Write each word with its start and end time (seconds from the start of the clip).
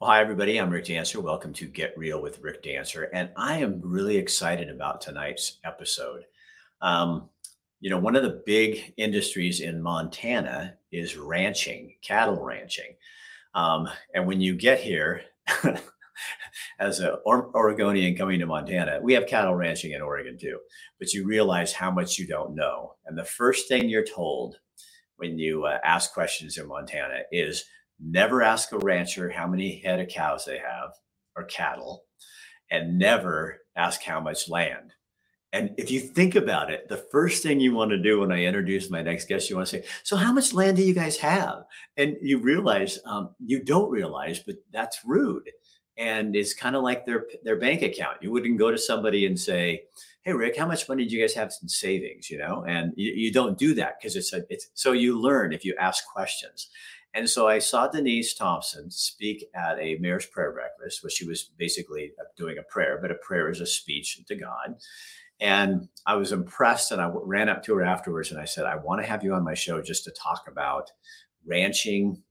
Well, 0.00 0.10
hi, 0.10 0.20
everybody. 0.20 0.58
I'm 0.58 0.70
Rick 0.70 0.84
Dancer. 0.84 1.20
Welcome 1.20 1.52
to 1.54 1.66
Get 1.66 1.98
Real 1.98 2.22
with 2.22 2.38
Rick 2.38 2.62
Dancer. 2.62 3.10
And 3.12 3.30
I 3.36 3.58
am 3.58 3.80
really 3.82 4.16
excited 4.16 4.70
about 4.70 5.00
tonight's 5.00 5.58
episode. 5.64 6.22
Um, 6.80 7.28
you 7.80 7.90
know, 7.90 7.98
one 7.98 8.14
of 8.14 8.22
the 8.22 8.40
big 8.46 8.94
industries 8.96 9.58
in 9.58 9.82
Montana 9.82 10.76
is 10.92 11.16
ranching, 11.16 11.96
cattle 12.00 12.40
ranching. 12.40 12.94
Um, 13.54 13.88
and 14.14 14.24
when 14.24 14.40
you 14.40 14.54
get 14.54 14.78
here, 14.78 15.22
as 16.78 17.00
an 17.00 17.16
Oregonian 17.26 18.16
coming 18.16 18.38
to 18.38 18.46
Montana, 18.46 19.00
we 19.02 19.14
have 19.14 19.26
cattle 19.26 19.56
ranching 19.56 19.94
in 19.94 20.00
Oregon 20.00 20.38
too, 20.38 20.60
but 21.00 21.12
you 21.12 21.26
realize 21.26 21.72
how 21.72 21.90
much 21.90 22.20
you 22.20 22.28
don't 22.28 22.54
know. 22.54 22.94
And 23.06 23.18
the 23.18 23.24
first 23.24 23.66
thing 23.66 23.88
you're 23.88 24.06
told 24.06 24.60
when 25.16 25.40
you 25.40 25.64
uh, 25.64 25.78
ask 25.82 26.14
questions 26.14 26.56
in 26.56 26.68
Montana 26.68 27.22
is 27.32 27.64
never 28.00 28.42
ask 28.42 28.72
a 28.72 28.78
rancher 28.78 29.30
how 29.30 29.46
many 29.46 29.80
head 29.84 30.00
of 30.00 30.08
cows 30.08 30.44
they 30.44 30.58
have 30.58 30.90
or 31.36 31.44
cattle, 31.44 32.04
and 32.70 32.98
never 32.98 33.58
ask 33.76 34.02
how 34.02 34.20
much 34.20 34.48
land. 34.48 34.92
And 35.52 35.74
if 35.78 35.90
you 35.90 36.00
think 36.00 36.34
about 36.34 36.70
it, 36.70 36.88
the 36.88 36.98
first 37.10 37.42
thing 37.42 37.58
you 37.58 37.72
want 37.72 37.90
to 37.90 38.02
do 38.02 38.20
when 38.20 38.32
I 38.32 38.44
introduce 38.44 38.90
my 38.90 39.00
next 39.00 39.28
guest, 39.28 39.48
you 39.48 39.56
want 39.56 39.68
to 39.68 39.78
say, 39.78 39.86
So, 40.02 40.16
how 40.16 40.32
much 40.32 40.52
land 40.52 40.76
do 40.76 40.82
you 40.82 40.92
guys 40.92 41.16
have? 41.18 41.62
And 41.96 42.16
you 42.20 42.38
realize 42.38 42.98
um, 43.06 43.30
you 43.40 43.64
don't 43.64 43.90
realize, 43.90 44.40
but 44.40 44.56
that's 44.72 45.00
rude. 45.06 45.50
And 45.96 46.36
it's 46.36 46.54
kind 46.54 46.76
of 46.76 46.82
like 46.82 47.06
their, 47.06 47.24
their 47.42 47.58
bank 47.58 47.82
account. 47.82 48.18
You 48.22 48.30
wouldn't 48.30 48.58
go 48.58 48.70
to 48.70 48.78
somebody 48.78 49.26
and 49.26 49.40
say, 49.40 49.84
Hey, 50.22 50.34
Rick, 50.34 50.58
how 50.58 50.66
much 50.66 50.86
money 50.86 51.06
do 51.06 51.16
you 51.16 51.22
guys 51.22 51.34
have 51.34 51.50
in 51.62 51.68
savings? 51.68 52.28
You 52.28 52.38
know, 52.38 52.64
and 52.68 52.92
you, 52.96 53.12
you 53.12 53.32
don't 53.32 53.56
do 53.56 53.72
that 53.74 53.94
because 53.98 54.16
it's 54.16 54.32
a, 54.34 54.42
it's 54.50 54.68
so 54.74 54.92
you 54.92 55.18
learn 55.18 55.54
if 55.54 55.64
you 55.64 55.74
ask 55.80 56.04
questions. 56.06 56.68
And 57.18 57.28
so 57.28 57.48
I 57.48 57.58
saw 57.58 57.88
Denise 57.88 58.32
Thompson 58.34 58.92
speak 58.92 59.44
at 59.52 59.76
a 59.80 59.96
mayor's 59.96 60.26
prayer 60.26 60.52
breakfast, 60.52 61.02
where 61.02 61.10
she 61.10 61.26
was 61.26 61.50
basically 61.58 62.12
doing 62.36 62.58
a 62.58 62.72
prayer, 62.72 62.96
but 63.02 63.10
a 63.10 63.16
prayer 63.16 63.50
is 63.50 63.60
a 63.60 63.66
speech 63.66 64.24
to 64.28 64.36
God. 64.36 64.76
And 65.40 65.88
I 66.06 66.14
was 66.14 66.30
impressed, 66.30 66.92
and 66.92 67.00
I 67.02 67.10
ran 67.12 67.48
up 67.48 67.64
to 67.64 67.74
her 67.74 67.82
afterwards 67.82 68.30
and 68.30 68.40
I 68.40 68.44
said, 68.44 68.66
I 68.66 68.76
want 68.76 69.02
to 69.02 69.08
have 69.08 69.24
you 69.24 69.34
on 69.34 69.42
my 69.42 69.54
show 69.54 69.82
just 69.82 70.04
to 70.04 70.12
talk 70.12 70.44
about 70.46 70.92
ranching, 71.44 72.22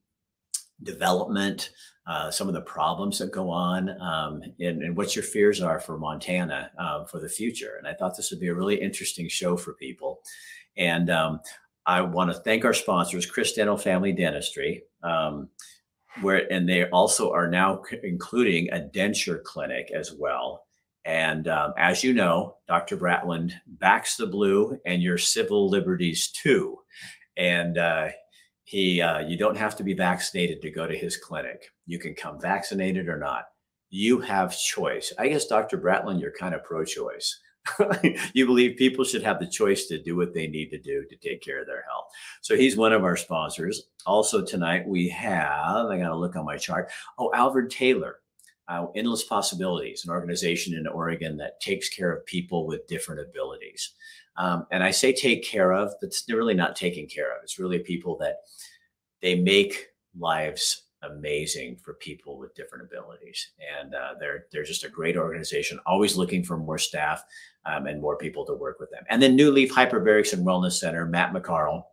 development, 0.83 1.71
uh, 2.07 2.31
some 2.31 2.47
of 2.47 2.53
the 2.53 2.61
problems 2.61 3.19
that 3.19 3.33
go 3.33 3.49
on, 3.49 3.89
um, 4.01 4.41
and, 4.61 4.83
and, 4.83 4.95
what 4.95 5.17
your 5.17 5.23
fears 5.23 5.59
are 5.59 5.81
for 5.81 5.97
Montana 5.97 6.71
uh, 6.79 7.03
for 7.03 7.19
the 7.19 7.27
future. 7.27 7.75
And 7.77 7.85
I 7.85 7.93
thought 7.93 8.15
this 8.15 8.31
would 8.31 8.39
be 8.39 8.47
a 8.47 8.55
really 8.55 8.79
interesting 8.79 9.27
show 9.27 9.57
for 9.57 9.73
people. 9.73 10.21
And 10.77 11.09
um, 11.09 11.41
I 11.87 12.01
want 12.01 12.29
to 12.31 12.37
thank 12.37 12.65
our 12.65 12.73
sponsors, 12.73 13.25
Chris 13.25 13.53
Dental 13.53 13.77
Family 13.77 14.11
Dentistry, 14.11 14.83
um, 15.03 15.49
where 16.21 16.51
and 16.51 16.67
they 16.67 16.89
also 16.89 17.31
are 17.31 17.49
now 17.49 17.81
c- 17.89 17.97
including 18.03 18.69
a 18.71 18.79
denture 18.79 19.41
clinic 19.41 19.89
as 19.95 20.13
well. 20.13 20.65
And 21.05 21.47
um, 21.47 21.73
as 21.77 22.03
you 22.03 22.13
know, 22.13 22.57
Dr. 22.67 22.97
Bratland 22.97 23.53
backs 23.65 24.17
the 24.17 24.27
blue 24.27 24.77
and 24.85 25.01
your 25.01 25.17
civil 25.17 25.69
liberties 25.69 26.27
too. 26.27 26.79
And 27.37 27.77
uh, 27.77 28.09
he, 28.65 29.01
uh, 29.01 29.19
you 29.19 29.37
don't 29.37 29.55
have 29.55 29.77
to 29.77 29.83
be 29.83 29.93
vaccinated 29.93 30.61
to 30.61 30.71
go 30.71 30.85
to 30.85 30.97
his 30.97 31.15
clinic. 31.15 31.71
You 31.85 31.99
can 31.99 32.13
come 32.13 32.41
vaccinated 32.41 33.07
or 33.07 33.17
not. 33.17 33.45
You 33.89 34.19
have 34.19 34.59
choice. 34.59 35.13
I 35.17 35.29
guess, 35.29 35.47
Dr. 35.47 35.77
Bratland, 35.77 36.19
you're 36.19 36.33
kind 36.37 36.53
of 36.53 36.65
pro-choice. 36.65 37.39
you 38.33 38.45
believe 38.45 38.77
people 38.77 39.03
should 39.03 39.23
have 39.23 39.39
the 39.39 39.47
choice 39.47 39.85
to 39.87 40.01
do 40.01 40.15
what 40.15 40.33
they 40.33 40.47
need 40.47 40.69
to 40.69 40.77
do 40.79 41.05
to 41.05 41.15
take 41.17 41.41
care 41.41 41.61
of 41.61 41.67
their 41.67 41.83
health. 41.83 42.05
So 42.41 42.55
he's 42.55 42.77
one 42.77 42.93
of 42.93 43.03
our 43.03 43.15
sponsors. 43.15 43.83
Also 44.05 44.43
tonight 44.43 44.87
we 44.87 45.09
have, 45.09 45.87
I 45.87 45.97
got 45.97 46.09
to 46.09 46.15
look 46.15 46.35
on 46.35 46.45
my 46.45 46.57
chart. 46.57 46.91
Oh, 47.17 47.31
Alfred 47.33 47.69
Taylor, 47.69 48.17
uh, 48.67 48.87
Endless 48.95 49.23
Possibilities, 49.23 50.05
an 50.05 50.11
organization 50.11 50.73
in 50.75 50.87
Oregon 50.87 51.37
that 51.37 51.59
takes 51.59 51.89
care 51.89 52.11
of 52.11 52.25
people 52.25 52.67
with 52.67 52.87
different 52.87 53.21
abilities. 53.21 53.93
Um, 54.37 54.67
and 54.71 54.83
I 54.83 54.91
say 54.91 55.13
take 55.13 55.43
care 55.43 55.73
of, 55.73 55.93
but 55.99 56.07
it's 56.07 56.25
really 56.29 56.53
not 56.53 56.75
taking 56.75 57.07
care 57.07 57.35
of. 57.35 57.43
It's 57.43 57.59
really 57.59 57.79
people 57.79 58.17
that 58.19 58.37
they 59.21 59.35
make 59.35 59.87
lives 60.17 60.83
amazing 61.03 61.77
for 61.83 61.95
people 61.95 62.37
with 62.37 62.55
different 62.55 62.85
abilities. 62.85 63.51
And 63.79 63.93
uh, 63.93 64.13
they're 64.19 64.45
they're 64.51 64.63
just 64.63 64.83
a 64.83 64.89
great 64.89 65.17
organization, 65.17 65.79
always 65.85 66.17
looking 66.17 66.43
for 66.43 66.57
more 66.57 66.77
staff 66.77 67.23
um, 67.65 67.87
and 67.87 68.01
more 68.01 68.17
people 68.17 68.45
to 68.45 68.53
work 68.53 68.79
with 68.79 68.91
them. 68.91 69.03
And 69.09 69.21
then 69.21 69.35
New 69.35 69.51
Leaf 69.51 69.73
Hyperbarics 69.73 70.33
and 70.33 70.45
Wellness 70.45 70.73
Center, 70.73 71.05
Matt 71.05 71.33
McCarl, 71.33 71.83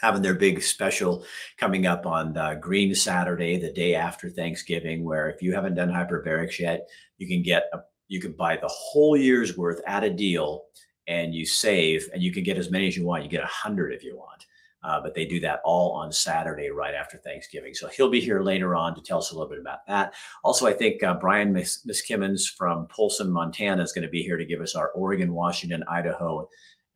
having 0.00 0.22
their 0.22 0.34
big 0.34 0.62
special 0.62 1.24
coming 1.56 1.86
up 1.86 2.06
on 2.06 2.36
uh, 2.36 2.54
Green 2.54 2.94
Saturday, 2.94 3.58
the 3.58 3.72
day 3.72 3.94
after 3.94 4.30
Thanksgiving, 4.30 5.04
where 5.04 5.28
if 5.28 5.42
you 5.42 5.54
haven't 5.54 5.74
done 5.74 5.90
hyperbarics 5.90 6.58
yet, 6.58 6.88
you 7.18 7.26
can 7.26 7.42
get 7.42 7.68
a 7.72 7.80
you 8.08 8.20
can 8.20 8.32
buy 8.32 8.56
the 8.56 8.68
whole 8.68 9.16
year's 9.16 9.56
worth 9.56 9.82
at 9.86 10.02
a 10.02 10.10
deal 10.10 10.64
and 11.08 11.34
you 11.34 11.44
save 11.44 12.08
and 12.12 12.22
you 12.22 12.32
can 12.32 12.42
get 12.42 12.56
as 12.56 12.70
many 12.70 12.88
as 12.88 12.96
you 12.96 13.04
want. 13.04 13.22
You 13.22 13.28
get 13.28 13.44
a 13.44 13.46
hundred 13.46 13.92
if 13.92 14.02
you 14.02 14.16
want. 14.16 14.46
Uh, 14.82 15.00
but 15.00 15.14
they 15.14 15.24
do 15.24 15.40
that 15.40 15.60
all 15.64 15.92
on 15.92 16.12
Saturday 16.12 16.70
right 16.70 16.94
after 16.94 17.18
Thanksgiving. 17.18 17.74
So 17.74 17.88
he'll 17.88 18.10
be 18.10 18.20
here 18.20 18.40
later 18.40 18.76
on 18.76 18.94
to 18.94 19.02
tell 19.02 19.18
us 19.18 19.32
a 19.32 19.34
little 19.34 19.50
bit 19.50 19.58
about 19.58 19.86
that. 19.88 20.14
Also, 20.44 20.66
I 20.66 20.72
think 20.72 21.02
uh, 21.02 21.14
Brian 21.14 21.52
Miss, 21.52 21.84
Miskimmons 21.84 22.46
from 22.46 22.86
Polson, 22.86 23.30
Montana 23.30 23.82
is 23.82 23.92
going 23.92 24.04
to 24.04 24.08
be 24.08 24.22
here 24.22 24.36
to 24.36 24.44
give 24.44 24.60
us 24.60 24.76
our 24.76 24.90
Oregon, 24.90 25.34
Washington, 25.34 25.82
Idaho, 25.88 26.48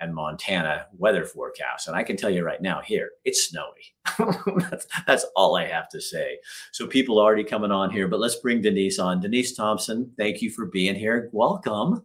and 0.02 0.14
Montana 0.14 0.86
weather 0.96 1.24
forecast. 1.24 1.86
And 1.86 1.96
I 1.96 2.02
can 2.02 2.16
tell 2.16 2.30
you 2.30 2.44
right 2.44 2.60
now, 2.60 2.80
here 2.80 3.10
it's 3.24 3.48
snowy. 3.48 3.94
that's, 4.70 4.86
that's 5.06 5.24
all 5.36 5.56
I 5.56 5.66
have 5.66 5.88
to 5.90 6.00
say. 6.00 6.38
So 6.72 6.86
people 6.86 7.18
are 7.18 7.24
already 7.24 7.44
coming 7.44 7.70
on 7.70 7.90
here, 7.90 8.08
but 8.08 8.20
let's 8.20 8.36
bring 8.36 8.60
Denise 8.60 8.98
on. 8.98 9.20
Denise 9.20 9.54
Thompson, 9.54 10.12
thank 10.18 10.42
you 10.42 10.50
for 10.50 10.66
being 10.66 10.96
here. 10.96 11.30
Welcome. 11.32 12.02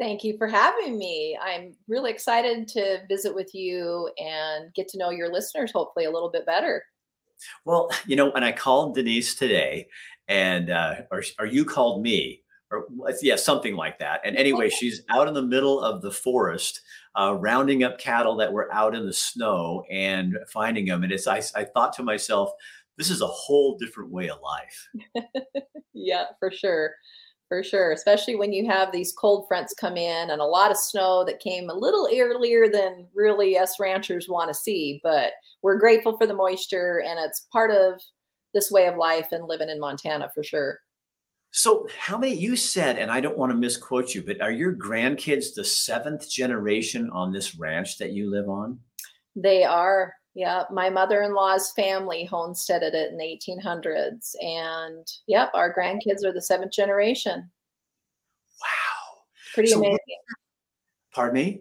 Thank 0.00 0.24
you 0.24 0.38
for 0.38 0.48
having 0.48 0.96
me. 0.96 1.38
I'm 1.42 1.74
really 1.86 2.10
excited 2.10 2.66
to 2.68 3.02
visit 3.06 3.34
with 3.34 3.54
you 3.54 4.10
and 4.16 4.72
get 4.72 4.88
to 4.88 4.98
know 4.98 5.10
your 5.10 5.30
listeners, 5.30 5.72
hopefully, 5.72 6.06
a 6.06 6.10
little 6.10 6.30
bit 6.30 6.46
better. 6.46 6.82
Well, 7.66 7.90
you 8.06 8.16
know, 8.16 8.30
when 8.30 8.42
I 8.42 8.50
called 8.50 8.94
Denise 8.94 9.34
today, 9.34 9.88
and 10.26 10.70
uh, 10.70 11.02
or, 11.10 11.22
or 11.38 11.44
you 11.44 11.66
called 11.66 12.02
me, 12.02 12.40
or 12.70 12.86
yeah, 13.20 13.36
something 13.36 13.76
like 13.76 13.98
that. 13.98 14.22
And 14.24 14.38
anyway, 14.38 14.70
she's 14.70 15.02
out 15.10 15.28
in 15.28 15.34
the 15.34 15.42
middle 15.42 15.82
of 15.82 16.00
the 16.00 16.10
forest, 16.10 16.80
uh, 17.14 17.36
rounding 17.38 17.84
up 17.84 17.98
cattle 17.98 18.36
that 18.36 18.50
were 18.50 18.72
out 18.72 18.94
in 18.94 19.04
the 19.04 19.12
snow 19.12 19.84
and 19.90 20.38
finding 20.48 20.86
them. 20.86 21.02
And 21.02 21.12
it's 21.12 21.26
I, 21.26 21.42
I 21.54 21.64
thought 21.64 21.92
to 21.94 22.02
myself, 22.02 22.52
this 22.96 23.10
is 23.10 23.20
a 23.20 23.26
whole 23.26 23.76
different 23.76 24.10
way 24.10 24.30
of 24.30 24.38
life. 24.40 24.88
yeah, 25.92 26.26
for 26.38 26.50
sure 26.50 26.94
for 27.50 27.64
sure 27.64 27.90
especially 27.90 28.36
when 28.36 28.52
you 28.52 28.64
have 28.64 28.92
these 28.92 29.12
cold 29.12 29.44
fronts 29.48 29.74
come 29.74 29.96
in 29.96 30.30
and 30.30 30.40
a 30.40 30.44
lot 30.44 30.70
of 30.70 30.76
snow 30.76 31.24
that 31.24 31.40
came 31.40 31.68
a 31.68 31.74
little 31.74 32.08
earlier 32.14 32.68
than 32.70 33.08
really 33.12 33.58
us 33.58 33.80
ranchers 33.80 34.28
want 34.28 34.48
to 34.48 34.54
see. 34.54 35.00
But 35.02 35.32
we're 35.62 35.78
grateful 35.78 36.16
for 36.16 36.26
the 36.28 36.34
moisture 36.34 37.02
and 37.04 37.18
it's 37.18 37.48
part 37.52 37.72
of 37.72 38.00
this 38.54 38.70
way 38.70 38.86
of 38.86 38.96
life 38.96 39.32
and 39.32 39.48
living 39.48 39.68
in 39.68 39.80
montana 39.80 40.30
for 40.32 40.44
sure. 40.44 40.78
So 41.50 41.88
how 41.98 42.16
many 42.16 42.34
you 42.34 42.54
said 42.54 42.96
and 42.98 43.10
i 43.10 43.20
don't 43.20 43.36
want 43.36 43.50
to 43.50 43.58
misquote 43.58 44.14
you 44.14 44.22
but 44.22 44.40
are 44.40 44.52
your 44.52 44.72
grandkids 44.72 45.52
the 45.54 45.64
seventh 45.64 46.30
generation 46.30 47.10
on 47.10 47.32
this 47.32 47.56
ranch 47.56 47.98
that 47.98 48.12
you 48.12 48.30
live 48.30 48.48
on? 48.48 48.78
They 49.34 49.64
are 49.64 50.14
yeah, 50.34 50.64
my 50.70 50.88
mother-in-law's 50.88 51.72
family 51.72 52.24
homesteaded 52.24 52.94
it 52.94 53.10
in 53.10 53.18
the 53.18 53.24
1800s, 53.24 54.34
and 54.40 55.06
yep, 55.26 55.50
our 55.54 55.74
grandkids 55.74 56.24
are 56.24 56.32
the 56.32 56.40
seventh 56.40 56.72
generation. 56.72 57.50
Wow, 58.60 59.22
pretty 59.54 59.70
so 59.70 59.78
amazing. 59.78 59.98
What, 59.98 61.14
pardon 61.14 61.34
me. 61.34 61.60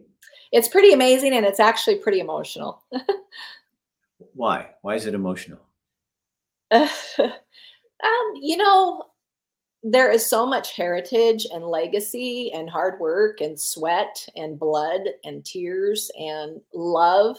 It's 0.52 0.68
pretty 0.68 0.94
amazing, 0.94 1.34
and 1.34 1.46
it's 1.46 1.59
actually 1.59 1.96
pretty 1.96 2.19
emotional. 2.19 2.84
Why? 4.34 4.69
Why 4.81 4.96
is 4.96 5.06
it 5.06 5.16
emotional? 5.16 5.59
um, 6.72 6.90
you 8.36 8.57
know, 8.57 9.04
there 9.81 10.12
is 10.12 10.25
so 10.25 10.45
much 10.45 10.75
heritage 10.75 11.48
and 11.51 11.65
legacy 11.65 12.51
and 12.54 12.69
hard 12.69 13.00
work 13.00 13.42
and 13.42 13.60
sweat 13.60 14.27
and 14.36 14.60
blood 14.60 15.01
and 15.24 15.44
tears 15.45 16.12
and 16.19 16.62
love 16.74 17.38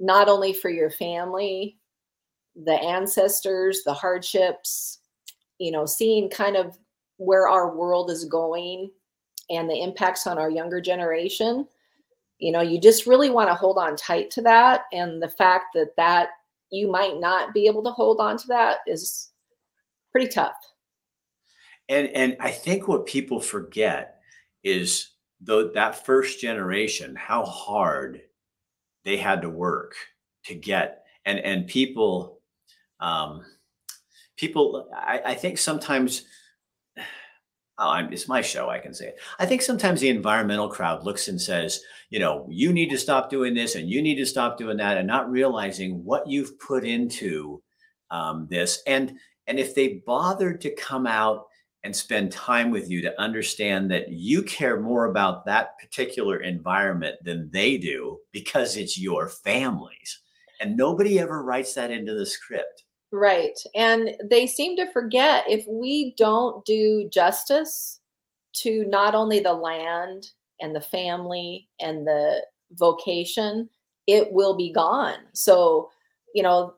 not 0.00 0.28
only 0.28 0.52
for 0.52 0.70
your 0.70 0.90
family, 0.90 1.78
the 2.56 2.74
ancestors, 2.74 3.82
the 3.84 3.92
hardships, 3.92 4.98
you 5.58 5.70
know, 5.70 5.86
seeing 5.86 6.28
kind 6.28 6.56
of 6.56 6.78
where 7.16 7.48
our 7.48 7.74
world 7.74 8.10
is 8.10 8.24
going 8.24 8.90
and 9.50 9.68
the 9.68 9.82
impacts 9.82 10.26
on 10.26 10.38
our 10.38 10.50
younger 10.50 10.80
generation. 10.80 11.66
You 12.38 12.52
know, 12.52 12.60
you 12.60 12.80
just 12.80 13.06
really 13.06 13.30
want 13.30 13.48
to 13.48 13.54
hold 13.54 13.78
on 13.78 13.96
tight 13.96 14.30
to 14.32 14.42
that. 14.42 14.82
And 14.92 15.22
the 15.22 15.28
fact 15.28 15.66
that 15.74 15.96
that 15.96 16.30
you 16.70 16.90
might 16.90 17.20
not 17.20 17.54
be 17.54 17.66
able 17.66 17.82
to 17.84 17.90
hold 17.90 18.20
on 18.20 18.36
to 18.38 18.46
that 18.48 18.78
is 18.86 19.30
pretty 20.10 20.28
tough. 20.28 20.56
And 21.88 22.08
and 22.08 22.36
I 22.40 22.50
think 22.50 22.88
what 22.88 23.06
people 23.06 23.40
forget 23.40 24.20
is 24.62 25.10
though 25.40 25.68
that 25.68 26.04
first 26.04 26.40
generation, 26.40 27.14
how 27.14 27.44
hard 27.44 28.22
they 29.04 29.16
had 29.16 29.42
to 29.42 29.50
work 29.50 29.94
to 30.44 30.54
get 30.54 31.04
and 31.24 31.38
and 31.38 31.66
people 31.66 32.40
um 33.00 33.44
people, 34.36 34.88
I, 34.94 35.20
I 35.24 35.34
think 35.34 35.58
sometimes, 35.58 36.24
oh, 37.78 38.06
it's 38.10 38.28
my 38.28 38.40
show, 38.40 38.68
I 38.68 38.78
can 38.78 38.94
say 38.94 39.08
it. 39.08 39.18
I 39.38 39.46
think 39.46 39.62
sometimes 39.62 40.00
the 40.00 40.08
environmental 40.08 40.68
crowd 40.68 41.04
looks 41.04 41.28
and 41.28 41.40
says, 41.40 41.80
you 42.10 42.18
know, 42.18 42.46
you 42.50 42.72
need 42.72 42.90
to 42.90 42.98
stop 42.98 43.30
doing 43.30 43.54
this 43.54 43.74
and 43.74 43.88
you 43.88 44.02
need 44.02 44.16
to 44.16 44.26
stop 44.26 44.56
doing 44.56 44.76
that, 44.78 44.98
and 44.98 45.06
not 45.06 45.30
realizing 45.30 46.04
what 46.04 46.28
you've 46.28 46.58
put 46.58 46.84
into 46.84 47.62
um, 48.10 48.46
this. 48.50 48.82
And 48.86 49.18
and 49.46 49.58
if 49.58 49.74
they 49.74 50.02
bothered 50.06 50.60
to 50.62 50.74
come 50.74 51.06
out 51.06 51.46
and 51.84 51.94
spend 51.94 52.32
time 52.32 52.70
with 52.70 52.90
you 52.90 53.02
to 53.02 53.20
understand 53.20 53.90
that 53.90 54.08
you 54.08 54.42
care 54.42 54.80
more 54.80 55.04
about 55.04 55.44
that 55.44 55.78
particular 55.78 56.38
environment 56.38 57.16
than 57.22 57.50
they 57.50 57.76
do 57.76 58.18
because 58.32 58.76
it's 58.76 58.98
your 58.98 59.28
families. 59.28 60.20
And 60.60 60.76
nobody 60.76 61.20
ever 61.20 61.42
writes 61.42 61.74
that 61.74 61.90
into 61.90 62.14
the 62.14 62.24
script. 62.24 62.84
Right. 63.12 63.58
And 63.74 64.16
they 64.28 64.46
seem 64.46 64.76
to 64.76 64.90
forget 64.92 65.44
if 65.46 65.64
we 65.68 66.14
don't 66.16 66.64
do 66.64 67.08
justice 67.12 68.00
to 68.54 68.84
not 68.86 69.14
only 69.14 69.40
the 69.40 69.52
land 69.52 70.28
and 70.60 70.74
the 70.74 70.80
family 70.80 71.68
and 71.80 72.06
the 72.06 72.44
vocation, 72.72 73.68
it 74.06 74.32
will 74.32 74.56
be 74.56 74.72
gone. 74.72 75.18
So, 75.34 75.90
you 76.34 76.42
know, 76.42 76.74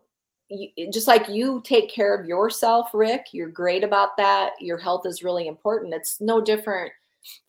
just 0.92 1.08
like 1.08 1.28
you 1.28 1.60
take 1.64 1.90
care 1.90 2.14
of 2.14 2.26
yourself, 2.26 2.90
Rick, 2.94 3.26
you're 3.32 3.48
great 3.48 3.82
about 3.82 4.16
that. 4.16 4.52
Your 4.60 4.78
health 4.78 5.06
is 5.06 5.22
really 5.22 5.48
important. 5.48 5.94
It's 5.94 6.20
no 6.20 6.40
different 6.40 6.92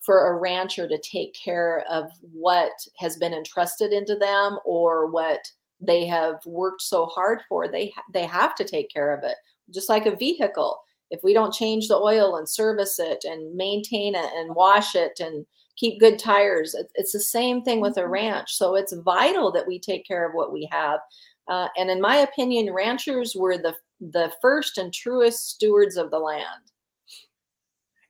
for 0.01 0.29
a 0.29 0.39
rancher 0.39 0.87
to 0.87 0.99
take 0.99 1.35
care 1.35 1.85
of 1.89 2.09
what 2.21 2.71
has 2.97 3.17
been 3.17 3.33
entrusted 3.33 3.93
into 3.93 4.15
them 4.15 4.57
or 4.65 5.07
what 5.07 5.41
they 5.79 6.05
have 6.05 6.37
worked 6.45 6.81
so 6.81 7.05
hard 7.05 7.41
for. 7.47 7.67
They 7.67 7.93
they 8.13 8.25
have 8.25 8.55
to 8.55 8.63
take 8.63 8.89
care 8.91 9.15
of 9.15 9.23
it. 9.23 9.35
Just 9.71 9.89
like 9.89 10.05
a 10.05 10.15
vehicle, 10.15 10.79
if 11.11 11.19
we 11.23 11.33
don't 11.33 11.53
change 11.53 11.87
the 11.87 11.97
oil 11.97 12.37
and 12.37 12.49
service 12.49 12.99
it 12.99 13.23
and 13.23 13.55
maintain 13.55 14.15
it 14.15 14.29
and 14.35 14.55
wash 14.55 14.95
it 14.95 15.19
and 15.19 15.45
keep 15.75 15.99
good 15.99 16.17
tires, 16.17 16.75
it's 16.95 17.11
the 17.11 17.19
same 17.19 17.61
thing 17.61 17.79
with 17.79 17.97
a 17.97 18.01
mm-hmm. 18.01 18.11
ranch. 18.11 18.53
So 18.53 18.75
it's 18.75 18.95
vital 19.05 19.51
that 19.51 19.67
we 19.67 19.79
take 19.79 20.07
care 20.07 20.27
of 20.27 20.33
what 20.33 20.51
we 20.51 20.67
have 20.71 20.99
uh, 21.47 21.67
and 21.77 21.89
in 21.89 22.01
my 22.01 22.17
opinion, 22.17 22.73
ranchers 22.73 23.35
were 23.35 23.57
the 23.57 23.75
the 23.99 24.31
first 24.41 24.77
and 24.77 24.93
truest 24.93 25.49
stewards 25.49 25.97
of 25.97 26.11
the 26.11 26.19
land. 26.19 26.45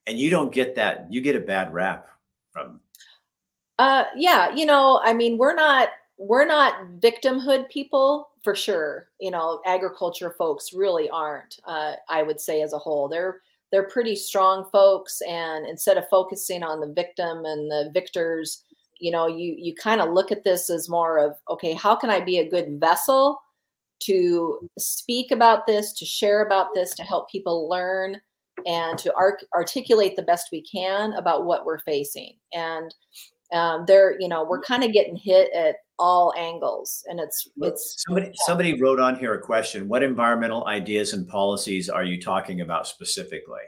And 0.06 0.20
you 0.20 0.30
don't 0.30 0.54
get 0.54 0.76
that. 0.76 1.08
You 1.10 1.22
get 1.22 1.36
a 1.36 1.42
bad 1.42 1.74
rap 1.74 2.08
from. 2.52 2.80
Uh, 3.80 4.06
yeah, 4.16 4.54
you 4.54 4.66
know, 4.66 5.00
I 5.04 5.14
mean, 5.14 5.38
we're 5.38 5.56
not 5.56 5.90
we're 6.18 6.46
not 6.46 6.88
victimhood 7.00 7.70
people 7.70 8.30
for 8.44 8.56
sure. 8.56 9.10
You 9.20 9.32
know, 9.32 9.62
agriculture 9.66 10.34
folks 10.38 10.74
really 10.74 11.10
aren't. 11.10 11.60
Uh, 11.66 11.94
I 12.10 12.24
would 12.24 12.40
say 12.40 12.62
as 12.62 12.74
a 12.74 12.80
whole, 12.80 13.08
they're 13.08 13.42
they're 13.72 13.90
pretty 13.90 14.16
strong 14.16 14.70
folks, 14.72 15.22
and 15.28 15.68
instead 15.68 15.98
of 15.98 16.08
focusing 16.10 16.64
on 16.64 16.80
the 16.80 16.94
victim 16.94 17.44
and 17.46 17.70
the 17.70 17.92
victors, 17.94 18.64
you 19.00 19.12
know 19.12 19.28
you 19.28 19.56
you 19.58 19.74
kind 19.76 20.02
of 20.02 20.12
look 20.12 20.32
at 20.32 20.44
this 20.44 20.70
as 20.70 20.90
more 20.90 21.18
of 21.18 21.36
okay 21.50 21.74
how 21.74 21.96
can 21.96 22.10
i 22.10 22.20
be 22.20 22.40
a 22.40 22.50
good 22.50 22.80
vessel 22.80 23.40
to 24.00 24.60
speak 24.78 25.32
about 25.32 25.66
this 25.66 25.94
to 25.94 26.06
share 26.06 26.46
about 26.46 26.74
this 26.74 26.94
to 26.96 27.04
help 27.04 27.30
people 27.30 27.68
learn 27.70 28.20
and 28.66 28.98
to 29.00 29.14
arc- 29.14 29.46
articulate 29.54 30.16
the 30.16 30.24
best 30.24 30.50
we 30.52 30.62
can 30.62 31.14
about 31.14 31.46
what 31.46 31.66
we're 31.66 31.80
facing? 31.80 32.34
And 32.54 32.94
um, 33.54 33.86
they're 33.88 34.20
you 34.20 34.28
know 34.28 34.44
we're 34.44 34.62
kind 34.62 34.84
of 34.84 34.92
getting 34.92 35.16
hit 35.16 35.50
at 35.54 35.78
all 36.00 36.34
angles 36.38 37.04
and 37.08 37.20
it's 37.20 37.48
it's 37.62 38.04
somebody 38.06 38.32
somebody 38.46 38.80
wrote 38.80 39.00
on 39.00 39.16
here 39.16 39.34
a 39.34 39.42
question 39.42 39.88
what 39.88 40.04
environmental 40.04 40.68
ideas 40.68 41.14
and 41.14 41.28
policies 41.28 41.90
are 41.90 42.04
you 42.04 42.22
talking 42.22 42.60
about 42.60 42.86
specifically 42.86 43.62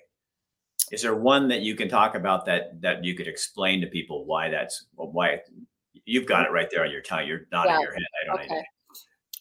is 0.91 1.01
there 1.01 1.15
one 1.15 1.47
that 1.47 1.61
you 1.61 1.75
can 1.75 1.87
talk 1.87 2.15
about 2.15 2.45
that 2.45 2.81
that 2.81 3.03
you 3.03 3.15
could 3.15 3.27
explain 3.27 3.81
to 3.81 3.87
people 3.87 4.25
why 4.25 4.49
that's 4.49 4.87
why 4.95 5.39
you've 6.05 6.25
got 6.25 6.45
it 6.45 6.51
right 6.51 6.69
there 6.71 6.83
on 6.83 6.91
your 6.91 7.01
tongue 7.01 7.27
you're 7.27 7.41
nodding 7.51 7.73
yeah. 7.73 7.81
your 7.81 7.93
head 7.93 8.03
i 8.21 8.25
don't 8.25 8.45
okay. 8.45 8.63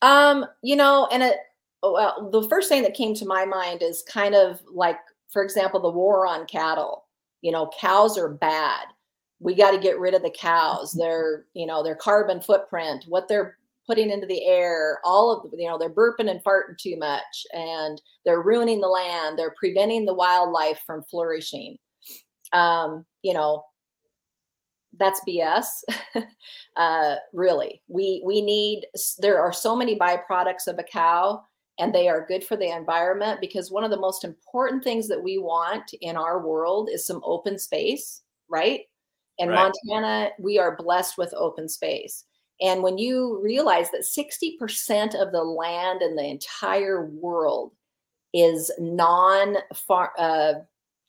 um 0.03 0.47
you 0.62 0.77
know 0.77 1.09
and 1.12 1.23
it 1.23 1.37
oh, 1.83 1.93
well 1.93 2.31
the 2.31 2.49
first 2.49 2.69
thing 2.69 2.83
that 2.83 2.95
came 2.95 3.15
to 3.15 3.27
my 3.27 3.45
mind 3.45 3.83
is 3.83 4.03
kind 4.03 4.35
of 4.35 4.61
like 4.73 4.99
for 5.29 5.43
example 5.43 5.81
the 5.81 5.91
war 5.91 6.27
on 6.27 6.47
cattle. 6.47 7.05
You 7.43 7.53
know 7.53 7.71
cows 7.79 8.19
are 8.19 8.29
bad. 8.29 8.87
We 9.41 9.55
got 9.55 9.71
to 9.71 9.79
get 9.79 10.00
rid 10.00 10.15
of 10.15 10.23
the 10.23 10.35
cows. 10.37 10.93
Their 10.93 11.45
you 11.55 11.67
know 11.67 11.83
their 11.83 11.95
carbon 11.95 12.41
footprint 12.41 13.05
what 13.06 13.29
they're 13.29 13.57
putting 13.88 14.11
into 14.11 14.26
the 14.26 14.44
air, 14.44 14.99
all 15.02 15.32
of 15.32 15.50
the, 15.50 15.56
you 15.56 15.67
know, 15.67 15.79
they're 15.79 15.88
burping 15.88 16.31
and 16.31 16.44
farting 16.44 16.76
too 16.79 16.96
much 16.99 17.46
and 17.55 18.00
they're 18.25 18.43
ruining 18.43 18.81
the 18.81 18.88
land, 18.88 19.38
they're 19.38 19.55
preventing 19.58 20.05
the 20.05 20.14
wildlife 20.14 20.81
from 20.87 21.02
flourishing. 21.11 21.79
Um, 22.52 23.06
you 23.23 23.32
know, 23.32 23.64
that's 24.99 25.20
BS. 25.26 25.67
uh, 26.76 27.17
really, 27.32 27.82
we 27.88 28.23
we 28.25 28.40
need. 28.40 28.87
There 29.19 29.40
are 29.40 29.52
so 29.52 29.76
many 29.76 29.99
byproducts 29.99 30.67
of 30.67 30.79
a 30.79 30.82
cow, 30.82 31.43
and 31.79 31.94
they 31.94 32.08
are 32.08 32.26
good 32.26 32.44
for 32.44 32.56
the 32.56 32.75
environment 32.75 33.40
because 33.40 33.70
one 33.70 33.85
of 33.85 33.90
the 33.90 34.00
most 34.00 34.25
important 34.25 34.82
things 34.82 35.08
that 35.08 35.23
we 35.23 35.38
want 35.38 35.90
in 36.00 36.17
our 36.17 36.46
world 36.46 36.88
is 36.93 37.06
some 37.06 37.20
open 37.25 37.58
space, 37.58 38.23
right? 38.49 38.82
In 39.38 39.50
right. 39.50 39.73
Montana, 39.88 40.31
we 40.40 40.58
are 40.58 40.76
blessed 40.76 41.17
with 41.17 41.32
open 41.35 41.69
space. 41.69 42.25
And 42.60 42.82
when 42.82 42.99
you 42.99 43.40
realize 43.43 43.90
that 43.90 44.02
60% 44.02 45.14
of 45.14 45.32
the 45.32 45.43
land 45.43 46.02
in 46.02 46.16
the 46.16 46.25
entire 46.25 47.06
world 47.06 47.72
is 48.34 48.70
non 48.78 49.56
uh, 50.19 50.52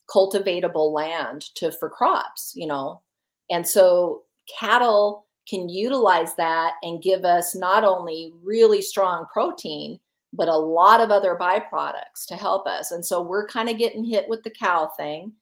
cultivatable 0.07 0.92
land 0.92 1.44
to 1.56 1.72
for 1.72 1.90
crops, 1.90 2.54
you 2.56 2.68
know, 2.68 3.01
and 3.50 3.68
so 3.68 4.24
cattle 4.60 5.25
can 5.48 5.68
utilize 5.68 6.36
that 6.36 6.74
and 6.84 7.01
give 7.01 7.25
us 7.25 7.56
not 7.56 7.84
only 7.84 8.34
really 8.44 8.81
strong 8.81 9.25
protein, 9.34 10.00
but 10.31 10.48
a 10.48 10.56
lot 10.56 11.02
of 11.02 11.10
other 11.10 11.36
byproducts 11.40 12.28
to 12.28 12.36
help 12.36 12.68
us. 12.68 12.92
And 12.92 13.04
so 13.04 13.22
we're 13.22 13.48
kind 13.48 13.68
of 13.68 13.80
getting 13.80 14.04
hit 14.04 14.30
with 14.30 14.44
the 14.44 14.52
cow 14.52 14.92
thing. 14.95 15.34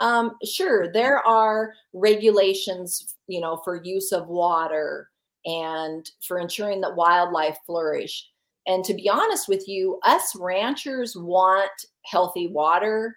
Um, 0.00 0.32
sure, 0.44 0.92
there 0.92 1.24
are 1.24 1.74
regulations, 1.92 3.14
you 3.28 3.40
know, 3.40 3.60
for 3.64 3.84
use 3.84 4.10
of 4.10 4.26
water 4.26 5.11
and 5.44 6.08
for 6.26 6.38
ensuring 6.38 6.80
that 6.82 6.96
wildlife 6.96 7.58
flourish. 7.66 8.28
And 8.66 8.84
to 8.84 8.94
be 8.94 9.08
honest 9.08 9.48
with 9.48 9.66
you, 9.66 9.98
us 10.04 10.34
ranchers 10.36 11.16
want 11.16 11.70
healthy 12.04 12.46
water, 12.46 13.16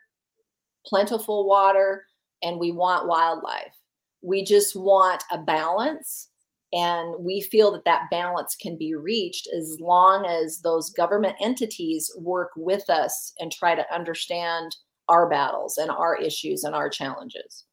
plentiful 0.86 1.48
water, 1.48 2.05
and 2.41 2.60
we 2.60 2.72
want 2.72 3.08
wildlife. 3.08 3.75
We 4.22 4.44
just 4.44 4.75
want 4.75 5.24
a 5.32 5.38
balance. 5.38 6.29
And 6.74 7.15
we 7.20 7.41
feel 7.41 7.72
that 7.72 7.86
that 7.86 8.10
balance 8.10 8.55
can 8.55 8.75
be 8.75 8.96
reached 8.96 9.48
as 9.55 9.77
long 9.79 10.25
as 10.25 10.60
those 10.60 10.89
government 10.89 11.36
entities 11.39 12.12
work 12.17 12.50
with 12.58 12.89
us 12.89 13.34
and 13.39 13.51
try 13.51 13.75
to 13.75 13.94
understand 13.94 14.75
our 15.08 15.29
battles 15.29 15.77
and 15.77 15.91
our 15.91 16.17
issues 16.17 16.63
and 16.63 16.74
our 16.74 16.89
challenges. 16.89 17.64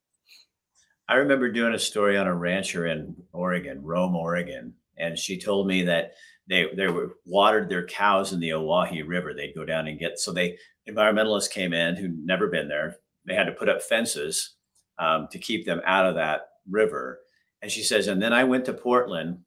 I 1.12 1.16
remember 1.16 1.50
doing 1.50 1.75
a 1.75 1.78
story 1.78 2.16
on 2.16 2.26
a 2.26 2.35
rancher 2.35 2.87
in 2.87 3.14
Oregon, 3.35 3.83
Rome, 3.83 4.16
Oregon, 4.16 4.73
and 4.97 5.19
she 5.19 5.38
told 5.38 5.66
me 5.66 5.83
that 5.83 6.14
they 6.49 6.69
they 6.75 6.88
were 6.88 7.19
watered 7.26 7.69
their 7.69 7.85
cows 7.85 8.33
in 8.33 8.40
the 8.40 8.54
Owyhee 8.54 9.02
River. 9.02 9.35
They'd 9.35 9.54
go 9.54 9.66
down 9.66 9.88
and 9.88 9.99
get 9.99 10.19
so 10.19 10.33
they 10.33 10.57
environmentalists 10.88 11.50
came 11.50 11.75
in 11.75 11.97
who'd 11.97 12.19
never 12.25 12.49
been 12.49 12.66
there. 12.66 12.97
They 13.26 13.35
had 13.35 13.45
to 13.45 13.52
put 13.52 13.69
up 13.69 13.83
fences 13.83 14.54
um, 14.99 15.28
to 15.33 15.38
keep 15.38 15.66
them 15.66 15.83
out 15.85 16.07
of 16.07 16.14
that 16.14 16.49
river. 16.66 17.21
And 17.61 17.71
she 17.71 17.83
says, 17.83 18.07
and 18.07 18.23
then 18.23 18.33
I 18.33 18.45
went 18.45 18.64
to 18.64 18.73
Portland 18.73 19.40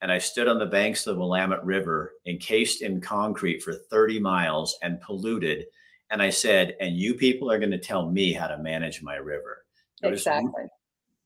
and 0.00 0.10
I 0.10 0.16
stood 0.16 0.48
on 0.48 0.58
the 0.58 0.64
banks 0.64 1.06
of 1.06 1.16
the 1.16 1.20
Willamette 1.20 1.66
River, 1.66 2.12
encased 2.26 2.80
in 2.80 3.02
concrete 3.02 3.62
for 3.62 3.74
30 3.74 4.20
miles 4.20 4.74
and 4.82 5.02
polluted. 5.02 5.66
And 6.10 6.22
I 6.22 6.30
said, 6.30 6.76
and 6.80 6.96
you 6.96 7.12
people 7.12 7.50
are 7.52 7.58
going 7.58 7.72
to 7.72 7.78
tell 7.78 8.10
me 8.10 8.32
how 8.32 8.46
to 8.46 8.56
manage 8.56 9.02
my 9.02 9.16
river. 9.16 9.66
Exactly 10.02 10.70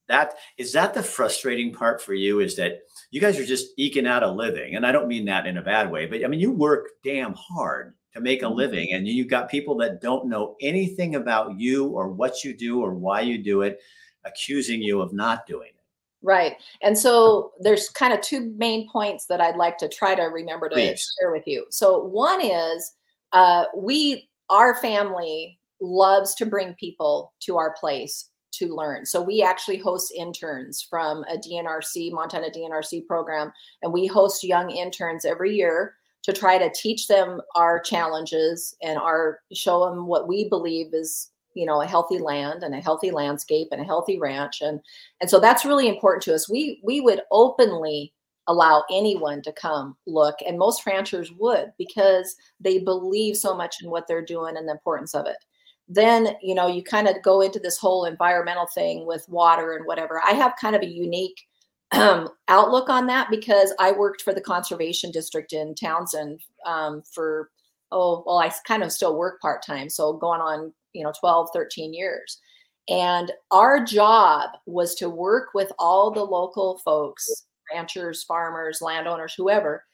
that 0.09 0.35
is 0.59 0.73
that 0.73 0.95
the 0.95 1.03
frustrating 1.03 1.73
part 1.73 2.01
for 2.01 2.15
you 2.15 2.41
is 2.41 2.57
that 2.57 2.81
you 3.11 3.21
guys 3.21 3.39
are 3.39 3.47
just 3.47 3.69
eking 3.77 4.07
out 4.07 4.23
a 4.23 4.31
living 4.31 4.77
and 4.77 4.87
i 4.87 4.93
don't 4.93 5.09
mean 5.09 5.25
that 5.25 5.47
in 5.47 5.59
a 5.59 5.63
bad 5.63 5.91
way 5.91 6.07
but 6.07 6.25
i 6.25 6.29
mean 6.29 6.41
you 6.41 6.51
work 6.51 6.89
damn 7.03 7.35
hard 7.35 7.95
to 8.13 8.21
make 8.21 8.43
a 8.43 8.45
mm-hmm. 8.47 8.57
living 8.57 8.93
and 8.93 9.07
you've 9.07 9.29
got 9.29 9.51
people 9.51 9.77
that 9.77 10.01
don't 10.01 10.29
know 10.29 10.57
anything 10.61 11.15
about 11.15 11.59
you 11.59 11.87
or 11.87 12.09
what 12.09 12.45
you 12.45 12.57
do 12.57 12.81
or 12.81 12.95
why 12.95 13.21
you 13.21 13.39
do 13.39 13.63
it 13.63 13.81
accusing 14.25 14.83
you 14.83 15.01
of 15.01 15.13
not 15.13 15.47
doing 15.47 15.69
it 15.69 15.85
right 16.23 16.57
and 16.83 16.97
so 16.97 17.53
there's 17.61 17.89
kind 17.91 18.13
of 18.13 18.21
two 18.21 18.53
main 18.57 18.89
points 18.91 19.27
that 19.27 19.41
i'd 19.41 19.57
like 19.57 19.77
to 19.79 19.89
try 19.89 20.15
to 20.15 20.25
remember 20.25 20.69
to 20.69 20.75
Please. 20.75 21.15
share 21.21 21.33
with 21.33 21.47
you 21.47 21.67
so 21.71 22.05
one 22.05 22.41
is 22.41 22.95
uh, 23.33 23.65
we 23.77 24.29
our 24.49 24.77
family 24.77 25.59
loves 25.81 26.35
to 26.37 26.47
bring 26.47 26.73
people 26.75 27.33
to 27.41 27.57
our 27.57 27.75
place 27.79 28.31
to 28.59 28.75
learn. 28.75 29.07
So 29.07 29.21
we 29.23 29.43
actually 29.43 29.79
host 29.79 30.13
interns 30.17 30.83
from 30.83 31.25
a 31.25 31.37
DNRC, 31.37 32.13
Montana 32.13 32.49
DNRC 32.51 33.07
program, 33.07 33.53
and 33.83 33.93
we 33.93 34.07
host 34.07 34.45
young 34.45 34.71
interns 34.71 35.25
every 35.25 35.55
year 35.55 35.95
to 36.23 36.33
try 36.33 36.57
to 36.59 36.73
teach 36.75 37.07
them 37.07 37.41
our 37.55 37.81
challenges 37.81 38.75
and 38.83 38.99
our 38.99 39.41
show 39.53 39.85
them 39.85 40.07
what 40.07 40.27
we 40.27 40.49
believe 40.49 40.95
is 40.95 41.31
you 41.55 41.67
know 41.67 41.83
a 41.83 41.87
healthy 41.87 42.19
land 42.19 42.63
and 42.63 42.75
a 42.75 42.81
healthy 42.81 43.11
landscape 43.11 43.69
and 43.71 43.81
a 43.81 43.85
healthy 43.85 44.19
ranch. 44.19 44.61
And 44.61 44.81
and 45.21 45.31
so 45.31 45.39
that's 45.41 45.65
really 45.65 45.89
important 45.89 46.23
to 46.25 46.35
us. 46.35 46.49
We 46.49 46.81
we 46.83 47.01
would 47.01 47.21
openly 47.31 48.13
allow 48.47 48.85
anyone 48.91 49.41
to 49.43 49.53
come 49.53 49.97
look 50.07 50.37
and 50.47 50.59
most 50.59 50.85
ranchers 50.85 51.33
would 51.39 51.73
because 51.79 52.37
they 52.61 52.79
believe 52.79 53.37
so 53.37 53.57
much 53.57 53.77
in 53.83 53.91
what 53.91 54.07
they're 54.07 54.25
doing 54.25 54.57
and 54.57 54.69
the 54.69 54.73
importance 54.73 55.15
of 55.15 55.27
it 55.27 55.37
then 55.89 56.37
you 56.43 56.55
know 56.55 56.67
you 56.67 56.83
kind 56.83 57.09
of 57.09 57.23
go 57.23 57.41
into 57.41 57.59
this 57.59 57.79
whole 57.79 58.05
environmental 58.05 58.67
thing 58.67 59.07
with 59.07 59.27
water 59.29 59.73
and 59.73 59.87
whatever. 59.87 60.21
I 60.27 60.33
have 60.33 60.55
kind 60.61 60.77
of 60.77 60.83
a 60.83 60.87
unique 60.87 61.41
um, 61.93 62.29
outlook 62.49 62.89
on 62.89 63.07
that 63.07 63.29
because 63.31 63.73
i 63.79 63.93
worked 63.93 64.23
for 64.23 64.35
the 64.35 64.41
conservation 64.41 65.13
district 65.13 65.53
in 65.53 65.75
townsend 65.77 66.41
um, 66.67 67.03
for 67.13 67.51
oh 67.93 68.25
well 68.27 68.39
i 68.39 68.51
kind 68.67 68.83
of 68.83 68.91
still 68.91 69.17
work 69.17 69.41
part-time 69.41 69.89
so 69.89 70.15
going 70.15 70.41
on 70.41 70.73
you 70.95 71.03
know 71.03 71.13
12 71.19 71.49
13 71.53 71.93
years. 71.93 72.41
And 72.89 73.33
our 73.51 73.83
job 73.83 74.51
was 74.67 74.95
to 74.97 75.09
work 75.09 75.49
with 75.55 75.73
all 75.79 76.11
the 76.11 76.25
local 76.25 76.79
folks 76.85 77.47
ranchers 77.73 78.23
farmers 78.23 78.81
landowners 78.81 79.35
whoever 79.35 79.85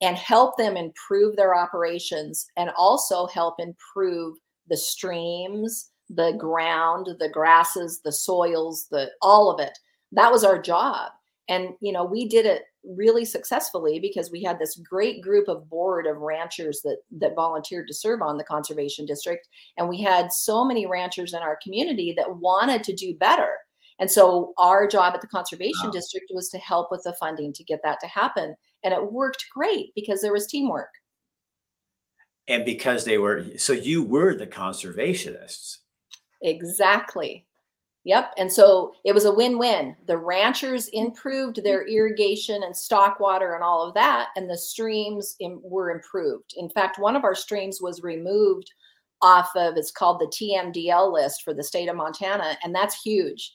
and 0.00 0.16
help 0.16 0.56
them 0.56 0.76
improve 0.76 1.36
their 1.36 1.54
operations 1.54 2.46
and 2.56 2.70
also 2.76 3.26
help 3.26 3.56
improve 3.58 4.36
the 4.68 4.76
streams 4.76 5.90
the 6.10 6.32
ground 6.38 7.08
the 7.18 7.28
grasses 7.28 8.00
the 8.02 8.12
soils 8.12 8.86
the 8.90 9.10
all 9.20 9.50
of 9.50 9.60
it. 9.60 9.78
That 10.12 10.32
was 10.32 10.44
our 10.44 10.60
job. 10.60 11.10
And 11.48 11.74
you 11.80 11.92
know 11.92 12.04
we 12.04 12.28
did 12.28 12.46
it 12.46 12.62
really 12.84 13.24
successfully 13.24 13.98
because 14.00 14.30
we 14.30 14.42
had 14.42 14.58
this 14.58 14.80
great 14.88 15.20
group 15.20 15.48
of 15.48 15.68
board 15.68 16.06
of 16.06 16.18
ranchers 16.18 16.80
that 16.82 16.98
that 17.20 17.34
volunteered 17.34 17.88
to 17.88 17.94
serve 17.94 18.22
on 18.22 18.38
the 18.38 18.44
conservation 18.44 19.04
district. 19.04 19.48
And 19.76 19.88
we 19.88 20.00
had 20.00 20.32
so 20.32 20.64
many 20.64 20.86
ranchers 20.86 21.34
in 21.34 21.40
our 21.40 21.58
community 21.62 22.14
that 22.16 22.38
wanted 22.38 22.82
to 22.84 22.94
do 22.94 23.14
better. 23.14 23.56
And 24.00 24.10
so 24.10 24.52
our 24.58 24.86
job 24.86 25.14
at 25.14 25.20
the 25.20 25.26
conservation 25.26 25.86
wow. 25.86 25.90
district 25.90 26.26
was 26.32 26.48
to 26.50 26.58
help 26.58 26.88
with 26.90 27.02
the 27.04 27.14
funding 27.14 27.52
to 27.54 27.64
get 27.64 27.80
that 27.82 27.98
to 28.00 28.06
happen. 28.06 28.54
And 28.84 28.94
it 28.94 29.12
worked 29.12 29.44
great 29.52 29.92
because 29.96 30.22
there 30.22 30.32
was 30.32 30.46
teamwork 30.46 30.90
and 32.48 32.64
because 32.64 33.04
they 33.04 33.18
were 33.18 33.44
so 33.56 33.72
you 33.72 34.02
were 34.02 34.34
the 34.34 34.46
conservationists 34.46 35.78
exactly 36.42 37.44
Yep. 38.08 38.32
And 38.38 38.50
so 38.50 38.94
it 39.04 39.12
was 39.12 39.26
a 39.26 39.34
win 39.34 39.58
win. 39.58 39.94
The 40.06 40.16
ranchers 40.16 40.88
improved 40.94 41.62
their 41.62 41.86
irrigation 41.86 42.62
and 42.62 42.74
stock 42.74 43.20
water 43.20 43.54
and 43.54 43.62
all 43.62 43.86
of 43.86 43.92
that, 43.94 44.28
and 44.34 44.48
the 44.48 44.56
streams 44.56 45.36
were 45.62 45.90
improved. 45.90 46.54
In 46.56 46.70
fact, 46.70 46.98
one 46.98 47.16
of 47.16 47.24
our 47.24 47.34
streams 47.34 47.82
was 47.82 48.02
removed 48.02 48.72
off 49.20 49.50
of 49.56 49.76
it's 49.76 49.90
called 49.90 50.20
the 50.20 50.26
TMDL 50.26 51.12
list 51.12 51.42
for 51.42 51.52
the 51.52 51.62
state 51.62 51.90
of 51.90 51.96
Montana, 51.96 52.56
and 52.64 52.74
that's 52.74 53.02
huge. 53.02 53.54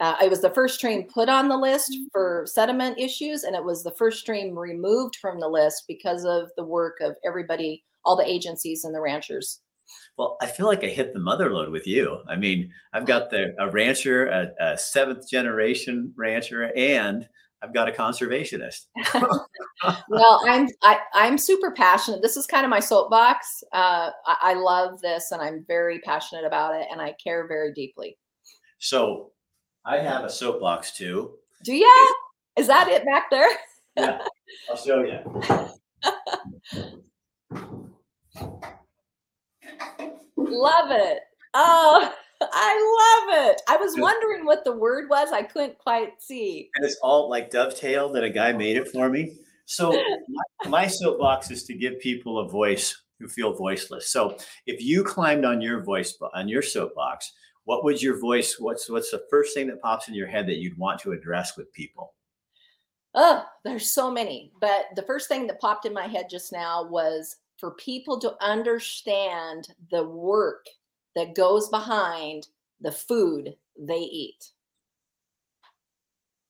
Uh, 0.00 0.16
it 0.22 0.30
was 0.30 0.40
the 0.40 0.54
first 0.54 0.76
stream 0.76 1.04
put 1.04 1.28
on 1.28 1.48
the 1.48 1.56
list 1.56 1.94
for 2.10 2.46
sediment 2.46 2.98
issues, 2.98 3.44
and 3.44 3.54
it 3.54 3.62
was 3.62 3.82
the 3.82 3.94
first 3.98 4.20
stream 4.20 4.58
removed 4.58 5.16
from 5.16 5.38
the 5.38 5.48
list 5.48 5.84
because 5.86 6.24
of 6.24 6.48
the 6.56 6.64
work 6.64 7.00
of 7.02 7.16
everybody, 7.22 7.84
all 8.04 8.16
the 8.16 8.28
agencies 8.28 8.84
and 8.84 8.94
the 8.94 9.00
ranchers. 9.00 9.60
Well, 10.16 10.36
I 10.40 10.46
feel 10.46 10.66
like 10.66 10.84
I 10.84 10.88
hit 10.88 11.12
the 11.12 11.20
mother 11.20 11.52
lode 11.52 11.70
with 11.70 11.86
you. 11.86 12.18
I 12.28 12.36
mean, 12.36 12.72
I've 12.92 13.06
got 13.06 13.30
the 13.30 13.54
a 13.58 13.70
rancher, 13.70 14.26
a, 14.26 14.50
a 14.60 14.78
seventh 14.78 15.28
generation 15.28 16.12
rancher, 16.16 16.70
and 16.76 17.28
I've 17.62 17.74
got 17.74 17.88
a 17.88 17.92
conservationist. 17.92 18.86
well, 20.08 20.40
I'm 20.46 20.68
I, 20.82 20.94
am 20.94 20.98
i 21.14 21.26
am 21.26 21.38
super 21.38 21.72
passionate. 21.72 22.22
This 22.22 22.36
is 22.36 22.46
kind 22.46 22.64
of 22.64 22.70
my 22.70 22.80
soapbox. 22.80 23.64
Uh, 23.72 24.10
I, 24.26 24.36
I 24.42 24.54
love 24.54 25.00
this, 25.00 25.32
and 25.32 25.42
I'm 25.42 25.64
very 25.66 25.98
passionate 26.00 26.44
about 26.44 26.74
it, 26.74 26.86
and 26.90 27.00
I 27.00 27.14
care 27.22 27.48
very 27.48 27.72
deeply. 27.72 28.16
So, 28.78 29.32
I 29.84 29.98
have 29.98 30.24
a 30.24 30.30
soapbox 30.30 30.92
too. 30.92 31.32
Do 31.64 31.74
you? 31.74 32.14
Is 32.56 32.66
that 32.68 32.88
it 32.88 33.04
back 33.04 33.30
there? 33.30 33.48
yeah, 33.96 34.18
I'll 34.70 34.76
show 34.76 35.02
you. 35.02 35.70
love 40.36 40.90
it. 40.90 41.20
Oh, 41.54 42.14
I 42.40 43.26
love 43.28 43.48
it. 43.48 43.62
I 43.68 43.76
was 43.76 43.96
wondering 43.96 44.44
what 44.44 44.64
the 44.64 44.76
word 44.76 45.08
was. 45.08 45.32
I 45.32 45.42
couldn't 45.42 45.78
quite 45.78 46.20
see. 46.20 46.70
And 46.74 46.84
it's 46.84 46.98
all 47.02 47.30
like 47.30 47.50
dovetail 47.50 48.10
that 48.12 48.24
a 48.24 48.30
guy 48.30 48.52
oh. 48.52 48.58
made 48.58 48.76
it 48.76 48.88
for 48.88 49.08
me. 49.08 49.36
So 49.66 49.92
my, 50.62 50.68
my 50.68 50.86
soapbox 50.86 51.50
is 51.50 51.64
to 51.64 51.74
give 51.74 52.00
people 52.00 52.38
a 52.38 52.48
voice 52.48 53.02
who 53.18 53.28
feel 53.28 53.54
voiceless. 53.54 54.10
So 54.10 54.36
if 54.66 54.82
you 54.82 55.04
climbed 55.04 55.44
on 55.44 55.60
your 55.60 55.82
voice 55.82 56.18
on 56.34 56.48
your 56.48 56.62
soapbox, 56.62 57.32
what 57.64 57.84
would 57.84 58.02
your 58.02 58.18
voice? 58.18 58.56
What's 58.58 58.90
what's 58.90 59.10
the 59.10 59.22
first 59.30 59.54
thing 59.54 59.68
that 59.68 59.80
pops 59.80 60.08
in 60.08 60.14
your 60.14 60.26
head 60.26 60.46
that 60.48 60.58
you'd 60.58 60.76
want 60.76 61.00
to 61.00 61.12
address 61.12 61.56
with 61.56 61.72
people? 61.72 62.14
Oh, 63.14 63.44
there's 63.64 63.88
so 63.88 64.10
many. 64.10 64.52
But 64.60 64.86
the 64.96 65.02
first 65.02 65.28
thing 65.28 65.46
that 65.46 65.60
popped 65.60 65.86
in 65.86 65.94
my 65.94 66.06
head 66.06 66.26
just 66.28 66.52
now 66.52 66.84
was 66.84 67.36
for 67.64 67.70
people 67.70 68.20
to 68.20 68.36
understand 68.44 69.68
the 69.90 70.04
work 70.04 70.66
that 71.16 71.34
goes 71.34 71.70
behind 71.70 72.46
the 72.82 72.92
food 72.92 73.54
they 73.78 74.00
eat. 74.00 74.50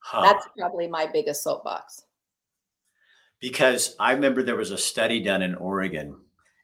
Huh. 0.01 0.23
That's 0.23 0.49
probably 0.59 0.89
my 0.89 1.07
biggest 1.07 1.45
soapbox. 1.45 2.03
Because 3.41 3.95
I 4.01 4.11
remember 4.11 4.43
there 4.43 4.57
was 4.57 4.73
a 4.73 4.77
study 4.77 5.23
done 5.23 5.43
in 5.43 5.55
Oregon 5.55 6.17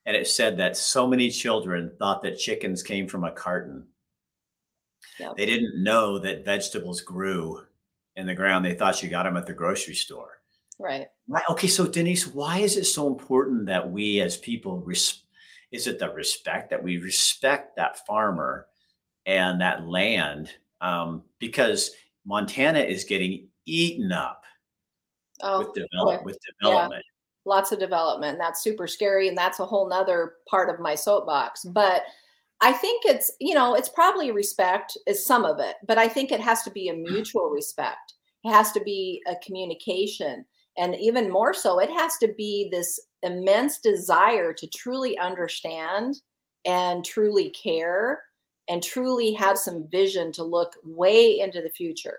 and 0.04 0.16
it 0.16 0.26
said 0.26 0.56
that 0.56 0.76
so 0.76 1.06
many 1.06 1.30
children 1.30 1.92
thought 2.00 2.20
that 2.24 2.36
chickens 2.36 2.82
came 2.82 3.06
from 3.06 3.22
a 3.22 3.30
carton. 3.30 3.86
Yep. 5.20 5.36
They 5.36 5.46
didn't 5.46 5.80
know 5.80 6.18
that 6.18 6.44
vegetables 6.44 7.02
grew 7.02 7.60
in 8.16 8.26
the 8.26 8.34
ground. 8.34 8.64
They 8.64 8.74
thought 8.74 9.00
you 9.00 9.10
got 9.10 9.22
them 9.22 9.36
at 9.36 9.46
the 9.46 9.52
grocery 9.52 9.94
store. 9.94 10.39
Right. 10.80 11.08
Right. 11.28 11.44
Okay. 11.50 11.68
So 11.68 11.86
Denise, 11.86 12.26
why 12.26 12.58
is 12.58 12.76
it 12.76 12.84
so 12.84 13.06
important 13.06 13.66
that 13.66 13.90
we 13.90 14.20
as 14.20 14.38
people 14.38 14.80
res- 14.80 15.24
is 15.70 15.86
it 15.86 15.98
the 15.98 16.10
respect 16.10 16.70
that 16.70 16.82
we 16.82 16.96
respect 16.96 17.76
that 17.76 18.04
farmer 18.06 18.66
and 19.26 19.60
that 19.60 19.86
land? 19.86 20.50
Um, 20.80 21.22
because 21.38 21.90
Montana 22.24 22.80
is 22.80 23.04
getting 23.04 23.48
eaten 23.66 24.10
up 24.10 24.44
oh, 25.42 25.58
with, 25.58 25.74
develop- 25.74 26.24
with 26.24 26.38
development. 26.58 27.04
Yeah. 27.04 27.10
Lots 27.44 27.72
of 27.72 27.78
development. 27.78 28.38
That's 28.38 28.62
super 28.62 28.86
scary. 28.86 29.28
And 29.28 29.36
that's 29.36 29.60
a 29.60 29.66
whole 29.66 29.88
nother 29.88 30.34
part 30.48 30.72
of 30.72 30.80
my 30.80 30.94
soapbox. 30.94 31.64
But 31.64 32.04
I 32.62 32.72
think 32.72 33.04
it's, 33.04 33.32
you 33.38 33.54
know, 33.54 33.74
it's 33.74 33.88
probably 33.88 34.30
respect 34.30 34.96
is 35.06 35.24
some 35.24 35.44
of 35.44 35.58
it, 35.58 35.76
but 35.86 35.98
I 35.98 36.08
think 36.08 36.32
it 36.32 36.40
has 36.40 36.62
to 36.62 36.70
be 36.70 36.88
a 36.88 36.94
mutual 37.10 37.50
respect. 37.50 38.14
It 38.44 38.50
has 38.52 38.72
to 38.72 38.80
be 38.80 39.22
a 39.26 39.36
communication 39.44 40.44
and 40.78 40.94
even 40.96 41.30
more 41.30 41.52
so 41.52 41.78
it 41.78 41.90
has 41.90 42.12
to 42.20 42.32
be 42.36 42.68
this 42.70 43.00
immense 43.22 43.78
desire 43.80 44.52
to 44.52 44.66
truly 44.68 45.18
understand 45.18 46.16
and 46.64 47.04
truly 47.04 47.50
care 47.50 48.22
and 48.68 48.82
truly 48.82 49.32
have 49.32 49.58
some 49.58 49.88
vision 49.90 50.30
to 50.32 50.44
look 50.44 50.74
way 50.84 51.40
into 51.40 51.60
the 51.60 51.70
future. 51.70 52.18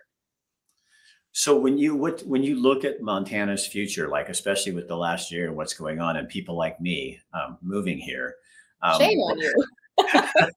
So 1.34 1.58
when 1.58 1.78
you 1.78 1.96
what 1.96 2.22
when 2.22 2.44
you 2.44 2.62
look 2.62 2.84
at 2.84 3.02
montana's 3.02 3.66
future 3.66 4.10
like 4.10 4.28
especially 4.28 4.74
with 4.74 4.90
the 4.90 4.98
last 4.98 5.32
year 5.32 5.48
and 5.48 5.56
what's 5.56 5.74
going 5.74 6.02
on 6.02 6.18
and 6.18 6.28
people 6.28 6.58
like 6.58 6.80
me 6.82 7.20
um, 7.34 7.58
moving 7.62 7.98
here 7.98 8.36
um, 8.84 9.00
shame 9.00 9.18
on 9.20 9.40
you 9.40 9.66
but 9.98 10.52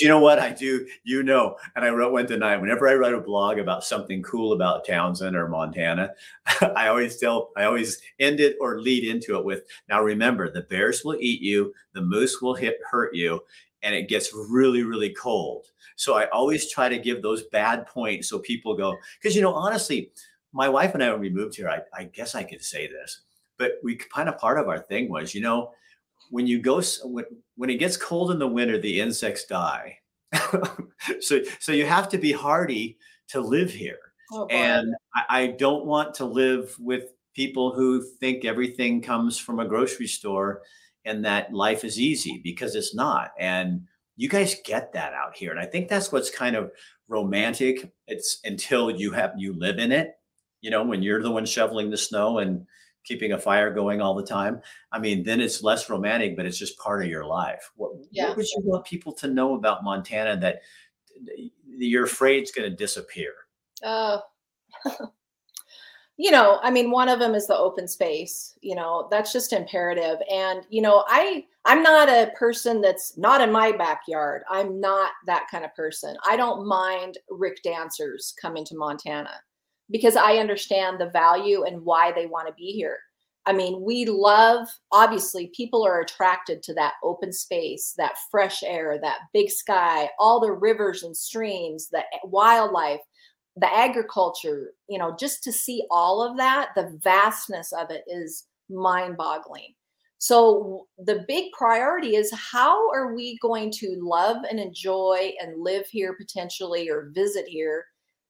you 0.00 0.08
know 0.08 0.20
what 0.20 0.38
I 0.38 0.50
do? 0.50 0.86
You 1.04 1.22
know, 1.22 1.56
and 1.76 1.84
I 1.84 1.90
wrote 1.90 2.12
one 2.12 2.26
tonight. 2.26 2.58
Whenever 2.58 2.88
I 2.88 2.94
write 2.94 3.14
a 3.14 3.20
blog 3.20 3.58
about 3.58 3.84
something 3.84 4.22
cool 4.22 4.52
about 4.52 4.86
Townsend 4.86 5.36
or 5.36 5.48
Montana, 5.48 6.10
I 6.76 6.88
always 6.88 7.18
tell, 7.18 7.50
I 7.56 7.64
always 7.64 8.00
end 8.20 8.40
it 8.40 8.56
or 8.60 8.80
lead 8.80 9.04
into 9.04 9.36
it 9.38 9.44
with, 9.44 9.62
"Now 9.88 10.02
remember, 10.02 10.50
the 10.50 10.62
bears 10.62 11.04
will 11.04 11.16
eat 11.20 11.40
you, 11.40 11.72
the 11.94 12.02
moose 12.02 12.40
will 12.40 12.54
hit 12.54 12.78
hurt 12.90 13.14
you, 13.14 13.40
and 13.82 13.94
it 13.94 14.08
gets 14.08 14.32
really, 14.34 14.82
really 14.82 15.10
cold." 15.10 15.66
So 15.96 16.14
I 16.16 16.26
always 16.30 16.70
try 16.70 16.88
to 16.88 16.98
give 16.98 17.22
those 17.22 17.44
bad 17.44 17.86
points 17.86 18.28
so 18.28 18.38
people 18.38 18.76
go, 18.76 18.96
because 19.20 19.36
you 19.36 19.42
know, 19.42 19.54
honestly, 19.54 20.10
my 20.52 20.68
wife 20.68 20.94
and 20.94 21.02
I 21.02 21.10
when 21.12 21.20
we 21.20 21.30
moved 21.30 21.56
here, 21.56 21.68
I, 21.68 21.80
I 21.96 22.04
guess 22.04 22.34
I 22.34 22.44
could 22.44 22.62
say 22.62 22.86
this, 22.86 23.22
but 23.58 23.72
we 23.82 23.96
kind 23.96 24.28
of 24.28 24.38
part 24.38 24.58
of 24.58 24.68
our 24.68 24.78
thing 24.78 25.10
was, 25.10 25.34
you 25.34 25.40
know 25.40 25.72
when 26.32 26.46
you 26.46 26.58
go 26.58 26.80
when, 27.04 27.26
when 27.56 27.68
it 27.68 27.76
gets 27.76 27.98
cold 27.98 28.30
in 28.30 28.38
the 28.38 28.48
winter, 28.48 28.78
the 28.78 29.00
insects 29.00 29.44
die. 29.44 29.98
so 31.20 31.40
so 31.60 31.72
you 31.72 31.84
have 31.84 32.08
to 32.08 32.16
be 32.16 32.32
hardy 32.32 32.96
to 33.28 33.40
live 33.40 33.70
here. 33.70 33.98
Oh, 34.32 34.46
and 34.46 34.94
I, 35.14 35.42
I 35.42 35.46
don't 35.48 35.84
want 35.84 36.14
to 36.14 36.24
live 36.24 36.74
with 36.78 37.12
people 37.34 37.74
who 37.74 38.02
think 38.18 38.46
everything 38.46 39.02
comes 39.02 39.38
from 39.38 39.60
a 39.60 39.68
grocery 39.68 40.06
store 40.06 40.62
and 41.04 41.22
that 41.26 41.52
life 41.52 41.84
is 41.84 42.00
easy 42.00 42.40
because 42.42 42.74
it's 42.76 42.94
not. 42.94 43.32
And 43.38 43.82
you 44.16 44.30
guys 44.30 44.56
get 44.64 44.94
that 44.94 45.12
out 45.12 45.36
here. 45.36 45.50
And 45.50 45.60
I 45.60 45.66
think 45.66 45.88
that's 45.88 46.12
what's 46.12 46.30
kind 46.30 46.56
of 46.56 46.70
romantic. 47.08 47.92
It's 48.06 48.40
until 48.44 48.90
you 48.90 49.12
have 49.12 49.34
you 49.36 49.52
live 49.52 49.78
in 49.78 49.92
it, 49.92 50.14
you 50.62 50.70
know, 50.70 50.82
when 50.82 51.02
you're 51.02 51.22
the 51.22 51.30
one 51.30 51.44
shoveling 51.44 51.90
the 51.90 51.98
snow 51.98 52.38
and 52.38 52.66
keeping 53.04 53.32
a 53.32 53.38
fire 53.38 53.72
going 53.72 54.00
all 54.00 54.14
the 54.14 54.24
time. 54.24 54.60
I 54.90 54.98
mean, 54.98 55.22
then 55.22 55.40
it's 55.40 55.62
less 55.62 55.90
romantic, 55.90 56.36
but 56.36 56.46
it's 56.46 56.58
just 56.58 56.78
part 56.78 57.02
of 57.02 57.08
your 57.08 57.24
life. 57.24 57.70
What, 57.76 57.92
yeah. 58.10 58.28
what 58.28 58.38
would 58.38 58.46
you 58.46 58.62
want 58.64 58.84
people 58.84 59.12
to 59.14 59.28
know 59.28 59.54
about 59.54 59.84
Montana 59.84 60.38
that 60.40 60.62
you're 61.66 62.04
afraid 62.04 62.44
is 62.44 62.52
going 62.52 62.70
to 62.70 62.76
disappear? 62.76 63.32
Uh, 63.82 64.18
you 66.16 66.30
know, 66.30 66.58
I 66.62 66.70
mean, 66.70 66.90
one 66.90 67.08
of 67.08 67.18
them 67.18 67.34
is 67.34 67.46
the 67.46 67.56
open 67.56 67.88
space. 67.88 68.56
You 68.60 68.76
know, 68.76 69.08
that's 69.10 69.32
just 69.32 69.52
imperative. 69.52 70.18
And 70.30 70.64
you 70.70 70.82
know, 70.82 71.04
I 71.08 71.44
I'm 71.64 71.82
not 71.82 72.08
a 72.08 72.32
person 72.36 72.80
that's 72.80 73.16
not 73.16 73.40
in 73.40 73.52
my 73.52 73.72
backyard. 73.72 74.42
I'm 74.48 74.80
not 74.80 75.12
that 75.26 75.46
kind 75.50 75.64
of 75.64 75.74
person. 75.74 76.16
I 76.26 76.36
don't 76.36 76.66
mind 76.66 77.18
Rick 77.30 77.62
dancers 77.62 78.34
coming 78.40 78.64
to 78.66 78.76
Montana 78.76 79.40
because 79.92 80.16
I 80.16 80.38
understand 80.38 80.98
the 80.98 81.10
value 81.10 81.64
and 81.64 81.84
why 81.84 82.12
they 82.12 82.26
want 82.26 82.48
to 82.48 82.54
be 82.54 82.72
here. 82.72 82.98
I 83.44 83.52
mean, 83.52 83.82
we 83.82 84.04
love, 84.06 84.68
obviously, 84.92 85.50
people 85.54 85.84
are 85.84 86.00
attracted 86.00 86.62
to 86.62 86.74
that 86.74 86.94
open 87.02 87.32
space, 87.32 87.92
that 87.98 88.14
fresh 88.30 88.62
air, 88.62 88.98
that 89.02 89.18
big 89.32 89.50
sky, 89.50 90.08
all 90.18 90.40
the 90.40 90.52
rivers 90.52 91.02
and 91.02 91.16
streams, 91.16 91.88
the 91.88 92.02
wildlife, 92.24 93.00
the 93.56 93.72
agriculture, 93.72 94.72
you 94.88 94.98
know, 94.98 95.14
just 95.18 95.42
to 95.44 95.52
see 95.52 95.84
all 95.90 96.22
of 96.22 96.36
that, 96.36 96.70
the 96.76 96.98
vastness 97.02 97.72
of 97.72 97.90
it 97.90 98.04
is 98.06 98.46
mind 98.70 99.16
boggling. 99.16 99.74
So, 100.18 100.86
the 100.98 101.24
big 101.26 101.50
priority 101.52 102.14
is 102.14 102.32
how 102.32 102.88
are 102.92 103.12
we 103.12 103.38
going 103.42 103.72
to 103.72 103.98
love 104.00 104.36
and 104.48 104.60
enjoy 104.60 105.32
and 105.40 105.60
live 105.60 105.86
here 105.88 106.14
potentially 106.14 106.88
or 106.88 107.10
visit 107.12 107.46
here, 107.48 107.84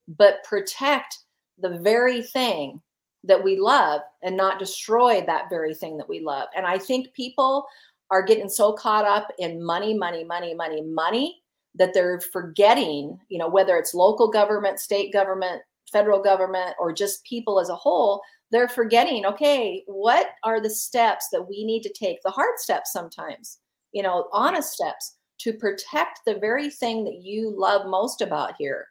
but 0.08 0.42
protect 0.42 1.18
the 1.62 1.78
very 1.78 2.22
thing 2.22 2.80
that 3.24 3.42
we 3.42 3.58
love 3.58 4.02
and 4.22 4.36
not 4.36 4.58
destroy 4.58 5.22
that 5.26 5.48
very 5.48 5.74
thing 5.74 5.96
that 5.96 6.08
we 6.08 6.20
love. 6.20 6.48
And 6.56 6.66
I 6.66 6.78
think 6.78 7.12
people 7.14 7.66
are 8.10 8.22
getting 8.22 8.48
so 8.48 8.72
caught 8.72 9.06
up 9.06 9.28
in 9.38 9.64
money, 9.64 9.94
money, 9.94 10.24
money, 10.24 10.54
money, 10.54 10.82
money 10.82 11.42
that 11.76 11.94
they're 11.94 12.20
forgetting, 12.20 13.18
you 13.28 13.38
know, 13.38 13.48
whether 13.48 13.76
it's 13.76 13.94
local 13.94 14.30
government, 14.30 14.80
state 14.80 15.12
government, 15.12 15.62
federal 15.90 16.22
government, 16.22 16.74
or 16.78 16.92
just 16.92 17.24
people 17.24 17.60
as 17.60 17.68
a 17.68 17.76
whole, 17.76 18.20
they're 18.50 18.68
forgetting, 18.68 19.24
okay, 19.24 19.82
what 19.86 20.30
are 20.42 20.60
the 20.60 20.68
steps 20.68 21.28
that 21.32 21.42
we 21.42 21.64
need 21.64 21.82
to 21.82 21.92
take? 21.92 22.18
The 22.22 22.30
hard 22.30 22.58
steps 22.58 22.92
sometimes, 22.92 23.58
you 23.92 24.02
know, 24.02 24.28
honest 24.32 24.72
steps 24.72 25.16
to 25.38 25.54
protect 25.54 26.20
the 26.26 26.34
very 26.34 26.68
thing 26.68 27.04
that 27.04 27.22
you 27.22 27.54
love 27.56 27.86
most 27.86 28.20
about 28.20 28.54
here. 28.58 28.86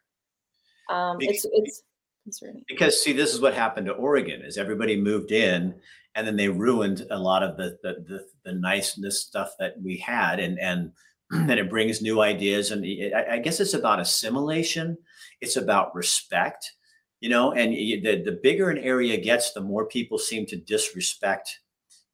Um, 0.89 1.17
it's, 1.19 1.45
it's, 1.53 1.83
concerning. 2.23 2.63
Because 2.67 3.01
see, 3.01 3.13
this 3.13 3.33
is 3.33 3.41
what 3.41 3.53
happened 3.53 3.87
to 3.87 3.93
Oregon: 3.93 4.41
is 4.41 4.57
everybody 4.57 4.99
moved 4.99 5.31
in, 5.31 5.75
and 6.15 6.27
then 6.27 6.35
they 6.35 6.49
ruined 6.49 7.05
a 7.11 7.17
lot 7.17 7.43
of 7.43 7.57
the 7.57 7.77
the 7.83 7.93
the, 8.07 8.25
the 8.43 8.53
niceness 8.53 9.21
stuff 9.21 9.53
that 9.59 9.81
we 9.81 9.97
had, 9.97 10.39
and 10.39 10.59
and 10.59 10.91
then 11.29 11.57
it 11.57 11.69
brings 11.69 12.01
new 12.01 12.21
ideas, 12.21 12.71
and 12.71 12.85
I, 13.15 13.35
I 13.35 13.37
guess 13.39 13.59
it's 13.59 13.73
about 13.73 13.99
assimilation. 13.99 14.97
It's 15.39 15.55
about 15.55 15.95
respect, 15.95 16.73
you 17.19 17.29
know. 17.29 17.53
And 17.53 17.73
the 17.73 18.21
the 18.23 18.39
bigger 18.43 18.69
an 18.69 18.77
area 18.77 19.17
gets, 19.17 19.53
the 19.53 19.61
more 19.61 19.85
people 19.85 20.17
seem 20.17 20.45
to 20.47 20.57
disrespect, 20.57 21.59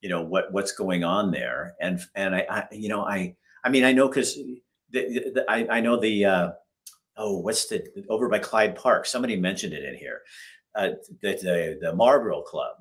you 0.02 0.10
know, 0.10 0.22
what 0.22 0.52
what's 0.52 0.72
going 0.72 1.04
on 1.04 1.32
there. 1.32 1.76
And 1.82 2.00
and 2.16 2.36
I, 2.36 2.46
I 2.50 2.64
you 2.72 2.90
know 2.90 3.02
I 3.04 3.36
I 3.64 3.70
mean 3.70 3.84
I 3.84 3.92
know 3.92 4.08
because 4.08 4.38
I 4.94 5.68
I 5.70 5.82
know 5.82 6.00
the. 6.00 6.26
Uh, 6.26 6.52
oh, 7.18 7.40
what's 7.40 7.68
the 7.68 7.84
over 8.10 8.30
by 8.30 8.40
Clyde 8.40 8.76
Park? 8.76 9.06
Somebody 9.06 9.36
mentioned 9.36 9.74
it 9.74 9.84
in 9.84 9.96
here. 9.96 10.22
Uh, 10.76 10.90
the, 11.22 11.34
the 11.34 11.78
the 11.82 11.96
Marlboro 11.96 12.42
Club 12.42 12.76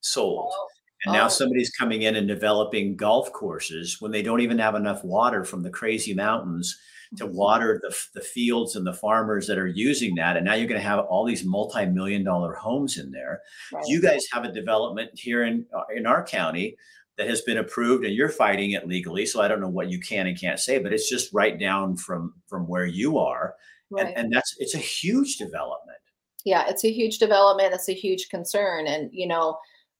sold, 0.00 0.52
oh. 0.54 0.68
and 1.04 1.14
now 1.14 1.26
oh. 1.26 1.28
somebody's 1.28 1.70
coming 1.70 2.02
in 2.02 2.16
and 2.16 2.26
developing 2.26 2.96
golf 2.96 3.32
courses 3.32 4.00
when 4.00 4.10
they 4.10 4.22
don't 4.22 4.40
even 4.40 4.58
have 4.58 4.74
enough 4.74 5.04
water 5.04 5.44
from 5.44 5.62
the 5.62 5.70
crazy 5.70 6.14
mountains 6.14 6.76
to 7.16 7.24
mm-hmm. 7.24 7.36
water 7.36 7.80
the, 7.82 7.96
the 8.14 8.20
fields 8.20 8.76
and 8.76 8.86
the 8.86 8.92
farmers 8.92 9.46
that 9.46 9.58
are 9.58 9.66
using 9.66 10.14
that. 10.16 10.36
And 10.36 10.44
now 10.44 10.54
you're 10.54 10.68
going 10.68 10.80
to 10.80 10.86
have 10.86 11.06
all 11.06 11.24
these 11.24 11.44
multi-million 11.44 12.22
dollar 12.22 12.52
homes 12.52 12.98
in 12.98 13.10
there. 13.10 13.40
Right. 13.72 13.84
You 13.86 14.02
guys 14.02 14.26
have 14.32 14.44
a 14.44 14.52
development 14.52 15.10
here 15.14 15.44
in 15.44 15.64
uh, 15.74 15.84
in 15.94 16.06
our 16.06 16.24
county 16.24 16.76
that 17.18 17.28
has 17.28 17.42
been 17.42 17.58
approved 17.58 18.04
and 18.04 18.14
you're 18.14 18.28
fighting 18.28 18.70
it 18.70 18.86
legally 18.86 19.26
so 19.26 19.42
i 19.42 19.48
don't 19.48 19.60
know 19.60 19.68
what 19.68 19.90
you 19.90 20.00
can 20.00 20.26
and 20.26 20.40
can't 20.40 20.60
say 20.60 20.78
but 20.78 20.92
it's 20.92 21.10
just 21.10 21.34
right 21.34 21.58
down 21.58 21.96
from 21.96 22.32
from 22.46 22.66
where 22.66 22.86
you 22.86 23.18
are 23.18 23.54
right. 23.90 24.06
and, 24.06 24.16
and 24.16 24.32
that's 24.32 24.54
it's 24.58 24.74
a 24.74 24.78
huge 24.78 25.36
development 25.36 25.98
yeah 26.44 26.64
it's 26.68 26.84
a 26.84 26.92
huge 26.92 27.18
development 27.18 27.74
it's 27.74 27.88
a 27.88 27.94
huge 27.94 28.28
concern 28.28 28.86
and 28.86 29.10
you 29.12 29.26
know 29.26 29.58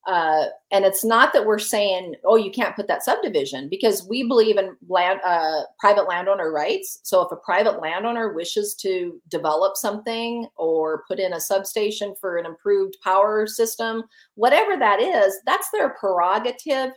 uh, 0.08 0.46
and 0.70 0.86
it's 0.86 1.04
not 1.04 1.34
that 1.34 1.44
we're 1.44 1.58
saying, 1.58 2.14
oh, 2.24 2.36
you 2.36 2.50
can't 2.50 2.74
put 2.74 2.88
that 2.88 3.04
subdivision 3.04 3.68
because 3.68 4.06
we 4.08 4.26
believe 4.26 4.56
in 4.56 4.74
land, 4.88 5.20
uh, 5.22 5.62
private 5.78 6.08
landowner 6.08 6.50
rights. 6.50 7.00
So 7.02 7.20
if 7.20 7.30
a 7.30 7.36
private 7.36 7.82
landowner 7.82 8.32
wishes 8.32 8.74
to 8.76 9.20
develop 9.28 9.76
something 9.76 10.48
or 10.56 11.04
put 11.06 11.18
in 11.18 11.34
a 11.34 11.40
substation 11.40 12.14
for 12.18 12.38
an 12.38 12.46
improved 12.46 12.96
power 13.04 13.46
system, 13.46 14.02
whatever 14.34 14.78
that 14.78 14.98
is, 15.00 15.38
that's 15.44 15.70
their 15.72 15.90
prerogative. 15.90 16.92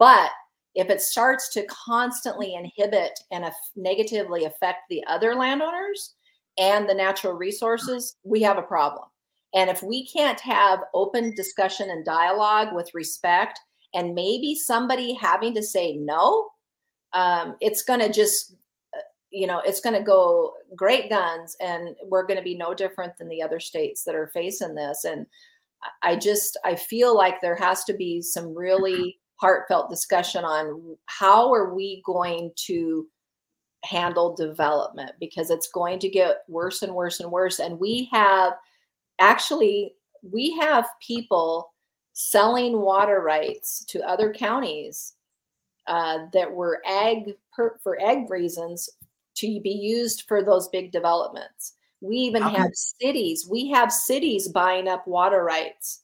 But 0.00 0.30
if 0.74 0.90
it 0.90 1.02
starts 1.02 1.52
to 1.52 1.66
constantly 1.66 2.54
inhibit 2.54 3.12
and 3.30 3.44
negatively 3.76 4.44
affect 4.44 4.80
the 4.88 5.04
other 5.06 5.36
landowners 5.36 6.14
and 6.58 6.88
the 6.88 6.94
natural 6.94 7.34
resources, 7.34 8.16
we 8.22 8.42
have 8.42 8.58
a 8.58 8.62
problem. 8.62 9.04
And 9.54 9.68
if 9.68 9.82
we 9.82 10.06
can't 10.06 10.40
have 10.40 10.80
open 10.94 11.34
discussion 11.34 11.90
and 11.90 12.04
dialogue 12.04 12.74
with 12.74 12.94
respect, 12.94 13.58
and 13.94 14.14
maybe 14.14 14.54
somebody 14.54 15.14
having 15.14 15.54
to 15.54 15.62
say 15.62 15.96
no, 15.96 16.50
um, 17.12 17.56
it's 17.60 17.82
going 17.82 17.98
to 18.00 18.12
just, 18.12 18.54
uh, 18.96 19.00
you 19.30 19.46
know, 19.46 19.60
it's 19.64 19.80
going 19.80 19.96
to 19.96 20.02
go 20.02 20.54
great 20.76 21.10
guns, 21.10 21.56
and 21.60 21.96
we're 22.06 22.26
going 22.26 22.38
to 22.38 22.44
be 22.44 22.56
no 22.56 22.74
different 22.74 23.16
than 23.18 23.28
the 23.28 23.42
other 23.42 23.58
states 23.58 24.04
that 24.04 24.14
are 24.14 24.30
facing 24.32 24.76
this. 24.76 25.04
And 25.04 25.26
I 26.02 26.14
just, 26.14 26.56
I 26.64 26.76
feel 26.76 27.16
like 27.16 27.40
there 27.40 27.56
has 27.56 27.82
to 27.84 27.94
be 27.94 28.22
some 28.22 28.54
really 28.54 29.18
heartfelt 29.40 29.90
discussion 29.90 30.44
on 30.44 30.96
how 31.06 31.52
are 31.52 31.74
we 31.74 32.02
going 32.04 32.52
to 32.66 33.06
handle 33.84 34.34
development 34.34 35.12
because 35.20 35.50
it's 35.50 35.68
going 35.68 35.98
to 35.98 36.08
get 36.08 36.42
worse 36.48 36.82
and 36.82 36.94
worse 36.94 37.20
and 37.20 37.30
worse 37.30 37.58
and 37.60 37.78
we 37.78 38.08
have 38.12 38.54
actually 39.18 39.94
we 40.22 40.56
have 40.58 40.86
people 41.00 41.72
selling 42.12 42.80
water 42.80 43.20
rights 43.20 43.84
to 43.86 44.06
other 44.06 44.32
counties 44.32 45.14
uh, 45.86 46.18
that 46.32 46.50
were 46.50 46.82
ag 46.86 47.34
per, 47.54 47.78
for 47.82 48.00
ag 48.02 48.28
reasons 48.30 48.90
to 49.34 49.60
be 49.60 49.70
used 49.70 50.24
for 50.28 50.42
those 50.42 50.68
big 50.68 50.92
developments 50.92 51.74
we 52.02 52.16
even 52.16 52.42
okay. 52.42 52.56
have 52.56 52.70
cities 52.74 53.48
we 53.50 53.70
have 53.70 53.90
cities 53.90 54.48
buying 54.48 54.88
up 54.88 55.06
water 55.06 55.42
rights 55.42 56.02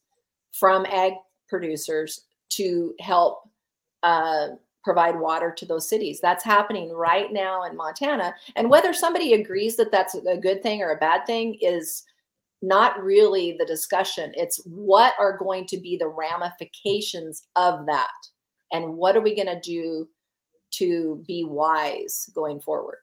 from 0.53 0.87
ag 0.87 1.13
producers 1.49 2.23
to 2.49 2.95
help 3.01 3.49
uh, 4.03 4.49
provide 4.87 5.19
water 5.19 5.51
to 5.51 5.67
those 5.67 5.89
cities. 5.89 6.21
That's 6.21 6.45
happening 6.45 6.93
right 6.93 7.33
now 7.33 7.65
in 7.65 7.77
Montana. 7.77 8.33
And 8.55 8.71
whether 8.71 8.95
somebody 8.95 9.33
agrees 9.33 9.75
that 9.79 9.91
that's 9.91 10.15
a 10.15 10.37
good 10.37 10.63
thing 10.63 10.81
or 10.81 10.93
a 10.93 10.97
bad 10.97 11.27
thing 11.27 11.59
is 11.61 12.05
not 12.63 13.03
really 13.03 13.57
the 13.59 13.67
discussion. 13.67 14.31
It's 14.37 14.63
what 14.65 15.15
are 15.19 15.37
going 15.37 15.67
to 15.67 15.77
be 15.77 15.97
the 15.97 16.07
ramifications 16.07 17.49
of 17.57 17.85
that? 17.87 18.13
And 18.71 18.95
what 18.95 19.17
are 19.17 19.21
we 19.21 19.35
going 19.35 19.49
to 19.49 19.61
do 19.61 20.09
to 20.75 21.21
be 21.27 21.43
wise 21.43 22.31
going 22.33 22.61
forward? 22.61 22.99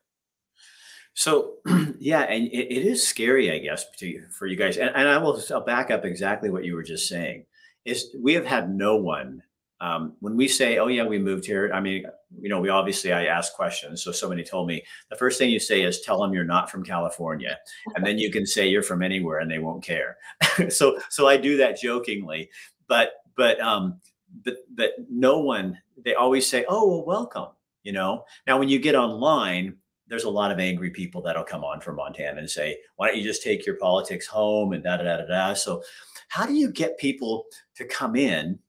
So, 1.16 1.56
yeah, 2.00 2.22
and 2.22 2.48
it, 2.48 2.74
it 2.74 2.88
is 2.88 3.06
scary, 3.06 3.52
I 3.52 3.58
guess, 3.58 3.86
to, 3.98 4.22
for 4.30 4.48
you 4.48 4.56
guys. 4.56 4.78
And, 4.78 4.90
and 4.96 5.10
I 5.10 5.18
will 5.18 5.38
I'll 5.52 5.60
back 5.66 5.92
up 5.92 6.06
exactly 6.06 6.50
what 6.50 6.64
you 6.64 6.76
were 6.76 6.84
just 6.84 7.10
saying 7.10 7.46
is 7.84 8.16
we 8.18 8.34
have 8.36 8.46
had 8.46 8.74
no 8.74 8.96
one 8.96 9.44
um, 9.82 10.14
when 10.20 10.38
we 10.38 10.48
say, 10.48 10.78
"Oh 10.78 10.88
yeah, 10.88 11.06
we 11.06 11.20
moved 11.20 11.46
here," 11.46 11.72
I 11.74 11.82
mean, 11.82 12.06
you 12.40 12.50
know, 12.50 12.62
we 12.62 12.70
obviously 12.70 13.12
I 13.12 13.26
ask 13.26 13.54
questions. 13.54 14.04
So 14.04 14.12
somebody 14.12 14.44
told 14.44 14.68
me 14.68 14.84
the 15.10 15.16
first 15.16 15.38
thing 15.38 15.50
you 15.50 15.60
say 15.60 15.84
is, 15.84 16.02
"Tell 16.02 16.22
them 16.22 16.34
you're 16.34 16.44
not 16.44 16.70
from 16.72 16.84
California," 16.84 17.58
and 17.96 18.06
then 18.06 18.18
you 18.18 18.32
can 18.32 18.46
say 18.46 18.68
you're 18.68 18.84
from 18.84 19.04
anywhere, 19.04 19.40
and 19.40 19.52
they 19.52 19.60
won't 19.60 19.84
care. 19.84 20.18
so 20.70 21.00
so 21.10 21.28
I 21.28 21.38
do 21.38 21.58
that 21.58 21.80
jokingly, 21.80 22.50
but 22.88 23.14
but 23.36 23.60
um, 23.60 24.00
but 24.44 24.58
but 24.76 24.94
no 25.10 25.40
one. 25.40 25.78
They 26.04 26.16
always 26.16 26.48
say, 26.48 26.66
"Oh 26.70 26.88
well, 26.88 27.06
welcome." 27.06 27.50
You 27.84 27.92
know. 27.92 28.24
Now 28.48 28.58
when 28.60 28.70
you 28.70 28.80
get 28.80 28.96
online, 28.96 29.76
there's 30.08 30.24
a 30.24 30.30
lot 30.30 30.52
of 30.52 30.60
angry 30.60 30.92
people 30.92 31.22
that'll 31.22 31.44
come 31.44 31.64
on 31.64 31.82
from 31.82 31.98
Montana 31.98 32.40
and 32.40 32.50
say, 32.50 32.78
"Why 32.96 33.08
don't 33.08 33.18
you 33.18 33.24
just 33.24 33.44
take 33.44 33.66
your 33.66 33.76
politics 33.78 34.28
home?" 34.28 34.74
and 34.74 34.84
da 34.84 34.98
da 34.98 35.04
da 35.04 35.18
da 35.18 35.26
da. 35.26 35.54
So 35.54 35.84
how 36.30 36.46
do 36.46 36.54
you 36.54 36.72
get 36.72 36.98
people 36.98 37.46
to 37.76 37.86
come 37.86 38.16
in? 38.16 38.60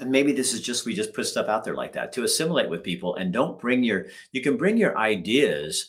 And 0.00 0.10
maybe 0.10 0.32
this 0.32 0.52
is 0.52 0.60
just 0.60 0.84
we 0.84 0.94
just 0.94 1.14
put 1.14 1.26
stuff 1.26 1.48
out 1.48 1.64
there 1.64 1.74
like 1.74 1.92
that 1.92 2.12
to 2.12 2.24
assimilate 2.24 2.68
with 2.68 2.82
people 2.82 3.16
and 3.16 3.32
don't 3.32 3.58
bring 3.58 3.82
your 3.82 4.06
you 4.32 4.42
can 4.42 4.56
bring 4.56 4.76
your 4.76 4.96
ideas, 4.98 5.88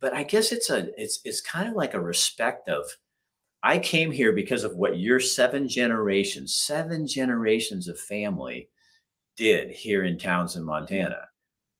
but 0.00 0.14
I 0.14 0.22
guess 0.22 0.52
it's 0.52 0.70
a 0.70 0.88
it's 1.00 1.20
it's 1.24 1.40
kind 1.40 1.68
of 1.68 1.74
like 1.74 1.94
a 1.94 2.00
respect 2.00 2.68
of 2.68 2.84
I 3.62 3.78
came 3.78 4.12
here 4.12 4.32
because 4.32 4.62
of 4.62 4.76
what 4.76 4.98
your 4.98 5.18
seven 5.18 5.68
generations, 5.68 6.54
seven 6.54 7.06
generations 7.06 7.88
of 7.88 7.98
family 7.98 8.68
did 9.36 9.70
here 9.70 10.04
in 10.04 10.18
Townsend, 10.18 10.64
Montana. 10.64 11.28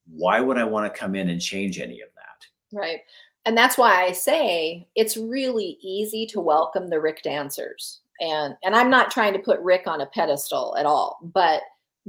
Why 0.09 0.41
would 0.41 0.59
I 0.59 0.65
want 0.65 0.93
to 0.93 0.99
come 0.99 1.15
in 1.15 1.29
and 1.29 1.41
change 1.41 1.79
any 1.79 2.01
of 2.01 2.09
that? 2.17 2.77
Right. 2.77 3.01
And 3.45 3.57
that's 3.57 3.79
why 3.79 4.05
I 4.05 4.13
say 4.13 4.89
it's 4.95 5.17
really 5.17 5.79
easy 5.81 6.27
to 6.27 6.41
welcome 6.41 6.89
the 6.89 7.01
Rick 7.01 7.23
dancers. 7.23 8.01
And 8.21 8.55
and 8.65 8.75
I'm 8.75 8.91
not 8.91 9.11
trying 9.11 9.33
to 9.35 9.39
put 9.39 9.61
Rick 9.61 9.87
on 9.87 10.01
a 10.01 10.07
pedestal 10.07 10.77
at 10.79 10.87
all, 10.87 11.19
but 11.23 11.63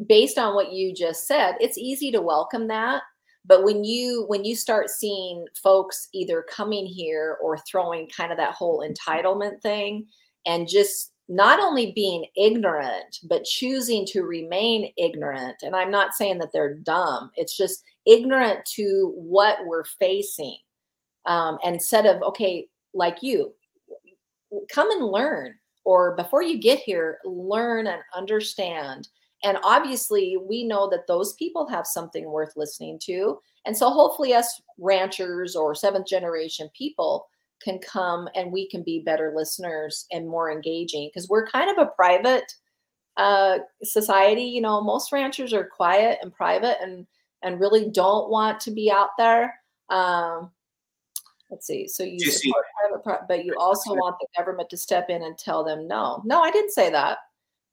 based 0.07 0.37
on 0.37 0.55
what 0.55 0.71
you 0.71 0.93
just 0.93 1.27
said, 1.27 1.55
it's 1.59 1.77
easy 1.77 2.11
to 2.11 2.21
welcome 2.21 2.67
that. 2.67 3.03
But 3.45 3.63
when 3.63 3.83
you 3.83 4.25
when 4.27 4.43
you 4.45 4.55
start 4.55 4.89
seeing 4.89 5.45
folks 5.61 6.09
either 6.13 6.45
coming 6.49 6.85
here 6.85 7.37
or 7.41 7.57
throwing 7.59 8.07
kind 8.09 8.31
of 8.31 8.37
that 8.37 8.53
whole 8.53 8.87
entitlement 8.87 9.61
thing 9.61 10.07
and 10.45 10.67
just 10.67 11.11
not 11.29 11.59
only 11.59 11.91
being 11.91 12.25
ignorant 12.35 13.19
but 13.23 13.43
choosing 13.43 14.03
to 14.03 14.23
remain 14.23 14.91
ignorant 14.97 15.55
and 15.61 15.75
i'm 15.75 15.91
not 15.91 16.13
saying 16.13 16.39
that 16.39 16.49
they're 16.51 16.73
dumb 16.73 17.29
it's 17.35 17.55
just 17.55 17.83
ignorant 18.07 18.65
to 18.65 19.13
what 19.15 19.59
we're 19.65 19.85
facing 19.99 20.57
um, 21.27 21.59
instead 21.63 22.07
of 22.07 22.21
okay 22.23 22.67
like 22.95 23.21
you 23.21 23.53
come 24.73 24.89
and 24.91 25.05
learn 25.05 25.53
or 25.89 26.15
before 26.15 26.43
you 26.43 26.57
get 26.59 26.79
here 26.79 27.17
learn 27.25 27.87
and 27.87 28.01
understand 28.15 29.09
and 29.43 29.57
obviously, 29.63 30.37
we 30.37 30.65
know 30.65 30.89
that 30.89 31.07
those 31.07 31.33
people 31.33 31.67
have 31.67 31.87
something 31.87 32.29
worth 32.29 32.53
listening 32.57 32.99
to. 33.03 33.39
And 33.65 33.75
so, 33.75 33.89
hopefully, 33.89 34.33
us 34.33 34.61
ranchers 34.77 35.55
or 35.55 35.73
seventh 35.73 36.07
generation 36.07 36.69
people 36.77 37.27
can 37.63 37.79
come 37.79 38.27
and 38.35 38.51
we 38.51 38.69
can 38.69 38.83
be 38.83 38.99
better 38.99 39.33
listeners 39.35 40.05
and 40.11 40.27
more 40.27 40.51
engaging 40.51 41.09
because 41.09 41.29
we're 41.29 41.47
kind 41.47 41.69
of 41.69 41.77
a 41.77 41.91
private 41.91 42.51
uh, 43.17 43.59
society. 43.83 44.43
You 44.43 44.61
know, 44.61 44.81
most 44.81 45.11
ranchers 45.11 45.53
are 45.53 45.65
quiet 45.65 46.19
and 46.21 46.33
private 46.33 46.77
and 46.81 47.07
and 47.41 47.59
really 47.61 47.89
don't 47.89 48.29
want 48.29 48.59
to 48.61 48.71
be 48.71 48.91
out 48.91 49.11
there. 49.17 49.53
Um, 49.89 50.51
let's 51.49 51.67
see. 51.67 51.87
So 51.87 52.03
you, 52.03 52.17
you 52.19 52.31
support 52.31 52.65
see, 52.65 52.99
private, 53.03 53.27
but 53.27 53.45
you 53.45 53.55
also 53.57 53.93
want 53.93 54.17
the 54.19 54.27
government 54.37 54.69
to 54.69 54.77
step 54.77 55.09
in 55.09 55.23
and 55.23 55.37
tell 55.37 55.63
them 55.63 55.87
no. 55.87 56.21
No, 56.25 56.41
I 56.41 56.51
didn't 56.51 56.71
say 56.71 56.89
that. 56.89 57.19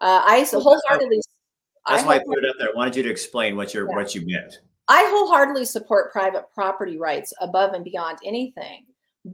Uh, 0.00 0.22
I 0.24 0.46
wholeheartedly 0.50 1.20
that's 1.86 2.02
I 2.02 2.06
why 2.06 2.14
I 2.16 2.18
put 2.18 2.38
it 2.38 2.48
up 2.48 2.56
there. 2.58 2.68
I 2.68 2.76
wanted 2.76 2.96
you 2.96 3.02
to 3.04 3.10
explain 3.10 3.56
what 3.56 3.72
you 3.72 3.86
yeah. 3.88 3.94
what 3.94 4.14
you 4.14 4.26
meant. 4.26 4.60
I 4.88 5.08
wholeheartedly 5.10 5.64
support 5.64 6.12
private 6.12 6.44
property 6.54 6.98
rights 6.98 7.32
above 7.40 7.74
and 7.74 7.84
beyond 7.84 8.18
anything. 8.24 8.84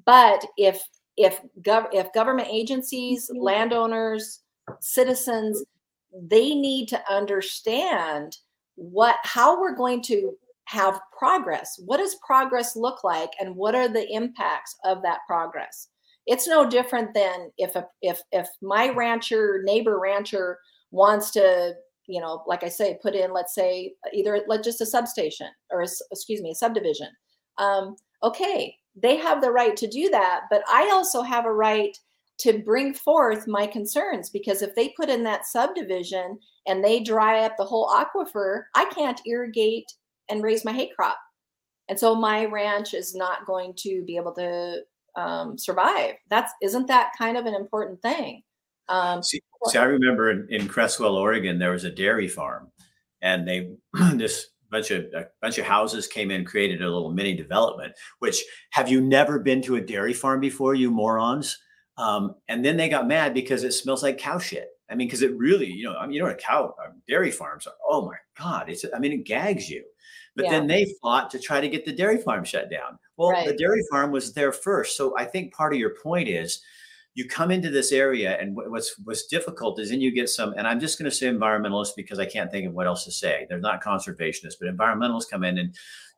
But 0.05 0.45
if 0.57 0.83
if 1.17 1.41
gov- 1.63 1.93
if 1.93 2.13
government 2.13 2.49
agencies, 2.51 3.29
mm-hmm. 3.29 3.43
landowners, 3.43 4.41
citizens, 4.81 5.65
they 6.15 6.55
need 6.55 6.89
to 6.89 7.01
understand 7.11 8.37
what 8.75 9.17
how 9.23 9.61
we're 9.61 9.77
going 9.77 10.03
to 10.03 10.37
have 10.73 11.01
progress. 11.17 11.79
What 11.85 11.99
does 11.99 12.17
progress 12.27 12.77
look 12.77 13.05
like 13.05 13.31
and 13.39 13.55
what 13.55 13.75
are 13.75 13.89
the 13.89 14.11
impacts 14.11 14.75
of 14.85 15.03
that 15.03 15.21
progress? 15.27 15.89
It's 16.27 16.49
no 16.49 16.69
different 16.69 17.13
than 17.15 17.51
if 17.59 17.77
a, 17.77 17.87
if 18.01 18.21
if 18.31 18.49
my 18.63 18.89
rancher 18.91 19.61
neighbor 19.65 19.99
rancher 20.01 20.59
wants 20.91 21.31
to 21.33 21.75
you 22.09 22.21
know, 22.21 22.43
like 22.47 22.65
I 22.65 22.69
say, 22.69 22.99
put 23.01 23.15
in, 23.15 23.33
let's 23.33 23.55
say, 23.55 23.95
either 24.13 24.41
like 24.49 24.63
just 24.63 24.81
a 24.81 24.87
substation 24.87 25.47
or, 25.71 25.83
a, 25.83 25.87
excuse 26.11 26.43
me, 26.43 26.51
a 26.51 26.55
subdivision. 26.55 27.07
Um, 27.59 27.95
okay, 28.23 28.75
they 29.01 29.17
have 29.17 29.41
the 29.41 29.53
right 29.53 29.77
to 29.77 29.87
do 29.87 30.11
that, 30.11 30.43
but 30.51 30.63
I 30.69 30.91
also 30.93 31.23
have 31.23 31.47
a 31.47 31.53
right 31.53 31.97
to 32.39 32.59
bring 32.59 32.93
forth 32.93 33.47
my 33.47 33.67
concerns 33.67 34.31
because 34.31 34.63
if 34.63 34.75
they 34.75 34.89
put 34.97 35.09
in 35.09 35.23
that 35.23 35.47
subdivision 35.47 36.39
and 36.67 36.83
they 36.83 37.01
dry 37.01 37.45
up 37.45 37.57
the 37.57 37.65
whole 37.65 37.89
aquifer, 37.89 38.65
I 38.75 38.87
can't 38.87 39.21
irrigate 39.27 39.87
and 40.29 40.43
raise 40.43 40.65
my 40.65 40.73
hay 40.73 40.91
crop. 40.95 41.19
And 41.89 41.99
so 41.99 42.15
my 42.15 42.45
ranch 42.47 42.95
is 42.95 43.15
not 43.15 43.47
going 43.47 43.75
to 43.79 44.03
be 44.07 44.17
able 44.17 44.33
to 44.35 44.83
um, 45.17 45.59
survive. 45.59 46.15
That's 46.31 46.53
isn't 46.63 46.87
that 46.87 47.13
kind 47.19 47.37
of 47.37 47.47
an 47.47 47.55
important 47.55 48.01
thing? 48.03 48.43
Um, 48.89 49.23
See, 49.23 49.41
See, 49.67 49.79
I 49.79 49.85
remember 49.85 50.31
in, 50.31 50.47
in 50.51 50.69
Creswell, 50.69 51.17
Oregon, 51.17 51.59
there 51.59 51.71
was 51.71 51.85
a 51.85 51.91
dairy 51.91 52.29
farm, 52.29 52.71
and 53.21 53.47
they 53.47 53.71
this 54.15 54.49
bunch 54.71 54.91
of 54.91 55.05
a 55.15 55.27
bunch 55.41 55.59
of 55.59 55.67
houses 55.67 56.09
came 56.09 56.31
in, 56.31 56.45
created 56.45 56.83
a 56.83 56.91
little 56.91 57.13
mini 57.13 57.35
development. 57.35 57.93
Which 58.19 58.43
have 58.71 58.89
you 58.89 59.01
never 59.01 59.39
been 59.39 59.63
to 59.63 59.77
a 59.77 59.81
dairy 59.81 60.13
farm 60.13 60.41
before, 60.41 60.75
you 60.75 60.91
morons? 60.91 61.59
Um, 61.99 62.35
and 62.49 62.65
then 62.65 62.77
they 62.77 62.89
got 62.89 63.07
mad 63.07 63.35
because 63.35 63.65
it 63.65 63.73
smells 63.73 64.03
like 64.03 64.19
cow 64.19 64.39
shit. 64.39 64.69
I 64.91 64.95
mean, 64.95 65.07
because 65.07 65.23
it 65.23 65.37
really, 65.37 65.67
you 65.67 65.85
know, 65.85 65.97
I 65.97 66.07
mean, 66.07 66.15
you 66.15 66.21
know 66.21 66.27
what 66.27 66.35
a 66.35 66.43
cow 66.43 66.75
uh, 66.83 66.91
dairy 67.07 67.31
farms 67.31 67.67
are. 67.67 67.75
Oh 67.89 68.07
my 68.07 68.17
god, 68.39 68.69
it's 68.69 68.85
I 68.95 68.99
mean, 68.99 69.13
it 69.13 69.25
gags 69.25 69.69
you. 69.69 69.85
But 70.35 70.47
yeah. 70.47 70.53
then 70.53 70.67
they 70.67 70.95
fought 71.03 71.31
to 71.31 71.39
try 71.39 71.61
to 71.61 71.69
get 71.69 71.85
the 71.85 71.93
dairy 71.93 72.17
farm 72.17 72.45
shut 72.45 72.71
down. 72.71 72.99
Well, 73.17 73.31
right. 73.31 73.47
the 73.47 73.57
dairy 73.57 73.83
farm 73.91 74.11
was 74.11 74.33
there 74.33 74.53
first. 74.53 74.97
So 74.97 75.17
I 75.17 75.25
think 75.25 75.53
part 75.53 75.75
of 75.75 75.79
your 75.79 75.95
point 76.03 76.29
is 76.29 76.63
you 77.15 77.29
come 77.29 77.51
into 77.51 77.71
this 77.71 77.93
area 77.93 78.39
and 78.41 78.57
what's 78.57 78.99
what's 79.05 79.27
difficult 79.27 79.79
is 79.79 79.91
then 79.91 80.01
you 80.01 80.11
get 80.11 80.29
some 80.29 80.55
and 80.57 80.67
i'm 80.67 80.81
just 80.81 80.99
going 80.99 81.11
to 81.11 81.15
say 81.15 81.27
environmentalists 81.27 81.95
because 81.97 82.19
i 82.19 82.25
can't 82.25 82.51
think 82.51 82.67
of 82.67 82.73
what 82.73 82.87
else 82.87 83.05
to 83.05 83.13
say 83.13 83.47
they're 83.49 83.59
not 83.59 83.83
conservationists 83.83 84.55
but 84.59 84.75
environmentalists 84.75 85.29
come 85.31 85.45
in 85.45 85.59
and 85.59 85.75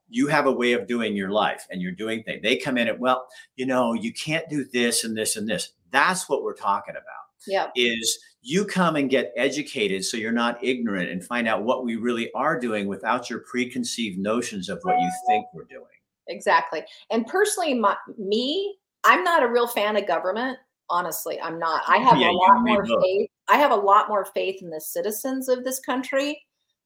you 0.07 0.27
have 0.27 0.45
a 0.45 0.51
way 0.51 0.73
of 0.73 0.87
doing 0.87 1.15
your 1.15 1.31
life 1.31 1.65
and 1.69 1.81
you're 1.81 1.91
doing 1.91 2.23
things 2.23 2.41
they 2.41 2.55
come 2.57 2.77
in 2.77 2.87
and 2.87 2.99
well 2.99 3.27
you 3.55 3.65
know 3.65 3.93
you 3.93 4.13
can't 4.13 4.47
do 4.49 4.65
this 4.71 5.03
and 5.03 5.17
this 5.17 5.35
and 5.35 5.47
this 5.47 5.71
that's 5.91 6.29
what 6.29 6.43
we're 6.43 6.53
talking 6.53 6.95
about 6.95 7.25
yeah 7.47 7.69
is 7.75 8.19
you 8.47 8.63
come 8.63 8.95
and 8.95 9.09
get 9.09 9.33
educated 9.35 10.05
so 10.05 10.17
you're 10.17 10.31
not 10.31 10.63
ignorant 10.63 11.09
and 11.09 11.25
find 11.25 11.47
out 11.47 11.63
what 11.63 11.83
we 11.83 11.95
really 11.95 12.31
are 12.33 12.59
doing 12.59 12.87
without 12.87 13.27
your 13.27 13.39
preconceived 13.39 14.19
notions 14.19 14.69
of 14.69 14.79
what 14.83 14.99
you 14.99 15.11
think 15.27 15.47
we're 15.51 15.63
doing. 15.63 15.83
Exactly. 16.27 16.83
And 17.09 17.25
personally 17.25 17.73
my, 17.73 17.95
me 18.19 18.77
i'm 19.03 19.23
not 19.23 19.41
a 19.41 19.47
real 19.47 19.67
fan 19.67 19.97
of 19.97 20.07
government 20.07 20.59
honestly 20.91 21.41
i'm 21.41 21.57
not. 21.57 21.81
I 21.87 21.97
have 21.97 22.19
yeah, 22.19 22.29
a 22.29 22.33
lot 22.33 22.61
more 22.61 22.85
faith 22.85 23.29
i 23.47 23.57
have 23.57 23.71
a 23.71 23.75
lot 23.75 24.09
more 24.09 24.25
faith 24.25 24.61
in 24.61 24.69
the 24.69 24.81
citizens 24.81 25.49
of 25.49 25.63
this 25.63 25.79
country 25.79 26.39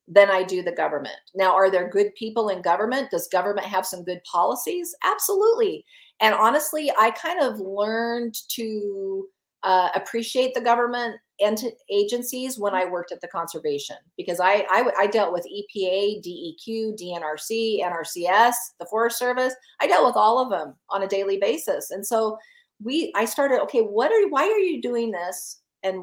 than 0.07 0.31
i 0.31 0.43
do 0.43 0.63
the 0.63 0.71
government. 0.71 1.19
Now 1.35 1.53
are 1.53 1.69
there 1.69 1.89
good 1.89 2.15
people 2.15 2.49
in 2.49 2.61
government? 2.61 3.11
Does 3.11 3.27
government 3.27 3.67
have 3.67 3.85
some 3.85 4.05
good 4.05 4.21
policies? 4.23 4.95
Absolutely. 5.03 5.83
And 6.21 6.33
honestly 6.33 6.89
i 6.97 7.11
kind 7.11 7.41
of 7.41 7.59
learned 7.59 8.35
to 8.51 9.27
uh, 9.63 9.89
appreciate 9.93 10.53
the 10.53 10.61
government 10.61 11.17
and 11.41 11.63
agencies 11.91 12.59
when 12.59 12.73
i 12.73 12.85
worked 12.85 13.11
at 13.11 13.21
the 13.21 13.27
conservation 13.27 13.95
because 14.17 14.39
I, 14.39 14.65
I 14.69 14.91
i 14.99 15.07
dealt 15.07 15.33
with 15.33 15.45
epa 15.45 16.21
deq 16.25 16.95
dnrc 16.99 17.79
nrcs 17.81 18.53
the 18.79 18.85
forest 18.89 19.17
service. 19.17 19.53
I 19.79 19.87
dealt 19.87 20.05
with 20.05 20.15
all 20.15 20.39
of 20.39 20.49
them 20.49 20.75
on 20.89 21.03
a 21.03 21.07
daily 21.07 21.37
basis. 21.37 21.91
And 21.91 22.05
so 22.05 22.37
we 22.81 23.11
i 23.15 23.25
started 23.25 23.61
okay 23.63 23.81
what 23.81 24.11
are 24.11 24.27
why 24.29 24.43
are 24.43 24.59
you 24.59 24.81
doing 24.81 25.11
this? 25.11 25.61
And 25.83 25.95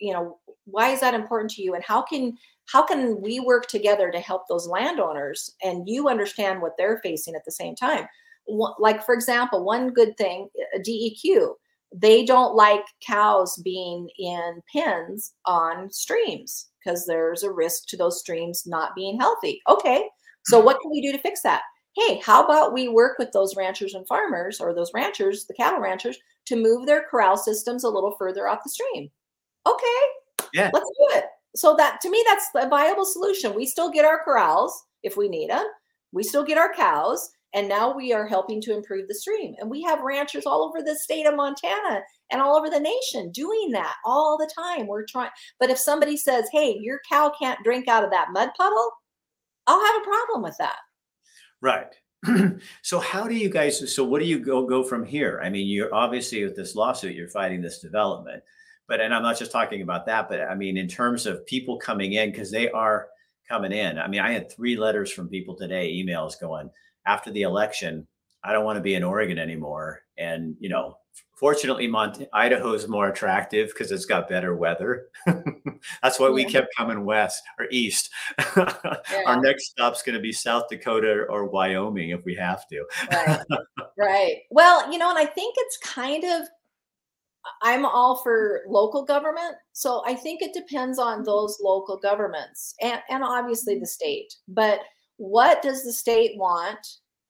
you 0.00 0.12
know 0.12 0.38
why 0.64 0.90
is 0.90 1.00
that 1.00 1.14
important 1.14 1.50
to 1.52 1.62
you? 1.62 1.74
And 1.74 1.84
how 1.84 2.02
can 2.02 2.36
how 2.66 2.84
can 2.84 3.20
we 3.20 3.40
work 3.40 3.66
together 3.66 4.10
to 4.10 4.20
help 4.20 4.42
those 4.48 4.68
landowners 4.68 5.54
and 5.62 5.88
you 5.88 6.08
understand 6.08 6.62
what 6.62 6.72
they're 6.78 7.00
facing 7.02 7.34
at 7.34 7.44
the 7.44 7.52
same 7.52 7.74
time? 7.74 8.06
Like 8.48 9.04
for 9.04 9.14
example 9.14 9.64
one 9.64 9.92
good 9.92 10.16
thing 10.16 10.48
uh, 10.74 10.78
deq 10.78 11.54
they 11.94 12.24
don't 12.24 12.54
like 12.54 12.84
cows 13.04 13.60
being 13.64 14.08
in 14.18 14.60
pens 14.72 15.32
on 15.44 15.90
streams 15.90 16.68
because 16.84 17.04
there's 17.06 17.42
a 17.42 17.50
risk 17.50 17.86
to 17.88 17.96
those 17.96 18.20
streams 18.20 18.64
not 18.66 18.94
being 18.94 19.18
healthy 19.18 19.60
okay 19.68 20.04
so 20.46 20.58
mm-hmm. 20.58 20.66
what 20.66 20.80
can 20.80 20.90
we 20.90 21.02
do 21.02 21.12
to 21.12 21.22
fix 21.22 21.42
that 21.42 21.62
hey, 21.96 22.20
how 22.24 22.44
about 22.44 22.72
we 22.72 22.88
work 22.88 23.18
with 23.18 23.32
those 23.32 23.56
ranchers 23.56 23.94
and 23.94 24.06
farmers 24.06 24.60
or 24.60 24.74
those 24.74 24.92
ranchers, 24.94 25.46
the 25.46 25.54
cattle 25.54 25.80
ranchers, 25.80 26.18
to 26.46 26.56
move 26.56 26.86
their 26.86 27.04
corral 27.10 27.36
systems 27.36 27.84
a 27.84 27.88
little 27.88 28.14
further 28.18 28.48
off 28.48 28.62
the 28.64 28.70
stream? 28.70 29.10
Okay, 29.66 30.48
yeah, 30.54 30.70
let's 30.72 30.86
do 30.86 31.18
it. 31.18 31.24
So 31.56 31.74
that 31.76 32.00
to 32.02 32.10
me, 32.10 32.24
that's 32.26 32.46
a 32.54 32.68
viable 32.68 33.04
solution. 33.04 33.54
We 33.54 33.66
still 33.66 33.90
get 33.90 34.04
our 34.04 34.22
corrals 34.24 34.84
if 35.02 35.16
we 35.16 35.28
need 35.28 35.50
them. 35.50 35.66
We 36.12 36.22
still 36.22 36.44
get 36.44 36.58
our 36.58 36.72
cows, 36.72 37.30
and 37.52 37.68
now 37.68 37.94
we 37.94 38.12
are 38.12 38.26
helping 38.26 38.60
to 38.62 38.74
improve 38.74 39.08
the 39.08 39.14
stream. 39.14 39.54
And 39.58 39.68
we 39.68 39.82
have 39.82 40.02
ranchers 40.02 40.46
all 40.46 40.62
over 40.62 40.82
the 40.82 40.94
state 40.96 41.26
of 41.26 41.34
Montana 41.34 42.02
and 42.30 42.40
all 42.40 42.56
over 42.56 42.70
the 42.70 42.80
nation 42.80 43.32
doing 43.32 43.70
that 43.72 43.96
all 44.04 44.38
the 44.38 44.50
time. 44.56 44.86
We're 44.86 45.04
trying, 45.06 45.30
but 45.58 45.70
if 45.70 45.78
somebody 45.78 46.16
says, 46.16 46.48
"Hey, 46.52 46.78
your 46.80 47.00
cow 47.08 47.32
can't 47.40 47.62
drink 47.64 47.88
out 47.88 48.04
of 48.04 48.10
that 48.10 48.28
mud 48.32 48.50
puddle," 48.56 48.90
I'll 49.66 49.84
have 49.84 50.02
a 50.02 50.04
problem 50.04 50.42
with 50.42 50.56
that. 50.58 50.78
Right. 51.60 51.94
so 52.82 52.98
how 53.00 53.26
do 53.26 53.34
you 53.34 53.48
guys 53.48 53.94
so 53.94 54.04
what 54.04 54.20
do 54.20 54.26
you 54.26 54.38
go 54.38 54.66
go 54.66 54.82
from 54.82 55.04
here? 55.04 55.40
I 55.42 55.50
mean, 55.50 55.66
you're 55.66 55.94
obviously 55.94 56.44
with 56.44 56.56
this 56.56 56.74
lawsuit, 56.76 57.14
you're 57.14 57.28
fighting 57.28 57.62
this 57.62 57.80
development. 57.80 58.42
But 58.86 59.00
and 59.00 59.14
I'm 59.14 59.22
not 59.22 59.38
just 59.38 59.52
talking 59.52 59.82
about 59.82 60.06
that, 60.06 60.28
but 60.28 60.40
I 60.42 60.54
mean 60.54 60.76
in 60.76 60.88
terms 60.88 61.26
of 61.26 61.46
people 61.46 61.78
coming 61.78 62.12
in 62.14 62.30
because 62.30 62.50
they 62.50 62.70
are 62.70 63.08
coming 63.48 63.72
in. 63.72 63.98
I 63.98 64.06
mean, 64.06 64.20
I 64.20 64.32
had 64.32 64.50
three 64.50 64.76
letters 64.76 65.10
from 65.10 65.28
people 65.28 65.56
today, 65.56 65.92
emails 65.92 66.38
going 66.40 66.70
after 67.06 67.30
the 67.30 67.42
election, 67.42 68.06
I 68.42 68.52
don't 68.52 68.64
want 68.64 68.76
to 68.76 68.82
be 68.82 68.94
in 68.94 69.04
Oregon 69.04 69.38
anymore. 69.38 70.00
And, 70.16 70.56
you 70.60 70.68
know, 70.68 70.96
fortunately, 71.36 71.86
Mont- 71.86 72.28
Idaho 72.32 72.72
is 72.72 72.88
more 72.88 73.08
attractive 73.08 73.68
because 73.68 73.92
it's 73.92 74.04
got 74.04 74.28
better 74.28 74.54
weather. 74.56 75.08
That's 76.02 76.18
why 76.18 76.28
yeah. 76.28 76.32
we 76.32 76.44
kept 76.44 76.74
coming 76.76 77.04
west 77.04 77.42
or 77.58 77.66
east. 77.70 78.10
yeah. 78.56 78.98
Our 79.26 79.40
next 79.40 79.70
stop's 79.70 80.02
going 80.02 80.16
to 80.16 80.22
be 80.22 80.32
South 80.32 80.64
Dakota 80.70 81.26
or 81.28 81.46
Wyoming 81.46 82.10
if 82.10 82.24
we 82.24 82.34
have 82.36 82.66
to. 82.68 82.84
right. 83.10 83.40
Right. 83.98 84.36
Well, 84.50 84.90
you 84.90 84.98
know, 84.98 85.10
and 85.10 85.18
I 85.18 85.26
think 85.26 85.56
it's 85.58 85.76
kind 85.78 86.24
of 86.24 86.48
I'm 87.62 87.84
all 87.84 88.16
for 88.22 88.62
local 88.66 89.04
government. 89.04 89.56
So 89.72 90.02
I 90.06 90.14
think 90.14 90.40
it 90.40 90.54
depends 90.54 90.98
on 90.98 91.22
those 91.22 91.58
local 91.60 91.98
governments 91.98 92.74
and, 92.80 93.00
and 93.10 93.22
obviously 93.22 93.78
the 93.78 93.86
state. 93.86 94.34
But 94.48 94.80
what 95.20 95.60
does 95.60 95.84
the 95.84 95.92
state 95.92 96.38
want? 96.38 96.86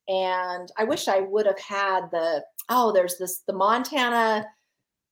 And 0.07 0.71
I 0.77 0.85
wish 0.85 1.09
I 1.09 1.19
would 1.19 1.45
have 1.45 1.59
had 1.59 2.09
the 2.11 2.41
oh, 2.69 2.93
there's 2.93 3.17
this 3.17 3.41
the 3.47 3.53
Montana 3.53 4.47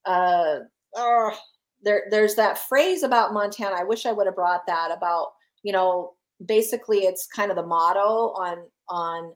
uh 0.05 0.59
oh, 0.95 1.37
there 1.83 2.03
there's 2.09 2.35
that 2.35 2.57
phrase 2.57 3.03
about 3.03 3.33
Montana. 3.33 3.75
I 3.77 3.83
wish 3.83 4.05
I 4.05 4.13
would 4.13 4.27
have 4.27 4.35
brought 4.35 4.65
that 4.67 4.91
about, 4.95 5.27
you 5.61 5.73
know, 5.73 6.13
basically 6.45 6.99
it's 6.99 7.27
kind 7.27 7.51
of 7.51 7.57
the 7.57 7.65
motto 7.65 8.33
on 8.37 8.59
on 8.87 9.33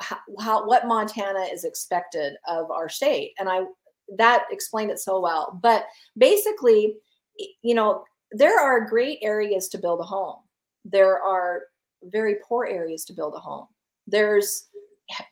how, 0.00 0.16
how 0.40 0.66
what 0.66 0.88
Montana 0.88 1.40
is 1.52 1.64
expected 1.64 2.32
of 2.48 2.70
our 2.70 2.88
state. 2.88 3.34
And 3.38 3.50
I 3.50 3.64
that 4.16 4.44
explained 4.50 4.90
it 4.90 5.00
so 5.00 5.20
well. 5.20 5.60
But 5.62 5.84
basically, 6.16 6.96
you 7.60 7.74
know, 7.74 8.04
there 8.32 8.58
are 8.58 8.88
great 8.88 9.18
areas 9.20 9.68
to 9.68 9.78
build 9.78 10.00
a 10.00 10.04
home. 10.04 10.38
There 10.86 11.20
are 11.20 11.64
very 12.10 12.36
poor 12.46 12.66
areas 12.66 13.04
to 13.06 13.12
build 13.12 13.34
a 13.34 13.38
home. 13.38 13.66
There's 14.06 14.68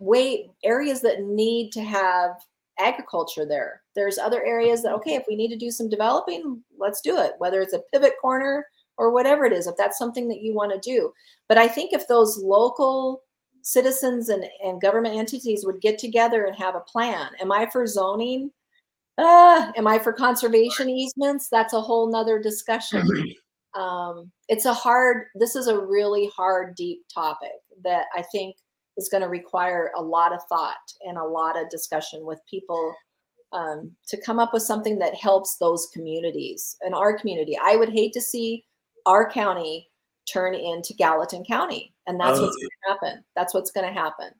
way 0.01 0.51
areas 0.63 1.01
that 1.03 1.23
need 1.23 1.73
to 1.73 1.83
have 1.83 2.33
agriculture 2.79 3.47
there. 3.47 3.83
There's 3.95 4.19
other 4.19 4.45
areas 4.45 4.83
that 4.83 4.95
okay, 4.95 5.15
if 5.15 5.25
we 5.29 5.37
need 5.37 5.49
to 5.49 5.57
do 5.57 5.71
some 5.71 5.89
developing, 5.89 6.63
let's 6.79 7.01
do 7.01 7.19
it. 7.19 7.33
Whether 7.39 7.61
it's 7.61 7.75
a 7.75 7.83
pivot 7.93 8.15
corner 8.21 8.67
or 8.97 9.13
whatever 9.13 9.45
it 9.45 9.53
is, 9.53 9.67
if 9.67 9.77
that's 9.77 9.99
something 9.99 10.29
that 10.29 10.43
you 10.43 10.55
want 10.55 10.73
to 10.73 10.91
do. 10.91 11.13
But 11.49 11.59
I 11.59 11.69
think 11.69 11.93
if 11.93 12.07
those 12.07 12.39
local 12.39 13.23
citizens 13.63 14.29
and, 14.29 14.45
and 14.63 14.81
government 14.81 15.17
entities 15.17 15.65
would 15.65 15.81
get 15.81 15.99
together 15.99 16.45
and 16.45 16.57
have 16.57 16.75
a 16.75 16.81
plan. 16.81 17.31
Am 17.41 17.51
I 17.51 17.67
for 17.71 17.87
zoning? 17.87 18.51
uh, 19.19 19.73
am 19.77 19.87
I 19.87 19.99
for 19.99 20.13
conservation 20.13 20.89
easements? 20.89 21.49
That's 21.49 21.73
a 21.73 21.81
whole 21.81 22.11
nother 22.11 22.39
discussion. 22.39 23.09
um, 23.75 24.31
it's 24.49 24.65
a 24.65 24.73
hard, 24.73 25.27
this 25.35 25.57
is 25.57 25.67
a 25.67 25.79
really 25.79 26.31
hard, 26.35 26.75
deep 26.75 27.03
topic 27.13 27.53
that 27.83 28.07
I 28.17 28.23
think 28.33 28.57
is 28.97 29.09
going 29.09 29.23
to 29.23 29.29
require 29.29 29.91
a 29.97 30.03
lot 30.03 30.33
of 30.33 30.41
thought 30.49 30.77
and 31.03 31.19
a 31.19 31.25
lot 31.25 31.61
of 31.61 31.69
discussion 31.69 32.25
with 32.25 32.41
people 32.49 32.95
um, 33.53 33.93
to 34.09 34.21
come 34.21 34.39
up 34.39 34.53
with 34.53 34.63
something 34.63 34.99
that 34.99 35.15
helps 35.15 35.57
those 35.57 35.89
communities 35.93 36.77
and 36.83 36.95
our 36.95 37.17
community. 37.17 37.57
I 37.63 37.77
would 37.77 37.91
hate 37.91 38.13
to 38.15 38.21
see 38.21 38.65
our 39.07 39.31
county 39.31 39.89
turn 40.31 40.55
into 40.55 40.95
Gallatin 40.95 41.45
County, 41.45 41.95
and 42.07 42.19
that's 42.19 42.39
oh. 42.39 42.43
what's 42.43 42.57
going 42.57 42.69
to 42.69 42.89
happen. 42.89 43.25
That's 43.37 43.55
what's 43.55 43.71
going 43.71 43.87
to 43.87 43.93
happen. 43.93 44.31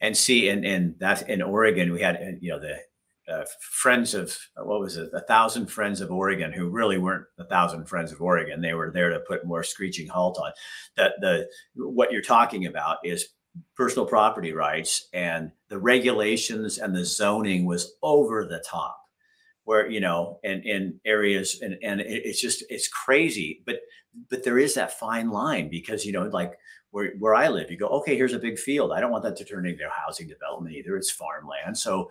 And 0.00 0.16
see, 0.16 0.48
and 0.48 0.64
and 0.64 0.94
that's 0.98 1.22
in 1.22 1.42
Oregon, 1.42 1.92
we 1.92 2.00
had 2.00 2.38
you 2.40 2.50
know 2.50 2.60
the 2.60 2.78
uh, 3.28 3.44
friends 3.60 4.14
of 4.14 4.36
what 4.56 4.80
was 4.80 4.96
it, 4.96 5.10
a 5.12 5.20
thousand 5.22 5.66
friends 5.66 6.00
of 6.00 6.10
Oregon, 6.10 6.52
who 6.52 6.68
really 6.68 6.98
weren't 6.98 7.26
a 7.38 7.44
thousand 7.44 7.86
friends 7.86 8.12
of 8.12 8.20
Oregon. 8.20 8.60
They 8.60 8.74
were 8.74 8.90
there 8.90 9.10
to 9.10 9.20
put 9.20 9.46
more 9.46 9.62
screeching 9.62 10.08
halt 10.08 10.38
on. 10.38 10.52
That 10.96 11.14
the 11.20 11.48
what 11.74 12.10
you're 12.10 12.22
talking 12.22 12.66
about 12.66 12.98
is 13.04 13.28
personal 13.76 14.06
property 14.06 14.52
rights, 14.52 15.08
and 15.12 15.50
the 15.68 15.78
regulations 15.78 16.78
and 16.78 16.94
the 16.94 17.04
zoning 17.04 17.66
was 17.66 17.94
over 18.02 18.46
the 18.46 18.64
top. 18.66 18.98
Where 19.64 19.88
you 19.88 20.00
know, 20.00 20.40
and 20.44 20.64
in 20.64 20.98
areas, 21.04 21.60
and 21.60 21.76
and 21.82 22.00
it's 22.00 22.40
just 22.40 22.64
it's 22.70 22.88
crazy, 22.88 23.62
but 23.66 23.80
but 24.30 24.42
there 24.42 24.58
is 24.58 24.74
that 24.74 24.98
fine 24.98 25.30
line 25.30 25.68
because 25.68 26.06
you 26.06 26.12
know, 26.12 26.24
like 26.24 26.58
where, 26.90 27.12
where 27.18 27.34
I 27.34 27.48
live, 27.48 27.70
you 27.70 27.76
go, 27.76 27.88
okay, 27.88 28.16
here's 28.16 28.32
a 28.32 28.38
big 28.38 28.58
field. 28.58 28.92
I 28.92 29.00
don't 29.00 29.10
want 29.10 29.22
that 29.24 29.36
to 29.36 29.44
turn 29.44 29.66
into 29.66 29.88
housing 29.90 30.26
development 30.26 30.74
either. 30.74 30.96
It's 30.96 31.10
farmland. 31.10 31.76
So, 31.76 32.10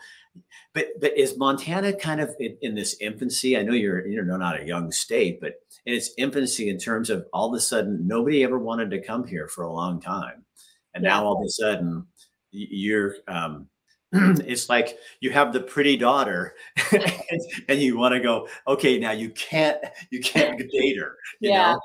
but 0.74 0.88
but 1.02 1.18
is 1.18 1.38
Montana 1.38 1.94
kind 1.94 2.22
of 2.22 2.36
in, 2.40 2.58
in, 2.62 2.76
this 2.76 2.96
infancy? 3.02 3.58
I 3.58 3.64
know 3.64 3.74
you're 3.74 4.06
you're 4.08 4.26
not 4.38 4.62
a 4.62 4.66
young 4.66 4.92
state, 4.92 5.42
but 5.42 5.56
in 5.86 5.96
its 5.96 6.12
infancy 6.18 6.70
in 6.70 6.78
terms 6.78 7.10
of 7.10 7.26
all 7.34 7.48
of 7.48 7.58
a 7.58 7.62
sudden 7.62 8.08
nobody 8.08 8.44
ever 8.44 8.60
wanted 8.60 8.92
to 8.92 9.02
come 9.02 9.26
here 9.26 9.48
for 9.48 9.64
a 9.64 9.74
long 9.74 10.00
time, 10.00 10.46
and 10.94 11.04
yeah. 11.04 11.10
now 11.10 11.26
all 11.26 11.42
of 11.42 11.46
a 11.46 11.50
sudden 11.50 12.06
you're. 12.52 13.16
Um, 13.28 13.68
it's 14.14 14.70
like 14.70 14.98
you 15.20 15.32
have 15.32 15.52
the 15.52 15.60
pretty 15.60 15.98
daughter 15.98 16.56
and, 16.94 17.42
and 17.68 17.82
you 17.82 17.98
want 17.98 18.14
to 18.14 18.22
go 18.22 18.48
okay 18.66 18.98
now 18.98 19.12
you 19.12 19.30
can't 19.32 19.84
you 20.12 20.22
can't 20.22 20.58
date 20.72 20.98
her 20.98 21.18
yeah 21.42 21.74
know? 21.74 21.80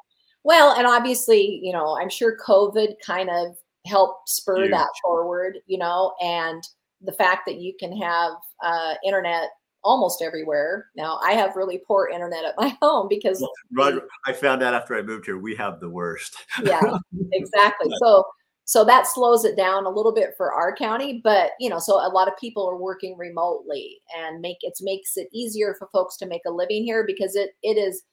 Well, 0.45 0.73
and 0.73 0.87
obviously, 0.87 1.61
you 1.63 1.73
know, 1.73 1.97
I'm 2.01 2.11
sure 2.11 2.37
COVID 2.45 2.95
kind 3.05 3.31
of 3.31 3.57
helped 3.87 4.29
spur 4.29 4.69
that 4.69 4.89
forward, 5.03 5.59
you 5.67 5.79
know, 5.79 6.15
and 6.21 6.63
the 7.01 7.13
fact 7.13 7.43
that 7.47 7.57
you 7.57 7.75
can 7.79 7.97
have 8.01 8.33
uh, 8.63 8.95
internet 9.05 9.51
almost 9.85 10.23
everywhere. 10.23 10.87
Now, 10.97 11.19
I 11.25 11.33
have 11.33 11.57
really 11.57 11.83
poor 11.87 12.09
internet 12.13 12.45
at 12.45 12.55
my 12.57 12.77
home 12.83 13.09
because 13.09 13.41
well, 13.41 13.51
Roger, 13.73 14.09
I 14.27 14.33
found 14.33 14.63
out 14.63 14.75
after 14.75 14.97
I 14.97 15.03
moved 15.03 15.27
here, 15.27 15.39
we 15.39 15.55
have 15.57 15.81
the 15.81 15.91
worst. 15.91 16.37
yeah, 16.63 16.81
exactly. 17.33 17.93
So, 17.99 18.25
so 18.65 18.85
that 18.85 19.07
slows 19.09 19.45
it 19.45 19.57
down 19.57 19.87
a 19.87 19.91
little 19.91 20.15
bit 20.15 20.35
for 20.37 20.53
our 20.53 20.75
county, 20.75 21.21
but 21.23 21.51
you 21.59 21.69
know, 21.69 21.79
so 21.79 21.95
a 21.95 22.09
lot 22.09 22.29
of 22.29 22.37
people 22.39 22.69
are 22.69 22.77
working 22.77 23.17
remotely 23.19 24.01
and 24.17 24.41
make 24.41 24.59
it 24.61 24.79
makes 24.81 25.17
it 25.17 25.29
easier 25.33 25.75
for 25.79 25.89
folks 25.93 26.17
to 26.19 26.27
make 26.27 26.43
a 26.47 26.51
living 26.51 26.85
here 26.85 27.05
because 27.05 27.35
it 27.35 27.51
it 27.63 27.77
is 27.77 28.05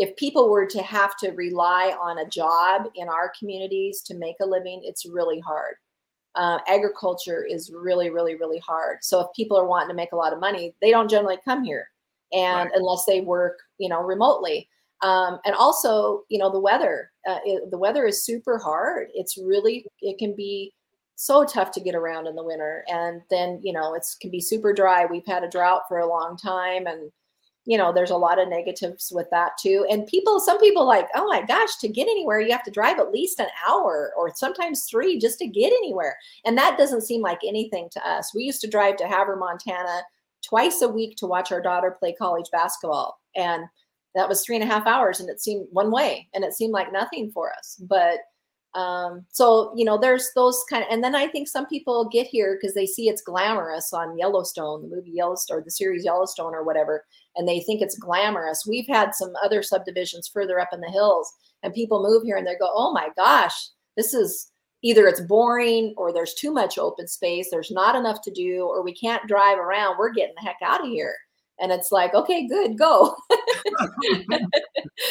if 0.00 0.16
people 0.16 0.48
were 0.48 0.64
to 0.64 0.82
have 0.82 1.14
to 1.18 1.30
rely 1.32 1.94
on 2.00 2.20
a 2.20 2.28
job 2.28 2.86
in 2.94 3.06
our 3.06 3.30
communities 3.38 4.00
to 4.00 4.16
make 4.16 4.36
a 4.40 4.46
living, 4.46 4.80
it's 4.82 5.04
really 5.04 5.40
hard. 5.40 5.74
Uh, 6.36 6.58
agriculture 6.66 7.44
is 7.44 7.70
really, 7.70 8.08
really, 8.08 8.34
really 8.34 8.60
hard. 8.60 8.96
So 9.02 9.20
if 9.20 9.26
people 9.36 9.58
are 9.58 9.66
wanting 9.66 9.90
to 9.90 9.94
make 9.94 10.12
a 10.12 10.16
lot 10.16 10.32
of 10.32 10.40
money, 10.40 10.74
they 10.80 10.90
don't 10.90 11.10
generally 11.10 11.36
come 11.44 11.62
here, 11.64 11.86
and 12.32 12.70
right. 12.70 12.72
unless 12.74 13.04
they 13.04 13.20
work, 13.20 13.58
you 13.76 13.90
know, 13.90 14.00
remotely. 14.00 14.70
Um, 15.02 15.38
and 15.44 15.54
also, 15.54 16.22
you 16.30 16.38
know, 16.38 16.50
the 16.50 16.60
weather. 16.60 17.12
Uh, 17.28 17.40
it, 17.44 17.70
the 17.70 17.78
weather 17.78 18.06
is 18.06 18.24
super 18.24 18.56
hard. 18.56 19.08
It's 19.12 19.36
really, 19.36 19.84
it 20.00 20.16
can 20.18 20.34
be 20.34 20.72
so 21.16 21.44
tough 21.44 21.72
to 21.72 21.80
get 21.80 21.94
around 21.94 22.26
in 22.26 22.36
the 22.36 22.44
winter, 22.44 22.84
and 22.88 23.20
then 23.28 23.60
you 23.62 23.74
know, 23.74 23.92
it 23.92 24.06
can 24.22 24.30
be 24.30 24.40
super 24.40 24.72
dry. 24.72 25.04
We've 25.04 25.26
had 25.26 25.44
a 25.44 25.50
drought 25.50 25.82
for 25.88 25.98
a 25.98 26.08
long 26.08 26.38
time, 26.38 26.86
and 26.86 27.12
you 27.66 27.76
know 27.76 27.92
there's 27.92 28.10
a 28.10 28.16
lot 28.16 28.40
of 28.40 28.48
negatives 28.48 29.12
with 29.14 29.26
that 29.30 29.52
too. 29.60 29.86
And 29.90 30.06
people 30.06 30.40
some 30.40 30.58
people 30.58 30.86
like 30.86 31.06
oh 31.14 31.26
my 31.26 31.42
gosh 31.42 31.76
to 31.80 31.88
get 31.88 32.08
anywhere 32.08 32.40
you 32.40 32.52
have 32.52 32.64
to 32.64 32.70
drive 32.70 32.98
at 32.98 33.12
least 33.12 33.40
an 33.40 33.48
hour 33.68 34.12
or 34.16 34.32
sometimes 34.34 34.84
three 34.84 35.18
just 35.18 35.38
to 35.38 35.46
get 35.46 35.72
anywhere. 35.72 36.16
And 36.44 36.56
that 36.58 36.78
doesn't 36.78 37.02
seem 37.02 37.20
like 37.20 37.40
anything 37.46 37.88
to 37.92 38.08
us. 38.08 38.34
We 38.34 38.44
used 38.44 38.60
to 38.62 38.70
drive 38.70 38.96
to 38.96 39.06
havre 39.06 39.36
montana 39.36 40.02
twice 40.42 40.80
a 40.82 40.88
week 40.88 41.16
to 41.18 41.26
watch 41.26 41.52
our 41.52 41.60
daughter 41.60 41.96
play 41.98 42.14
college 42.14 42.46
basketball. 42.50 43.20
And 43.36 43.64
that 44.14 44.28
was 44.28 44.44
three 44.44 44.56
and 44.56 44.64
a 44.64 44.72
half 44.72 44.86
hours 44.86 45.20
and 45.20 45.28
it 45.28 45.40
seemed 45.40 45.66
one 45.70 45.90
way 45.90 46.28
and 46.34 46.44
it 46.44 46.54
seemed 46.54 46.72
like 46.72 46.92
nothing 46.92 47.30
for 47.30 47.52
us. 47.52 47.80
But 47.88 48.20
um, 48.74 49.26
so 49.30 49.72
you 49.76 49.84
know 49.84 49.98
there's 49.98 50.30
those 50.34 50.64
kind 50.70 50.84
of 50.84 50.88
and 50.90 51.02
then 51.02 51.16
i 51.16 51.26
think 51.26 51.48
some 51.48 51.66
people 51.66 52.08
get 52.08 52.26
here 52.26 52.56
because 52.56 52.74
they 52.74 52.86
see 52.86 53.08
it's 53.08 53.22
glamorous 53.22 53.92
on 53.92 54.16
yellowstone 54.16 54.82
the 54.82 54.94
movie 54.94 55.10
yellowstone 55.10 55.58
or 55.58 55.62
the 55.62 55.70
series 55.70 56.04
yellowstone 56.04 56.54
or 56.54 56.62
whatever 56.62 57.04
and 57.36 57.48
they 57.48 57.60
think 57.60 57.80
it's 57.80 57.98
glamorous 57.98 58.64
we've 58.66 58.88
had 58.88 59.14
some 59.14 59.32
other 59.42 59.62
subdivisions 59.62 60.28
further 60.28 60.60
up 60.60 60.68
in 60.72 60.80
the 60.80 60.90
hills 60.90 61.32
and 61.62 61.74
people 61.74 62.02
move 62.02 62.22
here 62.22 62.36
and 62.36 62.46
they 62.46 62.56
go 62.56 62.70
oh 62.74 62.92
my 62.92 63.08
gosh 63.16 63.68
this 63.96 64.14
is 64.14 64.50
either 64.82 65.06
it's 65.06 65.20
boring 65.20 65.94
or 65.96 66.12
there's 66.12 66.34
too 66.34 66.52
much 66.52 66.78
open 66.78 67.06
space 67.06 67.48
there's 67.50 67.70
not 67.70 67.94
enough 67.94 68.20
to 68.22 68.30
do 68.30 68.66
or 68.66 68.82
we 68.82 68.94
can't 68.94 69.26
drive 69.28 69.58
around 69.58 69.96
we're 69.98 70.12
getting 70.12 70.34
the 70.36 70.42
heck 70.42 70.56
out 70.64 70.80
of 70.80 70.86
here 70.86 71.14
and 71.58 71.70
it's 71.70 71.92
like 71.92 72.14
okay 72.14 72.46
good 72.48 72.78
go 72.78 73.14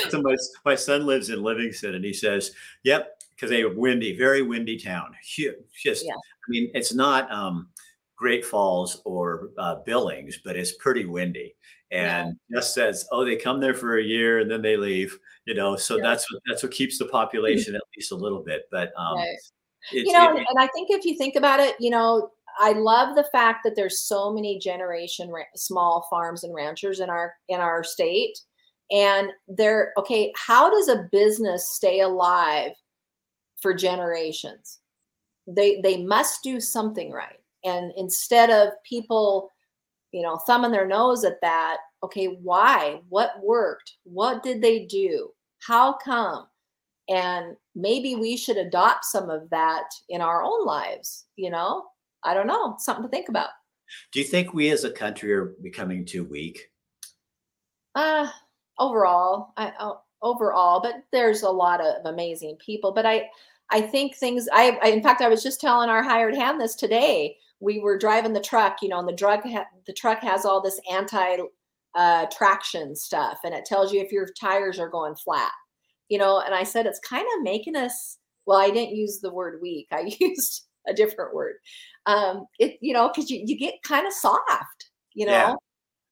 so 0.10 0.22
my, 0.22 0.36
my 0.66 0.76
son 0.76 1.06
lives 1.06 1.30
in 1.30 1.44
livingston 1.44 1.96
and 1.96 2.04
he 2.04 2.14
says 2.14 2.52
yep 2.84 3.20
because 3.40 3.50
they 3.50 3.62
are 3.62 3.74
windy, 3.74 4.18
very 4.18 4.42
windy 4.42 4.78
town. 4.78 5.16
Huge, 5.24 5.56
just 5.82 6.06
yeah. 6.06 6.12
I 6.14 6.50
mean, 6.50 6.70
it's 6.74 6.94
not 6.94 7.32
um, 7.32 7.70
Great 8.18 8.46
Falls 8.46 9.02
or 9.06 9.52
uh, 9.58 9.76
Billings, 9.86 10.40
but 10.44 10.58
it's 10.58 10.74
pretty 10.74 11.06
windy. 11.06 11.56
And 11.92 12.36
yeah. 12.50 12.60
just 12.60 12.74
says, 12.74 13.08
oh, 13.12 13.26
they 13.26 13.36
come 13.36 13.60
there 13.60 13.74
for 13.74 13.98
a 13.98 14.04
year 14.04 14.40
and 14.40 14.50
then 14.50 14.62
they 14.62 14.78
leave. 14.78 15.18
You 15.46 15.56
know, 15.56 15.76
so 15.76 15.98
yeah. 15.98 16.04
that's 16.04 16.32
what 16.32 16.42
that's 16.48 16.64
what 16.64 16.72
keeps 16.72 16.98
the 16.98 17.06
population 17.06 17.76
at 17.76 17.82
least 17.98 18.12
a 18.12 18.16
little 18.16 18.44
bit. 18.44 18.64
But 18.72 18.92
um, 18.98 19.18
right. 19.18 19.38
you 19.92 20.12
know, 20.12 20.36
it, 20.36 20.46
and 20.48 20.60
I 20.60 20.68
think 20.68 20.90
if 20.92 21.06
you 21.06 21.18
think 21.18 21.36
about 21.36 21.60
it, 21.60 21.76
you 21.80 21.90
know, 21.90 22.30
I 22.60 22.74
love 22.74 23.16
the 23.16 23.28
fact 23.32 23.62
that 23.64 23.76
there's 23.76 24.02
so 24.02 24.32
many 24.32 24.60
generation 24.60 25.30
ra- 25.30 25.44
small 25.56 26.06
farms 26.10 26.44
and 26.44 26.54
ranchers 26.54 27.00
in 27.00 27.10
our 27.10 27.34
in 27.48 27.60
our 27.60 27.84
state 27.84 28.38
and 28.92 29.32
they're 29.48 29.94
okay 29.98 30.32
how 30.36 30.70
does 30.70 30.88
a 30.88 31.08
business 31.12 31.70
stay 31.70 32.02
alive 32.02 32.72
for 33.62 33.74
generations. 33.74 34.80
They 35.48 35.82
they 35.82 36.04
must 36.04 36.44
do 36.44 36.60
something 36.60 37.12
right. 37.12 37.40
And 37.64 37.92
instead 37.98 38.50
of 38.50 38.70
people 38.88 39.50
you 40.12 40.22
know, 40.22 40.38
thumbing 40.38 40.72
their 40.72 40.88
nose 40.88 41.24
at 41.24 41.42
that. 41.42 41.78
Okay, 42.04 42.26
why? 42.42 43.02
What 43.10 43.32
worked? 43.44 43.94
What 44.04 44.44
did 44.44 44.62
they 44.62 44.86
do? 44.86 45.30
How 45.60 45.94
come? 45.94 46.48
And 47.10 47.56
maybe 47.76 48.16
we 48.16 48.38
should 48.38 48.58
adopt 48.58 49.06
some 49.06 49.30
of 49.30 49.50
that 49.50 49.86
in 50.10 50.22
our 50.22 50.44
own 50.44 50.66
lives, 50.66 51.26
you 51.36 51.50
know? 51.50 51.86
I 52.24 52.34
don't 52.34 52.48
know, 52.48 52.76
something 52.78 53.04
to 53.04 53.10
think 53.10 53.30
about. 53.30 53.50
Do 54.12 54.20
you 54.20 54.26
think 54.26 54.54
we 54.54 54.70
as 54.70 54.84
a 54.84 54.92
country 54.92 55.34
are 55.34 55.56
becoming 55.62 56.06
too 56.06 56.24
weak? 56.24 56.70
Uh, 57.96 58.30
overall, 58.78 59.54
I, 59.58 59.74
uh, 59.80 59.94
overall, 60.22 60.82
but 60.82 60.96
there's 61.12 61.44
a 61.44 61.50
lot 61.50 61.82
of 61.82 62.06
amazing 62.06 62.58
people. 62.64 62.92
But 62.92 63.06
I, 63.06 63.30
I 63.72 63.82
think 63.82 64.16
things. 64.16 64.48
I, 64.54 64.78
I, 64.84 64.90
in 64.90 65.02
fact, 65.02 65.22
I 65.22 65.30
was 65.30 65.42
just 65.44 65.62
telling 65.62 65.90
our 65.90 66.04
hired 66.04 66.36
hand 66.36 66.60
this 66.60 66.76
today. 66.76 67.38
We 67.60 67.80
were 67.80 67.98
driving 67.98 68.34
the 68.34 68.40
truck, 68.40 68.78
you 68.82 68.90
know, 68.90 69.00
and 69.00 69.08
the 69.08 69.16
drug 69.16 69.42
ha- 69.44 69.66
the 69.86 69.94
truck 69.94 70.22
has 70.22 70.46
all 70.46 70.62
this 70.62 70.80
anti 70.92 71.38
uh, 71.96 72.26
traction 72.32 72.96
stuff, 72.96 73.40
and 73.44 73.54
it 73.54 73.66
tells 73.66 73.92
you 73.92 74.02
if 74.02 74.12
your 74.12 74.28
tires 74.40 74.80
are 74.80 74.90
going 74.90 75.16
flat, 75.16 75.52
you 76.08 76.18
know. 76.18 76.40
And 76.40 76.54
I 76.54 76.64
said 76.64 76.86
it's 76.86 77.00
kind 77.00 77.26
of 77.36 77.44
making 77.44 77.76
us. 77.76 78.18
Well, 78.46 78.60
I 78.60 78.70
didn't 78.70 78.96
use 78.96 79.20
the 79.20 79.34
word 79.34 79.60
weak. 79.62 79.88
I 79.92 80.12
used 80.20 80.66
a 80.88 80.94
different 80.94 81.34
word. 81.34 81.56
Um, 82.06 82.46
it, 82.60 82.78
you 82.82 82.94
know, 82.94 83.10
because 83.10 83.30
you 83.30 83.42
you 83.46 83.58
get 83.58 83.76
kind 83.84 84.08
of 84.08 84.14
soft, 84.14 84.92
you 85.14 85.26
know, 85.26 85.32
yeah. 85.32 85.54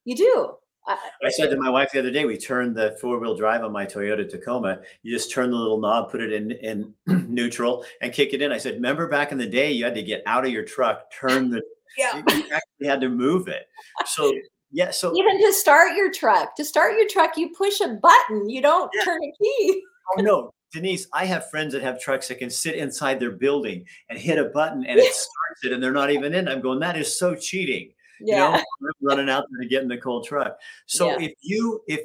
you 0.04 0.16
do. 0.16 0.52
I 0.88 1.30
said 1.30 1.50
to 1.50 1.56
my 1.56 1.70
wife 1.70 1.90
the 1.92 1.98
other 1.98 2.10
day, 2.10 2.24
we 2.24 2.36
turned 2.36 2.76
the 2.76 2.96
four 3.00 3.18
wheel 3.18 3.36
drive 3.36 3.62
on 3.62 3.72
my 3.72 3.84
Toyota 3.84 4.28
Tacoma. 4.28 4.80
You 5.02 5.12
just 5.12 5.30
turn 5.30 5.50
the 5.50 5.56
little 5.56 5.80
knob, 5.80 6.10
put 6.10 6.20
it 6.20 6.32
in 6.32 6.52
in 6.52 6.94
neutral, 7.28 7.84
and 8.00 8.12
kick 8.12 8.32
it 8.32 8.42
in. 8.42 8.52
I 8.52 8.58
said, 8.58 8.74
remember 8.74 9.08
back 9.08 9.32
in 9.32 9.38
the 9.38 9.46
day, 9.46 9.70
you 9.70 9.84
had 9.84 9.94
to 9.94 10.02
get 10.02 10.22
out 10.26 10.44
of 10.44 10.50
your 10.50 10.64
truck, 10.64 11.10
turn 11.12 11.50
the, 11.50 11.62
yeah, 11.98 12.16
you 12.16 12.44
actually 12.52 12.86
had 12.86 13.00
to 13.00 13.08
move 13.08 13.48
it. 13.48 13.66
So 14.06 14.32
yeah, 14.70 14.90
so 14.90 15.14
even 15.16 15.40
to 15.40 15.52
start 15.52 15.96
your 15.96 16.12
truck, 16.12 16.56
to 16.56 16.64
start 16.64 16.94
your 16.96 17.08
truck, 17.08 17.36
you 17.36 17.50
push 17.56 17.80
a 17.80 17.88
button. 17.88 18.48
You 18.48 18.62
don't 18.62 18.90
yeah. 18.94 19.04
turn 19.04 19.22
a 19.22 19.32
key. 19.42 19.82
oh 20.16 20.22
no, 20.22 20.54
Denise, 20.72 21.06
I 21.12 21.24
have 21.24 21.50
friends 21.50 21.72
that 21.72 21.82
have 21.82 22.00
trucks 22.00 22.28
that 22.28 22.38
can 22.38 22.50
sit 22.50 22.76
inside 22.76 23.20
their 23.20 23.32
building 23.32 23.84
and 24.10 24.18
hit 24.18 24.38
a 24.38 24.46
button 24.46 24.84
and 24.84 24.98
it 24.98 25.12
starts 25.12 25.64
it, 25.64 25.72
and 25.72 25.82
they're 25.82 25.92
not 25.92 26.10
even 26.10 26.34
in. 26.34 26.48
I'm 26.48 26.60
going, 26.60 26.80
that 26.80 26.96
is 26.96 27.18
so 27.18 27.34
cheating 27.34 27.92
yeah. 28.20 28.56
you 28.56 28.62
know, 28.80 28.92
running 29.02 29.28
out 29.28 29.44
there 29.50 29.62
to 29.62 29.68
get 29.68 29.82
in 29.82 29.88
the 29.88 29.98
cold 29.98 30.26
truck. 30.26 30.58
So 30.86 31.06
yeah. 31.06 31.26
if 31.26 31.32
you, 31.42 31.82
if 31.86 32.00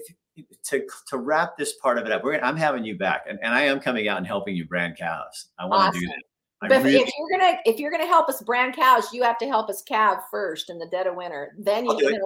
to, 0.66 0.88
to 1.08 1.18
wrap 1.18 1.58
this 1.58 1.74
part 1.74 1.98
of 1.98 2.06
it 2.06 2.12
up, 2.12 2.24
I'm 2.42 2.58
having 2.58 2.84
you 2.84 2.98
back 2.98 3.26
and, 3.28 3.40
and 3.42 3.54
I 3.54 3.64
am 3.64 3.80
coming 3.80 4.08
out 4.08 4.18
and 4.18 4.28
helping 4.28 4.56
you 4.56 4.66
brand 4.66 4.98
cows. 4.98 5.48
I 5.60 5.66
want 5.66 5.82
awesome. 5.82 5.94
to 5.94 6.00
do 6.00 6.08
that. 6.08 6.70
but 6.70 6.84
really, 6.84 7.04
if 7.04 7.10
you're 7.18 7.40
gonna 7.40 7.58
if 7.66 7.80
you're 7.80 7.92
gonna 7.92 8.08
help 8.08 8.30
us 8.30 8.42
brand 8.42 8.76
cows, 8.76 9.14
you 9.14 9.22
have 9.24 9.38
to 9.40 9.48
help 9.48 9.70
us 9.70 9.82
calve 9.82 10.20
first 10.32 10.70
in 10.70 10.80
the 10.80 10.88
dead 10.88 11.08
of 11.08 11.16
winter. 11.16 11.54
Then 11.60 11.86
you 11.86 11.98
can 11.98 12.22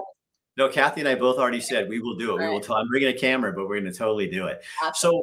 no, 0.58 0.68
Kathy 0.68 1.00
and 1.00 1.08
I 1.08 1.14
both 1.14 1.38
already 1.38 1.60
said 1.60 1.88
we 1.88 2.00
will 2.00 2.16
do 2.16 2.34
it. 2.34 2.40
Right. 2.40 2.48
We 2.48 2.54
will. 2.54 2.60
T- 2.60 2.74
I'm 2.74 2.88
bringing 2.88 3.10
a 3.10 3.18
camera, 3.18 3.52
but 3.52 3.68
we're 3.68 3.80
going 3.80 3.92
to 3.92 3.96
totally 3.96 4.28
do 4.28 4.46
it. 4.46 4.60
Awesome. 4.82 4.92
So, 4.96 5.22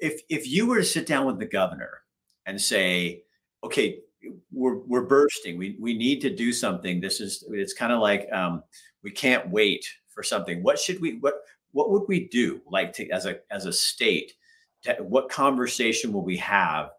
if 0.00 0.22
if 0.30 0.48
you 0.48 0.66
were 0.66 0.78
to 0.78 0.84
sit 0.84 1.06
down 1.06 1.26
with 1.26 1.38
the 1.38 1.44
governor 1.44 2.00
and 2.46 2.58
say, 2.58 3.24
okay, 3.62 4.00
we're 4.52 4.78
we're 4.78 5.06
bursting. 5.06 5.58
We 5.58 5.76
we 5.80 5.96
need 5.96 6.20
to 6.22 6.34
do 6.34 6.52
something. 6.52 7.00
This 7.00 7.20
is 7.20 7.44
it's 7.50 7.72
kind 7.72 7.92
of 7.92 8.00
like 8.00 8.28
um, 8.32 8.62
we 9.02 9.10
can't 9.10 9.48
wait 9.50 9.84
for 10.08 10.22
something. 10.22 10.62
What 10.62 10.78
should 10.78 11.00
we 11.00 11.18
what 11.18 11.34
what 11.72 11.90
would 11.90 12.04
we 12.08 12.28
do 12.28 12.60
like 12.70 12.92
to 12.94 13.08
as 13.10 13.26
a 13.26 13.38
as 13.50 13.66
a 13.66 13.72
state? 13.72 14.32
To, 14.82 14.94
what 15.00 15.28
conversation 15.28 16.12
will 16.12 16.24
we 16.24 16.36
have? 16.38 16.90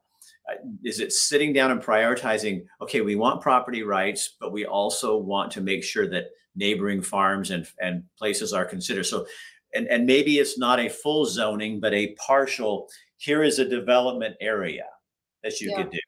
Uh, 0.49 0.55
is 0.83 0.99
it 0.99 1.11
sitting 1.11 1.53
down 1.53 1.71
and 1.71 1.81
prioritizing? 1.81 2.65
Okay, 2.81 3.01
we 3.01 3.15
want 3.15 3.41
property 3.41 3.83
rights, 3.83 4.35
but 4.39 4.51
we 4.51 4.65
also 4.65 5.17
want 5.17 5.51
to 5.51 5.61
make 5.61 5.83
sure 5.83 6.07
that 6.09 6.25
neighboring 6.55 7.01
farms 7.01 7.51
and 7.51 7.67
and 7.79 8.03
places 8.17 8.53
are 8.53 8.65
considered. 8.65 9.05
So, 9.05 9.25
and 9.73 9.87
and 9.87 10.05
maybe 10.05 10.39
it's 10.39 10.57
not 10.57 10.79
a 10.79 10.89
full 10.89 11.25
zoning, 11.25 11.79
but 11.79 11.93
a 11.93 12.15
partial. 12.15 12.87
Here 13.17 13.43
is 13.43 13.59
a 13.59 13.65
development 13.65 14.35
area 14.41 14.85
that 15.43 15.61
you 15.61 15.69
yeah. 15.69 15.77
could 15.77 15.91
do 15.91 15.99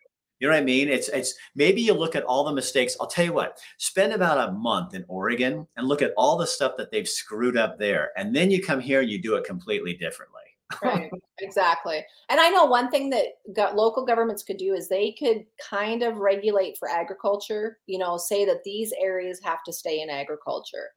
you 0.43 0.49
know 0.49 0.55
what 0.55 0.61
I 0.61 0.65
mean? 0.65 0.89
It's 0.89 1.07
it's 1.07 1.35
maybe 1.55 1.81
you 1.81 1.93
look 1.93 2.17
at 2.17 2.25
all 2.25 2.43
the 2.43 2.51
mistakes. 2.51 2.97
I'll 2.99 3.07
tell 3.07 3.23
you 3.23 3.31
what, 3.31 3.59
spend 3.77 4.11
about 4.11 4.49
a 4.49 4.51
month 4.51 4.93
in 4.93 5.05
Oregon 5.07 5.65
and 5.77 5.87
look 5.87 6.01
at 6.01 6.11
all 6.17 6.37
the 6.37 6.45
stuff 6.45 6.73
that 6.77 6.91
they've 6.91 7.07
screwed 7.07 7.55
up 7.55 7.79
there. 7.79 8.11
And 8.17 8.35
then 8.35 8.51
you 8.51 8.61
come 8.61 8.81
here 8.81 8.99
and 8.99 9.09
you 9.09 9.21
do 9.21 9.35
it 9.35 9.45
completely 9.45 9.93
differently. 9.93 10.41
right 10.83 11.11
exactly 11.39 12.03
and 12.29 12.39
i 12.39 12.49
know 12.49 12.65
one 12.65 12.89
thing 12.89 13.09
that 13.09 13.25
got, 13.53 13.75
local 13.75 14.03
governments 14.03 14.41
could 14.41 14.57
do 14.57 14.73
is 14.73 14.87
they 14.87 15.11
could 15.11 15.45
kind 15.69 16.01
of 16.01 16.17
regulate 16.17 16.77
for 16.79 16.89
agriculture 16.89 17.77
you 17.85 17.99
know 17.99 18.17
say 18.17 18.43
that 18.43 18.63
these 18.63 18.91
areas 18.99 19.39
have 19.43 19.59
to 19.63 19.71
stay 19.71 20.01
in 20.01 20.09
agriculture 20.09 20.89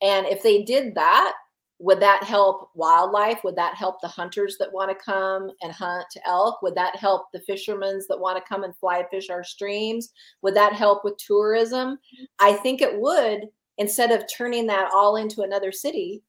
and 0.00 0.26
if 0.26 0.42
they 0.42 0.62
did 0.62 0.94
that 0.94 1.34
would 1.80 2.00
that 2.00 2.24
help 2.24 2.70
wildlife? 2.74 3.44
Would 3.44 3.56
that 3.56 3.74
help 3.74 4.00
the 4.00 4.08
hunters 4.08 4.56
that 4.58 4.72
want 4.72 4.90
to 4.90 5.04
come 5.04 5.50
and 5.62 5.72
hunt 5.72 6.06
elk? 6.26 6.60
Would 6.62 6.74
that 6.74 6.96
help 6.96 7.26
the 7.32 7.40
fishermen 7.40 8.00
that 8.08 8.18
want 8.18 8.36
to 8.36 8.48
come 8.48 8.64
and 8.64 8.76
fly 8.76 9.04
fish 9.10 9.30
our 9.30 9.44
streams? 9.44 10.10
Would 10.42 10.56
that 10.56 10.72
help 10.72 11.04
with 11.04 11.16
tourism? 11.18 11.98
I 12.40 12.54
think 12.54 12.82
it 12.82 12.98
would 13.00 13.48
instead 13.78 14.10
of 14.10 14.24
turning 14.28 14.66
that 14.66 14.90
all 14.92 15.16
into 15.16 15.42
another 15.42 15.72
city 15.72 16.22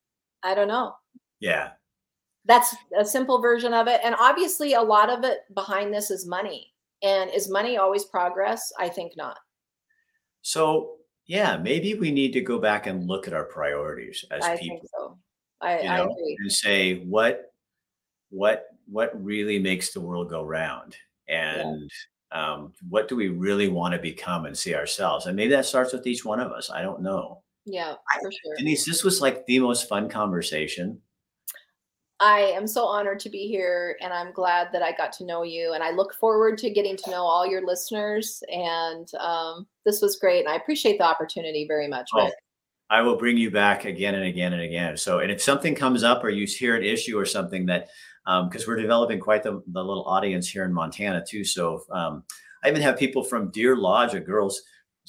i 0.43 0.55
don't 0.55 0.67
know. 0.67 0.93
Yeah. 1.39 1.71
That's 2.45 2.75
a 2.97 3.03
simple 3.03 3.41
version 3.41 3.73
of 3.73 3.87
it 3.87 3.99
and 4.03 4.15
obviously 4.19 4.73
a 4.73 4.81
lot 4.81 5.09
of 5.09 5.23
it 5.25 5.39
behind 5.53 5.93
this 5.93 6.11
is 6.11 6.25
money 6.25 6.73
and 7.03 7.29
is 7.31 7.49
money 7.49 7.77
always 7.77 8.05
progress? 8.05 8.71
I 8.79 8.87
think 8.87 9.17
not. 9.17 9.37
So 10.41 10.95
yeah 11.25 11.57
maybe 11.57 11.95
we 11.95 12.11
need 12.11 12.31
to 12.33 12.41
go 12.41 12.59
back 12.59 12.87
and 12.87 13.07
look 13.07 13.27
at 13.27 13.33
our 13.33 13.43
priorities 13.43 14.23
as 14.31 14.43
I 14.43 14.57
people. 14.57 14.87
so. 14.95 15.17
I, 15.61 15.79
you 15.79 15.83
know, 15.85 15.89
I 15.89 15.99
agree. 15.99 16.37
and 16.39 16.51
say 16.51 16.99
what 17.05 17.53
what 18.29 18.65
what 18.89 19.11
really 19.23 19.59
makes 19.59 19.91
the 19.91 20.01
world 20.01 20.29
go 20.29 20.43
round? 20.43 20.95
And 21.27 21.91
yeah. 22.31 22.53
um, 22.53 22.73
what 22.87 23.07
do 23.07 23.15
we 23.15 23.29
really 23.29 23.67
want 23.67 23.93
to 23.93 23.99
become 23.99 24.45
and 24.45 24.57
see 24.57 24.73
ourselves? 24.75 25.25
And 25.25 25.35
maybe 25.35 25.51
that 25.51 25.65
starts 25.65 25.93
with 25.93 26.07
each 26.07 26.25
one 26.25 26.39
of 26.39 26.51
us 26.51 26.69
i 26.69 26.81
don't 26.81 27.01
know. 27.01 27.43
Yeah 27.65 27.95
for 28.21 28.31
sure. 28.31 28.55
Denise 28.57 28.85
this 28.85 29.03
was 29.03 29.21
like 29.21 29.45
the 29.45 29.59
most 29.59 29.87
fun 29.87 30.09
conversation. 30.09 31.01
I 32.21 32.39
am 32.39 32.67
so 32.67 32.83
honored 32.83 33.19
to 33.21 33.29
be 33.29 33.47
here 33.47 33.95
and 34.01 34.11
i'm 34.11 34.33
glad 34.33 34.69
that 34.73 34.81
i 34.81 34.91
got 34.91 35.13
to 35.13 35.25
know 35.25 35.43
you 35.43 35.71
and 35.73 35.81
i 35.81 35.91
look 35.91 36.13
forward 36.13 36.57
to 36.57 36.69
getting 36.69 36.97
to 36.97 37.11
know 37.11 37.23
all 37.23 37.47
your 37.47 37.65
listeners 37.65 38.43
and 38.51 39.07
um, 39.15 39.67
this 39.85 40.01
was 40.01 40.17
great 40.17 40.41
and 40.41 40.49
i 40.49 40.55
appreciate 40.55 40.97
the 40.97 41.05
opportunity 41.05 41.65
very 41.65 41.87
much 41.87 42.09
oh, 42.13 42.29
I 42.89 43.01
will 43.01 43.17
bring 43.17 43.37
you 43.37 43.51
back 43.51 43.85
again 43.85 44.15
and 44.15 44.25
again 44.25 44.53
and 44.53 44.61
again. 44.61 44.97
So, 44.97 45.19
and 45.19 45.31
if 45.31 45.41
something 45.41 45.75
comes 45.75 46.03
up 46.03 46.23
or 46.23 46.29
you 46.29 46.47
hear 46.47 46.75
an 46.75 46.83
issue 46.83 47.17
or 47.17 47.25
something 47.25 47.65
that, 47.67 47.89
because 48.25 48.63
um, 48.63 48.67
we're 48.67 48.81
developing 48.81 49.19
quite 49.19 49.43
the, 49.43 49.61
the, 49.67 49.83
little 49.83 50.05
audience 50.05 50.47
here 50.49 50.65
in 50.65 50.73
Montana 50.73 51.23
too. 51.25 51.43
So, 51.43 51.83
um, 51.91 52.23
I 52.63 52.69
even 52.69 52.81
have 52.81 52.97
people 52.97 53.23
from 53.23 53.51
Deer 53.51 53.75
Lodge, 53.75 54.13
of 54.13 54.25
girls 54.25 54.61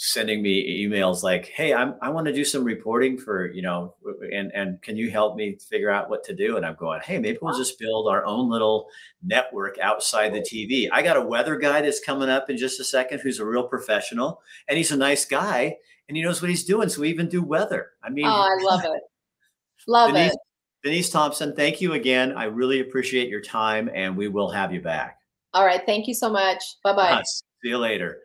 sending 0.03 0.41
me 0.41 0.87
emails 0.87 1.23
like, 1.23 1.47
"Hey, 1.47 1.75
I'm, 1.75 1.95
I 2.01 2.09
want 2.09 2.27
to 2.27 2.33
do 2.33 2.45
some 2.45 2.65
reporting 2.65 3.19
for 3.19 3.53
you 3.53 3.61
know, 3.61 3.95
and 4.33 4.51
and 4.55 4.81
can 4.83 4.97
you 4.97 5.11
help 5.11 5.37
me 5.37 5.59
figure 5.69 5.91
out 5.91 6.09
what 6.09 6.25
to 6.25 6.35
do?" 6.35 6.57
And 6.57 6.65
I'm 6.65 6.77
going, 6.77 7.01
"Hey, 7.03 7.19
maybe 7.19 7.39
we'll 7.43 7.57
just 7.59 7.79
build 7.79 8.09
our 8.09 8.25
own 8.25 8.49
little 8.49 8.89
network 9.23 9.79
outside 9.79 10.33
the 10.33 10.41
TV." 10.41 10.89
I 10.91 11.03
got 11.03 11.17
a 11.17 11.23
weather 11.23 11.57
guy 11.57 11.83
that's 11.83 12.01
coming 12.01 12.31
up 12.31 12.49
in 12.49 12.57
just 12.57 12.81
a 12.81 12.85
second, 12.85 13.21
who's 13.21 13.41
a 13.41 13.45
real 13.45 13.65
professional, 13.65 14.43
and 14.69 14.79
he's 14.79 14.93
a 14.93 14.97
nice 14.97 15.25
guy, 15.25 15.77
and 16.11 16.17
he 16.17 16.25
knows 16.25 16.43
what 16.43 16.51
he's 16.51 16.65
doing. 16.65 16.89
So 16.89 17.03
we 17.03 17.09
even 17.09 17.29
do 17.29 17.41
weather. 17.41 17.91
I 18.03 18.11
mean, 18.11 18.27
oh, 18.27 18.31
I 18.31 18.59
love 18.65 18.85
it. 18.85 19.01
Love 19.87 20.13
Denise, 20.13 20.33
it. 20.33 20.39
Denise 20.83 21.09
Thompson, 21.09 21.55
thank 21.55 21.81
you 21.81 21.93
again. 21.93 22.33
I 22.37 22.45
really 22.47 22.81
appreciate 22.81 23.29
your 23.29 23.41
time 23.41 23.89
and 23.95 24.17
we 24.17 24.27
will 24.27 24.51
have 24.51 24.75
you 24.75 24.81
back. 24.81 25.19
All 25.55 25.65
right. 25.65 25.81
Thank 25.87 26.09
you 26.09 26.15
so 26.15 26.29
much. 26.29 26.61
Bye 26.83 26.95
bye. 26.95 27.13
Uh, 27.13 27.23
see 27.23 27.69
you 27.69 27.79
later. 27.79 28.19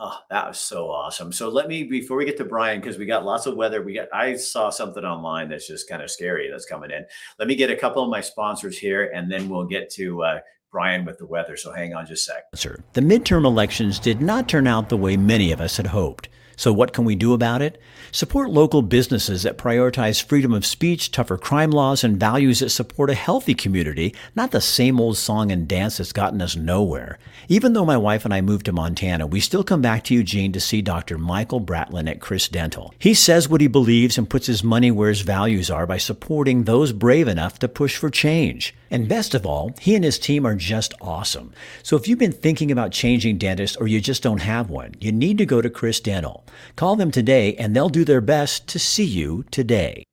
Oh, 0.00 0.18
that 0.30 0.48
was 0.48 0.58
so 0.58 0.90
awesome. 0.90 1.30
So 1.30 1.48
let 1.48 1.68
me 1.68 1.84
before 1.84 2.16
we 2.16 2.24
get 2.24 2.36
to 2.38 2.44
Brian, 2.44 2.80
because 2.80 2.98
we 2.98 3.06
got 3.06 3.24
lots 3.24 3.46
of 3.46 3.54
weather. 3.54 3.82
We 3.82 3.94
got 3.94 4.08
I 4.12 4.34
saw 4.34 4.70
something 4.70 5.04
online 5.04 5.48
that's 5.48 5.68
just 5.68 5.88
kind 5.88 6.02
of 6.02 6.10
scary 6.10 6.50
that's 6.50 6.66
coming 6.66 6.90
in. 6.90 7.06
Let 7.38 7.46
me 7.46 7.54
get 7.54 7.70
a 7.70 7.76
couple 7.76 8.02
of 8.02 8.10
my 8.10 8.20
sponsors 8.20 8.76
here 8.76 9.12
and 9.14 9.30
then 9.30 9.48
we'll 9.48 9.66
get 9.66 9.90
to 9.90 10.24
uh, 10.24 10.40
Brian 10.72 11.04
with 11.04 11.18
the 11.18 11.26
weather. 11.26 11.56
So 11.56 11.70
hang 11.70 11.94
on 11.94 12.04
just 12.04 12.28
a 12.28 12.32
sec. 12.32 12.44
Sir, 12.56 12.78
the 12.94 13.00
midterm 13.00 13.44
elections 13.44 14.00
did 14.00 14.20
not 14.20 14.48
turn 14.48 14.66
out 14.66 14.88
the 14.88 14.96
way 14.96 15.16
many 15.16 15.52
of 15.52 15.60
us 15.60 15.76
had 15.76 15.86
hoped. 15.86 16.28
So, 16.56 16.72
what 16.72 16.92
can 16.92 17.04
we 17.04 17.14
do 17.14 17.32
about 17.32 17.62
it? 17.62 17.80
Support 18.10 18.50
local 18.50 18.82
businesses 18.82 19.42
that 19.42 19.56
prioritize 19.56 20.22
freedom 20.22 20.52
of 20.52 20.66
speech, 20.66 21.10
tougher 21.10 21.38
crime 21.38 21.70
laws, 21.70 22.04
and 22.04 22.20
values 22.20 22.60
that 22.60 22.70
support 22.70 23.10
a 23.10 23.14
healthy 23.14 23.54
community, 23.54 24.14
not 24.34 24.50
the 24.50 24.60
same 24.60 25.00
old 25.00 25.16
song 25.16 25.50
and 25.50 25.66
dance 25.66 25.96
that's 25.96 26.12
gotten 26.12 26.42
us 26.42 26.54
nowhere. 26.54 27.18
Even 27.48 27.72
though 27.72 27.86
my 27.86 27.96
wife 27.96 28.24
and 28.24 28.34
I 28.34 28.40
moved 28.40 28.66
to 28.66 28.72
Montana, 28.72 29.26
we 29.26 29.40
still 29.40 29.64
come 29.64 29.82
back 29.82 30.04
to 30.04 30.14
Eugene 30.14 30.52
to 30.52 30.60
see 30.60 30.82
Dr. 30.82 31.18
Michael 31.18 31.60
Bratlin 31.60 32.10
at 32.10 32.20
Chris 32.20 32.48
Dental. 32.48 32.92
He 32.98 33.14
says 33.14 33.48
what 33.48 33.60
he 33.60 33.66
believes 33.66 34.18
and 34.18 34.28
puts 34.28 34.46
his 34.46 34.62
money 34.62 34.90
where 34.90 35.08
his 35.08 35.22
values 35.22 35.70
are 35.70 35.86
by 35.86 35.98
supporting 35.98 36.64
those 36.64 36.92
brave 36.92 37.28
enough 37.28 37.58
to 37.60 37.68
push 37.68 37.96
for 37.96 38.10
change. 38.10 38.74
And 38.92 39.08
best 39.08 39.34
of 39.34 39.46
all, 39.46 39.72
he 39.80 39.94
and 39.94 40.04
his 40.04 40.18
team 40.18 40.46
are 40.46 40.54
just 40.54 40.92
awesome. 41.00 41.54
So 41.82 41.96
if 41.96 42.06
you've 42.06 42.18
been 42.18 42.30
thinking 42.30 42.70
about 42.70 42.92
changing 42.92 43.38
dentists 43.38 43.74
or 43.74 43.88
you 43.88 44.02
just 44.02 44.22
don't 44.22 44.42
have 44.42 44.68
one, 44.68 44.92
you 45.00 45.10
need 45.10 45.38
to 45.38 45.46
go 45.46 45.62
to 45.62 45.70
Chris 45.70 45.98
Dental. 45.98 46.44
Call 46.76 46.94
them 46.96 47.10
today 47.10 47.54
and 47.54 47.74
they'll 47.74 47.88
do 47.88 48.04
their 48.04 48.20
best 48.20 48.68
to 48.68 48.78
see 48.78 49.04
you 49.04 49.46
today. 49.50 50.04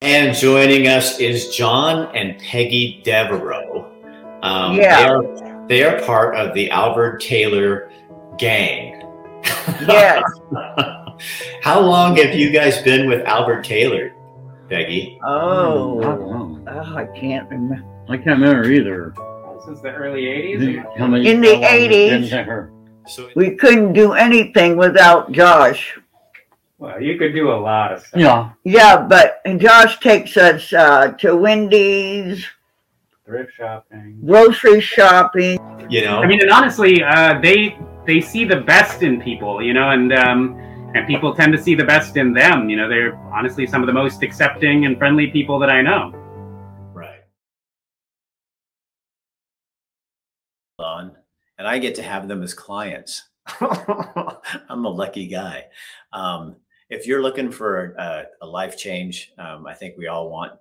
And 0.00 0.34
joining 0.34 0.88
us 0.88 1.20
is 1.20 1.54
John 1.54 2.14
and 2.16 2.38
Peggy 2.40 3.02
Devereaux. 3.04 3.86
Um, 4.42 4.76
yeah. 4.76 4.96
They 4.96 5.08
are, 5.08 5.66
they 5.68 5.82
are 5.84 6.00
part 6.06 6.36
of 6.36 6.54
the 6.54 6.70
Alvord-Taylor 6.70 7.90
gang. 8.38 9.02
Yes. 9.86 10.22
How 11.62 11.80
long 11.80 12.16
have 12.16 12.34
you 12.34 12.50
guys 12.50 12.80
been 12.82 13.08
with 13.08 13.26
Alvord-Taylor, 13.26 14.14
Peggy? 14.70 15.18
Oh, 15.22 15.98
Not 16.00 16.20
long. 16.20 16.45
Oh, 16.76 16.96
I 16.96 17.06
can't 17.18 17.48
remember. 17.50 17.84
I 18.08 18.16
can't 18.16 18.40
remember 18.40 18.70
either. 18.70 19.14
Since 19.64 19.80
the 19.80 19.90
early 19.92 20.22
80s? 20.26 20.84
How 20.98 21.06
many- 21.06 21.28
In 21.28 21.40
the 21.40 21.48
how 21.48 21.52
long 21.54 21.62
have 21.62 21.80
you 21.80 21.88
80s. 21.88 22.30
been? 22.30 22.70
So 23.08 23.28
We 23.36 23.56
couldn't 23.56 23.92
do 23.94 24.12
anything 24.12 24.76
without 24.76 25.32
Josh. 25.32 25.98
Well, 26.78 27.00
you 27.00 27.16
could 27.18 27.34
do 27.34 27.50
a 27.52 27.54
lot 27.58 27.92
of 27.92 28.00
stuff. 28.00 28.20
Yeah, 28.20 28.50
Yeah, 28.64 29.06
but 29.06 29.40
Josh 29.58 29.98
takes 30.00 30.36
us 30.36 30.72
uh, 30.72 31.12
to 31.18 31.34
Wendy's, 31.36 32.46
Thrift 33.24 33.54
shopping. 33.54 34.20
grocery 34.24 34.80
shopping. 34.80 35.58
you 35.88 36.04
know, 36.04 36.18
I 36.18 36.26
mean, 36.26 36.40
and 36.42 36.50
honestly, 36.50 37.02
uh, 37.02 37.40
they 37.40 37.76
they 38.06 38.20
see 38.20 38.44
the 38.44 38.60
best 38.60 39.02
in 39.02 39.20
people, 39.20 39.60
you 39.62 39.72
know, 39.72 39.90
and 39.90 40.12
um, 40.12 40.54
and 40.94 41.06
people 41.08 41.34
tend 41.34 41.52
to 41.54 41.60
see 41.60 41.74
the 41.74 41.84
best 41.84 42.16
in 42.16 42.32
them. 42.32 42.68
You 42.70 42.76
know, 42.76 42.88
they're 42.88 43.16
honestly 43.34 43.66
some 43.66 43.82
of 43.82 43.86
the 43.88 43.92
most 43.92 44.22
accepting 44.22 44.84
and 44.86 44.96
friendly 44.98 45.28
people 45.28 45.58
that 45.58 45.70
I 45.70 45.80
know. 45.82 46.12
And 51.58 51.66
I 51.66 51.78
get 51.78 51.94
to 51.96 52.02
have 52.02 52.28
them 52.28 52.42
as 52.42 52.54
clients. 52.54 53.24
I'm 53.60 54.84
a 54.84 54.90
lucky 54.90 55.26
guy. 55.26 55.66
Um, 56.12 56.56
if 56.88 57.06
you're 57.06 57.22
looking 57.22 57.50
for 57.50 57.94
a, 57.98 58.26
a 58.42 58.46
life 58.46 58.76
change, 58.76 59.32
um, 59.38 59.66
I 59.66 59.74
think 59.74 59.96
we 59.96 60.06
all 60.06 60.30
want, 60.30 60.52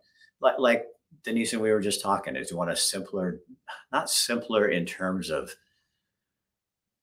like, 0.42 0.60
like 0.60 0.86
Denise 1.24 1.54
and 1.54 1.62
we 1.62 1.72
were 1.72 1.82
just 1.82 2.02
talking, 2.02 2.36
is 2.36 2.52
you 2.52 2.58
want 2.58 2.72
a 2.72 2.76
simpler, 2.76 3.42
not 3.92 4.10
simpler 4.10 4.68
in 4.68 4.86
terms 4.86 5.30
of 5.30 5.54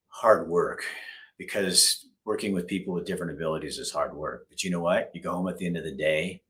hard 0.07 0.47
work, 0.47 0.83
because 1.37 2.05
working 2.25 2.53
with 2.53 2.67
people 2.67 2.93
with 2.93 3.05
different 3.05 3.33
abilities 3.33 3.79
is 3.79 3.91
hard 3.91 4.15
work. 4.15 4.47
But 4.49 4.63
you 4.63 4.69
know 4.69 4.79
what? 4.79 5.11
You 5.13 5.21
go 5.21 5.31
home 5.31 5.47
at 5.47 5.57
the 5.57 5.65
end 5.65 5.77
of 5.77 5.83
the 5.83 5.95
day 5.95 6.41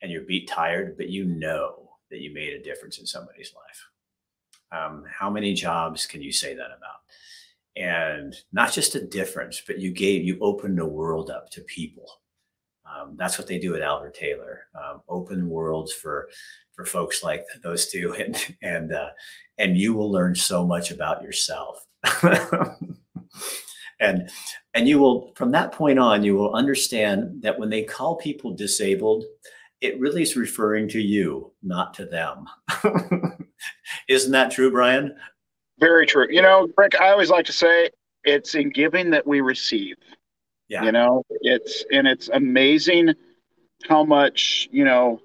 and 0.00 0.10
you're 0.10 0.22
beat 0.22 0.48
tired, 0.48 0.96
but 0.96 1.08
you 1.08 1.24
know 1.24 1.90
that 2.10 2.20
you 2.20 2.32
made 2.32 2.54
a 2.54 2.62
difference 2.62 2.98
in 2.98 3.06
somebody's 3.06 3.52
life. 3.54 3.91
Um, 4.72 5.04
how 5.08 5.30
many 5.30 5.54
jobs 5.54 6.06
can 6.06 6.22
you 6.22 6.32
say 6.32 6.54
that 6.54 6.70
about? 6.76 7.00
And 7.76 8.34
not 8.52 8.72
just 8.72 8.94
a 8.94 9.06
difference, 9.06 9.62
but 9.66 9.78
you 9.78 9.90
gave, 9.92 10.24
you 10.24 10.38
opened 10.40 10.78
the 10.78 10.86
world 10.86 11.30
up 11.30 11.50
to 11.50 11.60
people. 11.62 12.06
Um, 12.84 13.14
that's 13.16 13.38
what 13.38 13.46
they 13.46 13.58
do 13.58 13.74
at 13.74 13.82
Alvord-Taylor. 13.82 14.66
Um, 14.74 15.02
open 15.08 15.48
worlds 15.48 15.92
for 15.92 16.28
for 16.72 16.84
folks 16.84 17.22
like 17.22 17.44
those 17.62 17.86
two, 17.86 18.14
and 18.18 18.36
and 18.62 18.92
uh, 18.92 19.10
and 19.58 19.76
you 19.76 19.94
will 19.94 20.10
learn 20.10 20.34
so 20.34 20.66
much 20.66 20.90
about 20.90 21.22
yourself. 21.22 21.86
and 24.00 24.28
and 24.74 24.88
you 24.88 24.98
will 24.98 25.32
from 25.36 25.52
that 25.52 25.72
point 25.72 25.98
on 25.98 26.24
you 26.24 26.34
will 26.34 26.54
understand 26.54 27.40
that 27.42 27.58
when 27.58 27.70
they 27.70 27.82
call 27.82 28.16
people 28.16 28.52
disabled 28.54 29.24
it 29.82 29.98
really 30.00 30.22
is 30.22 30.36
referring 30.36 30.88
to 30.88 31.00
you 31.00 31.52
not 31.62 31.92
to 31.92 32.06
them 32.06 32.46
isn't 34.08 34.32
that 34.32 34.50
true 34.50 34.70
brian 34.70 35.14
Very 35.82 36.06
true. 36.06 36.28
You 36.30 36.42
know, 36.42 36.68
Rick, 36.76 37.00
I 37.00 37.10
always 37.10 37.28
like 37.28 37.44
to 37.46 37.52
say 37.52 37.90
it's 38.22 38.54
in 38.54 38.70
giving 38.70 39.10
that 39.10 39.26
we 39.26 39.40
receive. 39.40 39.96
yeah 40.68 40.84
You 40.84 40.92
know, 40.92 41.24
it's 41.28 41.84
and 41.90 42.06
it's 42.06 42.28
amazing 42.28 43.14
how 43.88 44.04
much, 44.04 44.68
you 44.70 44.84
know, 44.84 45.20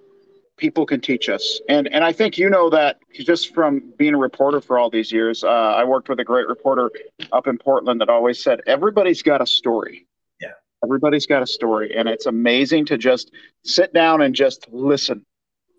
people 0.57 0.87
can 0.87 0.99
teach 0.99 1.29
us. 1.29 1.61
And 1.69 1.87
and 1.93 2.03
I 2.03 2.11
think 2.11 2.39
you 2.39 2.49
know 2.49 2.71
that 2.71 2.97
just 3.13 3.53
from 3.53 3.93
being 3.97 4.15
a 4.15 4.17
reporter 4.17 4.59
for 4.59 4.79
all 4.79 4.89
these 4.89 5.11
years. 5.11 5.43
Uh, 5.43 5.47
I 5.47 5.83
worked 5.83 6.09
with 6.09 6.19
a 6.19 6.23
great 6.23 6.47
reporter 6.47 6.89
up 7.31 7.45
in 7.45 7.59
Portland 7.59 8.01
that 8.01 8.09
always 8.09 8.41
said 8.41 8.61
everybody's 8.65 9.21
got 9.21 9.39
a 9.39 9.45
story. 9.45 10.06
Everybody's 10.83 11.25
got 11.25 11.41
a 11.41 11.47
story. 11.47 11.95
And 11.95 12.07
it's 12.07 12.25
amazing 12.25 12.85
to 12.87 12.97
just 12.97 13.31
sit 13.63 13.93
down 13.93 14.21
and 14.21 14.35
just 14.35 14.67
listen. 14.71 15.25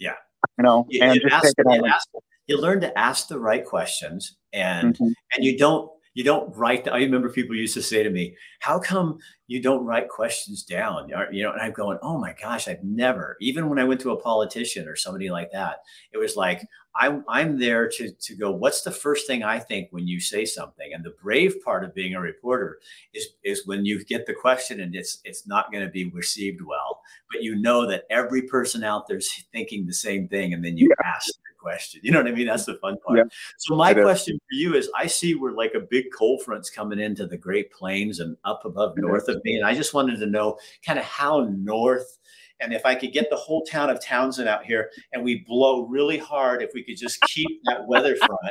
Yeah. 0.01 0.15
You 0.59 0.65
know, 0.65 0.87
you, 0.89 1.01
and 1.03 1.15
you 1.15 1.21
just 1.23 1.35
ask- 1.35 1.45
take 1.47 1.55
it 1.59 1.67
all 1.67 1.77
you 1.77 1.87
ask- 1.87 2.09
you 2.47 2.61
learn 2.61 2.81
to 2.81 2.99
ask 2.99 3.29
the 3.29 3.39
right 3.39 3.65
questions 3.65 4.37
and 4.53 4.97
Mhm. 4.97 5.13
and 5.35 5.45
you 5.45 5.59
don't 5.59 5.91
you 6.15 6.25
don't 6.25 6.57
write 6.57 6.85
the, 6.85 6.93
i 6.93 6.97
remember 6.99 7.29
people 7.29 7.55
used 7.55 7.75
to 7.75 7.83
say 7.83 8.03
to 8.03 8.09
me 8.11 8.35
how 8.61 8.79
come 8.79 9.19
you 9.47 9.61
don't 9.63 9.85
write 9.85 10.09
questions 10.09 10.65
down 10.65 11.07
you 11.31 11.43
know 11.43 11.53
and 11.53 11.61
i'm 11.61 11.73
going 11.73 11.99
oh 12.03 12.19
my 12.19 12.35
gosh 12.43 12.67
i've 12.67 12.83
never 12.83 13.37
even 13.43 13.69
when 13.69 13.79
i 13.79 13.85
went 13.85 14.01
to 14.01 14.11
a 14.13 14.21
politician 14.21 14.89
or 14.89 14.97
somebody 14.97 15.31
like 15.31 15.51
that 15.53 15.77
it 16.15 16.19
was 16.19 16.35
like 16.37 16.67
i'm 16.99 17.25
i'm 17.29 17.59
there 17.59 17.89
to 17.89 18.11
to 18.13 18.35
go 18.35 18.51
what's 18.51 18.83
the 18.83 18.91
first 18.91 19.27
thing 19.27 19.43
i 19.43 19.59
think 19.59 19.89
when 19.91 20.07
you 20.07 20.21
say 20.21 20.45
something? 20.45 20.93
And 20.93 21.05
the 21.05 21.15
brave 21.23 21.57
part 21.65 21.85
of 21.85 21.95
being 21.95 22.15
a 22.15 22.21
reporter 22.21 22.79
is 23.15 23.29
is 23.45 23.67
when 23.67 23.85
you 23.85 24.05
get 24.05 24.27
the 24.27 24.35
question 24.35 24.81
and 24.81 24.95
it's 24.95 25.21
it's 25.25 25.47
not 25.47 25.73
going 25.73 25.85
to 25.85 25.91
be 25.91 26.11
received 26.11 26.61
well 26.63 27.01
but 27.31 27.43
you 27.43 27.57
know 27.57 27.87
that 27.87 28.05
every 28.11 28.43
person 28.43 28.85
out 28.85 29.07
there's 29.07 29.45
thinking 29.53 29.87
the 29.87 29.93
same 29.93 30.29
thing 30.29 30.55
and 30.55 30.65
then 30.65 30.77
you 30.77 30.91
ask 31.05 31.27
the 31.27 31.49
question. 31.59 32.01
You 32.03 32.13
know 32.13 32.21
what 32.21 32.29
i 32.29 32.35
mean? 32.35 32.47
That's 32.47 32.65
the 32.65 32.77
fun 32.77 32.97
part. 33.05 33.19
Yeah. 33.19 33.25
so 33.59 33.77
my 33.77 33.93
question 33.93 34.39
for 34.39 34.55
you 34.55 34.75
is 34.75 34.91
I 34.97 35.07
see 35.07 35.35
we're 35.35 35.53
like 35.53 35.75
a 35.75 35.81
big 35.81 36.07
cold 36.17 36.43
front's 36.43 36.71
coming 36.71 36.99
into 36.99 37.27
the 37.27 37.37
Great 37.37 37.73
Plains 37.73 38.21
and 38.21 38.37
up 38.45 38.65
above 38.65 38.97
north 38.97 39.29
of 39.29 39.43
me. 39.45 39.57
And 39.57 39.67
I 39.67 39.75
just 39.75 39.95
wanted 39.95 40.19
to 40.21 40.27
know 40.27 40.59
kind 40.85 40.99
of 40.99 41.05
how 41.05 41.49
north 41.51 42.19
and 42.61 42.73
if 42.73 42.85
I 42.85 42.95
could 42.95 43.13
get 43.13 43.31
the 43.31 43.37
whole 43.37 43.65
town 43.65 43.91
of 43.91 44.03
Townsend 44.03 44.49
out 44.49 44.65
here 44.65 44.91
and 45.13 45.23
we 45.23 45.45
blow 45.47 45.87
really 45.87 46.19
hard, 46.19 46.63
if 46.63 46.71
we 46.75 46.83
could 46.83 46.97
just 46.97 47.21
keep 47.23 47.49
that 47.65 47.87
weather 47.87 48.17
front. 48.17 48.33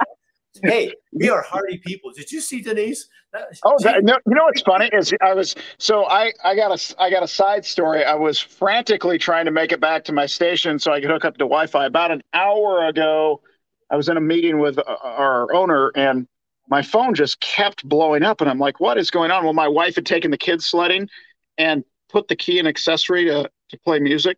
Hey, 0.63 0.91
we 1.13 1.29
are 1.29 1.43
hardy 1.43 1.77
people. 1.77 2.11
Did 2.11 2.31
you 2.31 2.41
see 2.41 2.61
Denise? 2.61 3.07
Oh, 3.63 3.77
that, 3.83 4.03
no, 4.03 4.17
you 4.25 4.33
know 4.33 4.45
what's 4.45 4.61
funny 4.61 4.89
is 4.91 5.13
I 5.21 5.33
was 5.33 5.55
so 5.77 6.05
I 6.05 6.33
I 6.43 6.55
got 6.55 6.71
a 6.71 6.95
I 6.99 7.11
got 7.11 7.21
a 7.21 7.27
side 7.27 7.63
story. 7.63 8.03
I 8.03 8.15
was 8.15 8.39
frantically 8.39 9.19
trying 9.19 9.45
to 9.45 9.51
make 9.51 9.71
it 9.71 9.79
back 9.79 10.03
to 10.05 10.13
my 10.13 10.25
station 10.25 10.79
so 10.79 10.91
I 10.91 10.99
could 10.99 11.11
hook 11.11 11.25
up 11.25 11.35
to 11.35 11.43
Wi-Fi. 11.43 11.85
About 11.85 12.09
an 12.09 12.23
hour 12.33 12.87
ago, 12.87 13.41
I 13.91 13.95
was 13.95 14.09
in 14.09 14.17
a 14.17 14.21
meeting 14.21 14.59
with 14.59 14.79
uh, 14.79 14.95
our 15.03 15.53
owner 15.53 15.91
and 15.95 16.27
my 16.69 16.81
phone 16.81 17.13
just 17.13 17.39
kept 17.39 17.87
blowing 17.87 18.23
up 18.23 18.41
and 18.41 18.49
I'm 18.49 18.59
like, 18.59 18.79
what 18.79 18.97
is 18.97 19.11
going 19.11 19.31
on? 19.31 19.43
Well, 19.43 19.53
my 19.53 19.67
wife 19.67 19.95
had 19.95 20.05
taken 20.05 20.31
the 20.31 20.37
kids 20.37 20.65
sledding 20.65 21.07
and 21.57 21.83
put 22.09 22.27
the 22.27 22.35
key 22.35 22.59
and 22.59 22.67
accessory 22.67 23.25
to 23.25 23.49
to 23.69 23.79
play 23.79 23.99
music. 23.99 24.37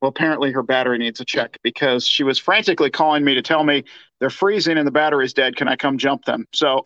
Well, 0.00 0.10
apparently 0.10 0.52
her 0.52 0.62
battery 0.62 0.98
needs 0.98 1.20
a 1.20 1.24
check 1.24 1.58
because 1.62 2.06
she 2.06 2.22
was 2.22 2.38
frantically 2.38 2.90
calling 2.90 3.24
me 3.24 3.34
to 3.34 3.42
tell 3.42 3.64
me 3.64 3.84
they're 4.20 4.30
freezing 4.30 4.78
and 4.78 4.86
the 4.86 4.92
battery's 4.92 5.32
dead. 5.32 5.56
Can 5.56 5.66
I 5.66 5.74
come 5.74 5.98
jump 5.98 6.24
them? 6.24 6.46
So 6.52 6.84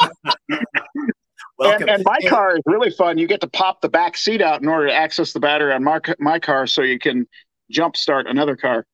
and, 1.60 1.90
and 1.90 2.04
my 2.04 2.18
car 2.28 2.56
is 2.56 2.62
really 2.64 2.90
fun. 2.90 3.18
You 3.18 3.26
get 3.26 3.40
to 3.42 3.48
pop 3.48 3.80
the 3.80 3.88
back 3.88 4.16
seat 4.16 4.40
out 4.40 4.62
in 4.62 4.68
order 4.68 4.86
to 4.86 4.94
access 4.94 5.32
the 5.32 5.40
battery 5.40 5.72
on 5.72 5.84
my, 5.84 6.00
my 6.18 6.38
car 6.38 6.66
so 6.66 6.82
you 6.82 6.98
can 6.98 7.26
jump 7.70 7.96
start 7.96 8.26
another 8.26 8.56
car. 8.56 8.86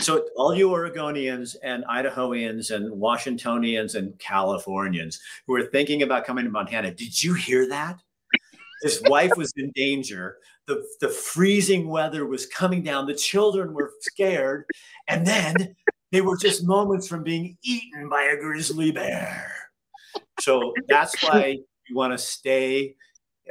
So, 0.00 0.24
all 0.36 0.54
you 0.54 0.70
Oregonians 0.70 1.54
and 1.62 1.84
Idahoans 1.84 2.70
and 2.70 2.90
Washingtonians 2.98 3.94
and 3.94 4.18
Californians 4.18 5.20
who 5.46 5.54
are 5.54 5.64
thinking 5.66 6.02
about 6.02 6.24
coming 6.24 6.44
to 6.44 6.50
Montana, 6.50 6.94
did 6.94 7.22
you 7.22 7.34
hear 7.34 7.68
that? 7.68 8.00
His 8.82 9.02
wife 9.04 9.32
was 9.36 9.52
in 9.56 9.70
danger. 9.74 10.38
The, 10.66 10.84
the 11.00 11.08
freezing 11.08 11.88
weather 11.88 12.26
was 12.26 12.46
coming 12.46 12.82
down. 12.82 13.06
The 13.06 13.14
children 13.14 13.74
were 13.74 13.92
scared. 14.00 14.64
And 15.08 15.26
then 15.26 15.74
they 16.12 16.20
were 16.20 16.36
just 16.36 16.64
moments 16.64 17.08
from 17.08 17.22
being 17.24 17.56
eaten 17.62 18.08
by 18.08 18.22
a 18.22 18.36
grizzly 18.36 18.92
bear. 18.92 19.52
So, 20.40 20.72
that's 20.88 21.20
why 21.22 21.58
you 21.88 21.96
want 21.96 22.12
to 22.12 22.18
stay 22.18 22.96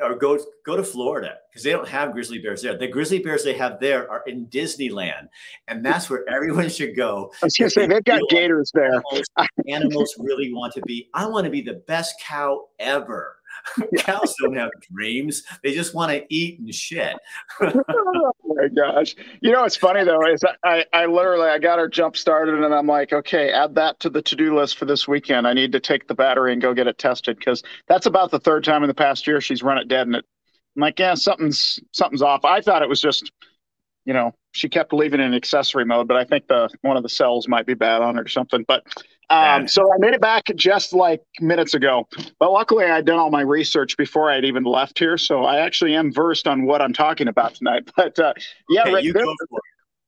or 0.02 0.16
go 0.16 0.40
go 0.66 0.76
to 0.76 0.84
Florida 0.84 1.36
because 1.50 1.64
they 1.64 1.72
don't 1.72 1.88
have 1.88 2.14
grizzly 2.14 2.40
bears 2.40 2.62
there. 2.62 2.78
The 2.78 2.88
grizzly 2.88 3.20
bears 3.20 3.44
they 3.44 3.54
have 3.54 3.80
there 3.80 4.10
are 4.10 4.24
in 4.26 4.48
Disneyland, 4.48 5.28
and 5.68 5.86
that's 5.86 6.10
where 6.10 6.28
everyone 6.30 6.70
should 6.70 6.96
go. 6.96 7.32
I 7.42 7.46
was 7.46 7.58
going 7.58 7.70
to 7.70 7.74
say, 7.74 7.88
they've 7.88 8.04
got 8.04 8.22
gators 8.30 8.72
there. 8.74 8.92
Animals, 8.94 9.24
animals 9.68 10.16
really 10.18 10.54
want 10.54 10.74
to 10.74 10.82
be. 10.82 11.10
I 11.14 11.26
want 11.28 11.46
to 11.46 11.52
be 11.52 11.62
the 11.62 11.84
best 11.88 12.16
cow 12.22 12.68
ever. 12.80 13.38
Cows 13.98 14.36
don't 14.42 14.56
have 14.56 14.72
dreams; 14.94 15.44
they 15.64 15.74
just 15.74 15.94
want 15.94 16.12
to 16.12 16.26
eat 16.30 16.60
and 16.60 16.74
shit. 16.74 17.16
oh 17.62 18.32
my 18.46 18.68
gosh. 18.68 19.16
You 19.42 19.52
know 19.52 19.62
what's 19.62 19.78
funny 19.78 20.04
though 20.04 20.26
is 20.26 20.44
I, 20.64 20.86
I 20.94 21.06
literally 21.06 21.48
I 21.48 21.60
got 21.60 21.80
her 21.80 21.88
jump 21.88 22.18
started 22.18 22.56
and 22.56 22.74
I'm 22.74 22.88
like, 22.88 23.14
okay, 23.14 23.52
add 23.52 23.76
that 23.76 24.00
to 24.02 24.10
the 24.10 24.22
to-do 24.22 24.58
list 24.58 24.78
for 24.78 24.86
this 24.86 25.08
weekend. 25.08 25.48
I 25.48 25.54
need 25.54 25.72
to 25.74 25.80
take 25.80 26.08
the 26.08 26.16
battery 26.16 26.54
and 26.54 26.62
go 26.62 26.74
get 26.74 26.88
it 26.88 26.98
tested 26.98 27.38
because 27.38 27.64
that's 27.88 28.06
about 28.06 28.32
the 28.32 28.40
third 28.40 28.64
time 28.64 28.84
in 28.84 28.88
the 28.88 28.94
past 28.94 29.28
year 29.28 29.42
she's 29.42 29.64
run 29.64 29.78
it 29.78 29.88
dead 29.88 30.08
and 30.08 30.16
it 30.16 30.26
I'm 30.76 30.82
like, 30.82 31.00
yeah, 31.00 31.16
something's 31.16 31.80
something's 31.92 32.22
off. 32.22 32.46
I 32.46 32.62
thought 32.62 32.82
it 32.82 32.90
was 32.90 33.02
just 33.02 33.32
you 34.06 34.14
know, 34.14 34.34
she 34.52 34.68
kept 34.68 34.94
leaving 34.94 35.22
in 35.22 35.34
accessory 35.34 35.86
mode, 35.86 36.08
but 36.08 36.18
I 36.18 36.24
think 36.24 36.48
the 36.48 36.70
one 36.82 36.98
of 36.98 37.04
the 37.04 37.10
cells 37.10 37.48
might 37.48 37.66
be 37.66 37.74
bad 37.74 38.02
on 38.02 38.18
it 38.18 38.22
or 38.22 38.28
something. 38.28 38.66
But 38.68 38.84
um, 39.32 39.68
so 39.68 39.82
I 39.94 39.98
made 40.00 40.14
it 40.14 40.22
back 40.22 40.44
just 40.56 40.94
like 40.94 41.22
minutes 41.40 41.74
ago. 41.74 42.08
But 42.40 42.52
luckily, 42.52 42.86
I'd 42.86 43.06
done 43.06 43.18
all 43.20 43.32
my 43.32 43.42
research 43.42 43.96
before 43.98 44.30
I'd 44.30 44.46
even 44.46 44.64
left 44.64 45.00
here, 45.00 45.18
so 45.18 45.44
I 45.44 45.60
actually 45.60 45.96
am 45.96 46.12
versed 46.14 46.48
on 46.48 46.66
what 46.66 46.82
I'm 46.82 46.94
talking 46.94 47.28
about 47.28 47.56
tonight. 47.56 47.90
But 47.96 48.20
uh, 48.20 48.34
yeah, 48.70 48.84
Okay, 48.88 49.02
you 49.02 49.14
this- 49.14 49.24
go 49.24 49.34
for 49.50 49.58
it. 49.58 49.64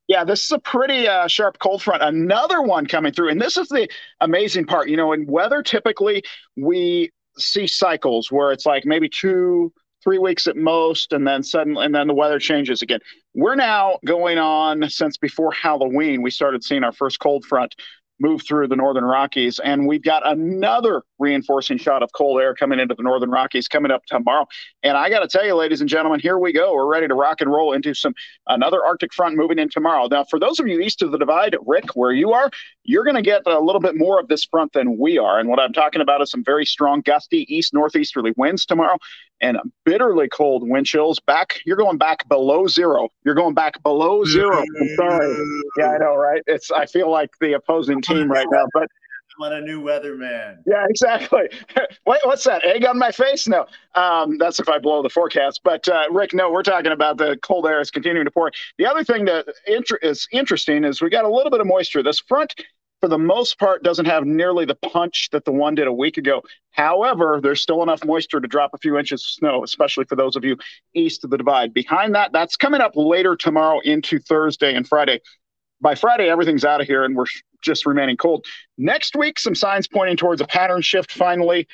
yeah, 0.07 0.23
this 0.23 0.43
is 0.45 0.51
a 0.51 0.59
pretty 0.59 1.07
uh, 1.07 1.27
sharp 1.27 1.57
cold 1.59 1.81
front. 1.81 2.03
Another 2.03 2.61
one 2.61 2.85
coming 2.85 3.13
through, 3.13 3.29
and 3.29 3.41
this 3.41 3.55
is 3.57 3.67
the 3.69 3.87
amazing 4.21 4.65
part. 4.65 4.89
You 4.89 4.97
know, 4.97 5.13
in 5.13 5.25
weather, 5.25 5.63
typically 5.63 6.23
we 6.57 7.11
see 7.37 7.65
cycles 7.67 8.31
where 8.31 8.51
it's 8.51 8.65
like 8.65 8.85
maybe 8.85 9.09
two, 9.09 9.71
three 10.03 10.19
weeks 10.19 10.45
at 10.47 10.55
most, 10.57 11.13
and 11.13 11.25
then 11.25 11.41
suddenly, 11.43 11.85
and 11.85 11.95
then 11.95 12.07
the 12.07 12.13
weather 12.13 12.37
changes 12.39 12.81
again. 12.81 12.99
We're 13.33 13.55
now 13.55 13.99
going 14.05 14.37
on 14.37 14.89
since 14.89 15.17
before 15.17 15.51
Halloween. 15.51 16.21
We 16.21 16.29
started 16.29 16.63
seeing 16.63 16.83
our 16.83 16.91
first 16.91 17.19
cold 17.19 17.45
front 17.45 17.73
move 18.19 18.41
through 18.47 18.67
the 18.67 18.75
northern 18.75 19.03
Rockies, 19.03 19.59
and 19.59 19.87
we've 19.87 20.03
got 20.03 20.27
another 20.27 21.03
reinforcing 21.19 21.77
shot 21.77 22.03
of 22.03 22.11
cold 22.13 22.41
air 22.41 22.53
coming 22.53 22.79
into 22.79 22.95
the 22.95 23.03
northern 23.03 23.29
Rockies 23.29 23.67
coming 23.67 23.91
up 23.91 24.05
tomorrow. 24.05 24.45
And 24.83 24.97
I 24.97 25.09
got 25.09 25.19
to 25.19 25.27
tell 25.27 25.45
you, 25.45 25.55
ladies 25.55 25.81
and 25.81 25.89
gentlemen, 25.89 26.19
here 26.19 26.37
we 26.37 26.53
go. 26.53 26.73
We're 26.73 26.85
ready 26.85 27.07
to 27.07 27.15
rock 27.15 27.41
and 27.41 27.51
roll 27.51 27.73
into 27.73 27.93
some 27.93 28.13
another 28.47 28.83
Arctic 28.85 29.13
front 29.13 29.35
moving 29.35 29.59
in 29.59 29.69
tomorrow. 29.69 30.07
Now, 30.07 30.23
for 30.23 30.39
those 30.39 30.59
of 30.59 30.67
you 30.67 30.79
east 30.79 31.01
of 31.01 31.11
the 31.11 31.17
divide, 31.17 31.55
Rick, 31.65 31.95
where 31.95 32.11
you 32.11 32.31
are, 32.31 32.49
you're 32.83 33.03
going 33.03 33.15
to 33.15 33.21
get 33.21 33.41
a 33.45 33.59
little 33.59 33.81
bit 33.81 33.95
more 33.95 34.19
of 34.19 34.27
this 34.27 34.43
front 34.45 34.73
than 34.73 34.97
we 34.97 35.17
are. 35.17 35.39
And 35.39 35.49
what 35.49 35.59
I'm 35.59 35.73
talking 35.73 36.01
about 36.01 36.21
is 36.21 36.31
some 36.31 36.43
very 36.43 36.65
strong 36.65 37.01
gusty 37.01 37.45
east 37.53 37.73
northeasterly 37.73 38.33
winds 38.37 38.65
tomorrow 38.65 38.97
and 39.41 39.57
bitterly 39.85 40.29
cold 40.29 40.67
wind 40.67 40.85
chills. 40.85 41.19
Back, 41.19 41.59
you're 41.65 41.77
going 41.77 41.97
back 41.97 42.27
below 42.27 42.67
zero. 42.67 43.09
You're 43.23 43.35
going 43.35 43.53
back 43.53 43.81
below 43.83 44.23
zero. 44.25 44.57
I'm 44.59 44.95
sorry. 44.95 45.35
Yeah, 45.77 45.89
I 45.89 45.97
know, 45.97 46.15
right? 46.15 46.41
It's 46.47 46.71
I 46.71 46.85
feel 46.85 47.09
like 47.09 47.29
the 47.39 47.53
opposing 47.53 48.01
team 48.01 48.31
right 48.31 48.47
now, 48.51 48.65
but 48.73 48.87
I'm 49.37 49.45
on 49.45 49.53
a 49.53 49.61
new 49.61 49.81
weatherman. 49.81 50.57
yeah, 50.65 50.85
exactly. 50.89 51.49
Wait, 52.05 52.19
what's 52.23 52.43
that? 52.43 52.63
Egg 52.65 52.85
on 52.85 52.97
my 52.99 53.11
face? 53.11 53.47
No, 53.47 53.65
um, 53.95 54.37
that's 54.37 54.59
if 54.59 54.69
I 54.69 54.77
blow 54.77 55.01
the 55.01 55.09
forecast. 55.09 55.61
But 55.63 55.87
uh, 55.87 56.03
Rick, 56.11 56.33
no, 56.33 56.51
we're 56.51 56.63
talking 56.63 56.91
about 56.91 57.17
the 57.17 57.37
cold 57.41 57.65
air 57.65 57.81
is 57.81 57.89
continuing 57.89 58.25
to 58.25 58.31
pour. 58.31 58.51
The 58.77 58.85
other 58.85 59.03
thing 59.03 59.25
that 59.25 59.47
is 59.65 60.27
interesting 60.31 60.83
is 60.83 61.01
we 61.01 61.09
got 61.09 61.25
a 61.25 61.29
little 61.29 61.51
bit 61.51 61.61
of 61.61 61.67
moisture. 61.67 62.03
This 62.03 62.19
front, 62.19 62.53
for 63.03 63.09
the 63.09 63.17
most 63.17 63.59
part, 63.59 63.83
doesn't 63.83 64.05
have 64.05 64.25
nearly 64.25 64.63
the 64.63 64.75
punch 64.75 65.27
that 65.33 65.43
the 65.43 65.51
one 65.51 65.75
did 65.75 65.87
a 65.87 65.91
week 65.91 66.15
ago. 66.15 66.41
However, 66.71 67.41
there's 67.43 67.59
still 67.59 67.83
enough 67.83 68.05
moisture 68.05 68.39
to 68.39 68.47
drop 68.47 68.71
a 68.73 68.77
few 68.77 68.97
inches 68.97 69.21
of 69.21 69.27
snow, 69.27 69.61
especially 69.61 70.05
for 70.05 70.15
those 70.15 70.37
of 70.37 70.45
you 70.45 70.55
east 70.93 71.25
of 71.25 71.29
the 71.29 71.37
divide. 71.37 71.73
Behind 71.73 72.15
that, 72.15 72.31
that's 72.31 72.55
coming 72.55 72.79
up 72.79 72.93
later 72.95 73.35
tomorrow 73.35 73.81
into 73.81 74.19
Thursday 74.19 74.73
and 74.73 74.87
Friday. 74.87 75.19
By 75.81 75.95
Friday, 75.95 76.29
everything's 76.29 76.63
out 76.63 76.79
of 76.79 76.87
here 76.87 77.03
and 77.03 77.13
we're 77.13 77.25
just 77.61 77.85
remaining 77.85 78.15
cold. 78.15 78.45
Next 78.77 79.17
week, 79.17 79.37
some 79.37 79.53
signs 79.53 79.85
pointing 79.85 80.15
towards 80.15 80.39
a 80.39 80.47
pattern 80.47 80.81
shift 80.81 81.11
finally, 81.11 81.67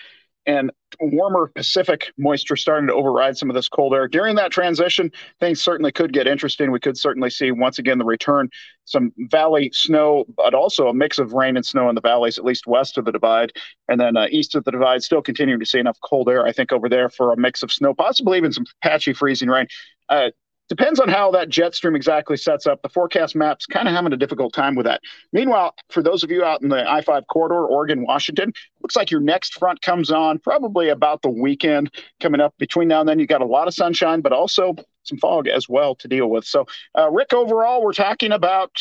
and 0.50 0.72
warmer 1.00 1.52
Pacific 1.54 2.12
moisture 2.18 2.56
starting 2.56 2.88
to 2.88 2.94
override 2.94 3.38
some 3.38 3.52
of 3.52 3.54
this 3.54 3.70
cold 3.70 3.94
air. 3.94 4.08
During 4.08 4.36
that 4.38 4.52
transition, 4.52 5.12
things 5.40 5.62
certainly 5.62 5.92
could 5.92 6.12
get 6.12 6.26
interesting. 6.26 6.72
We 6.72 6.80
could 6.80 6.98
certainly 6.98 7.30
see 7.30 7.52
once 7.52 7.78
again 7.78 8.00
the 8.00 8.06
return 8.06 8.50
some 8.86 9.14
valley 9.30 9.70
snow, 9.74 10.26
but 10.36 10.56
also 10.56 10.88
a 10.88 10.94
mix 10.94 11.20
of 11.20 11.34
rain 11.34 11.56
and 11.56 11.64
snow 11.64 11.88
in 11.88 11.94
the 11.94 12.02
valleys, 12.02 12.40
at 12.40 12.46
least 12.46 12.66
west 12.66 12.98
of 12.98 13.06
the 13.06 13.12
divide, 13.12 13.52
and 13.88 14.02
then 14.02 14.18
uh, 14.18 14.26
east 14.32 14.56
of 14.56 14.64
the 14.64 14.72
divide. 14.72 15.04
Still 15.04 15.22
continuing 15.22 15.60
to 15.60 15.66
see 15.68 15.78
enough 15.78 16.00
cold 16.02 16.28
air, 16.28 16.48
I 16.48 16.52
think, 16.52 16.72
over 16.72 16.90
there 16.90 17.10
for 17.10 17.32
a 17.32 17.38
mix 17.38 17.62
of 17.62 17.72
snow, 17.72 17.94
possibly 17.94 18.40
even 18.40 18.52
some 18.52 18.66
patchy 18.82 19.14
freezing 19.14 19.50
rain. 19.50 19.68
Uh, 20.10 20.32
Depends 20.70 21.00
on 21.00 21.10
how 21.10 21.32
that 21.32 21.50
jet 21.50 21.74
stream 21.74 21.96
exactly 21.96 22.38
sets 22.38 22.68
up. 22.68 22.82
The 22.84 22.90
forecast 22.90 23.36
map's 23.36 23.66
kind 23.66 23.88
of 23.88 23.96
having 23.96 24.14
a 24.14 24.18
difficult 24.18 24.54
time 24.54 24.76
with 24.76 24.86
that. 24.86 25.02
Meanwhile, 25.34 25.74
for 25.90 26.04
those 26.04 26.24
of 26.24 26.30
you 26.30 26.44
out 26.44 26.62
in 26.62 26.70
the 26.70 26.90
I 26.90 27.02
5 27.02 27.26
corridor, 27.28 27.66
Oregon, 27.66 28.04
Washington, 28.04 28.54
looks 28.82 28.96
like 28.96 29.10
your 29.10 29.20
next 29.20 29.56
front 29.56 29.82
comes 29.82 30.12
on 30.12 30.38
probably 30.38 30.90
about 30.90 31.24
the 31.24 31.30
weekend 31.30 31.92
coming 32.20 32.40
up. 32.40 32.54
Between 32.60 32.88
now 32.88 33.00
and 33.00 33.10
then, 33.10 33.20
you 33.20 33.26
got 33.26 33.42
a 33.42 33.46
lot 33.46 33.68
of 33.68 33.74
sunshine, 33.74 34.22
but 34.22 34.32
also 34.32 34.76
some 35.04 35.18
fog 35.18 35.48
as 35.48 35.68
well 35.68 35.96
to 35.96 36.08
deal 36.08 36.30
with. 36.30 36.46
So, 36.46 36.68
uh, 36.96 37.10
Rick, 37.10 37.34
overall, 37.34 37.84
we're 37.84 37.94
talking 37.94 38.32
about, 38.32 38.72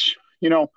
you 0.40 0.50
know, 0.50 0.70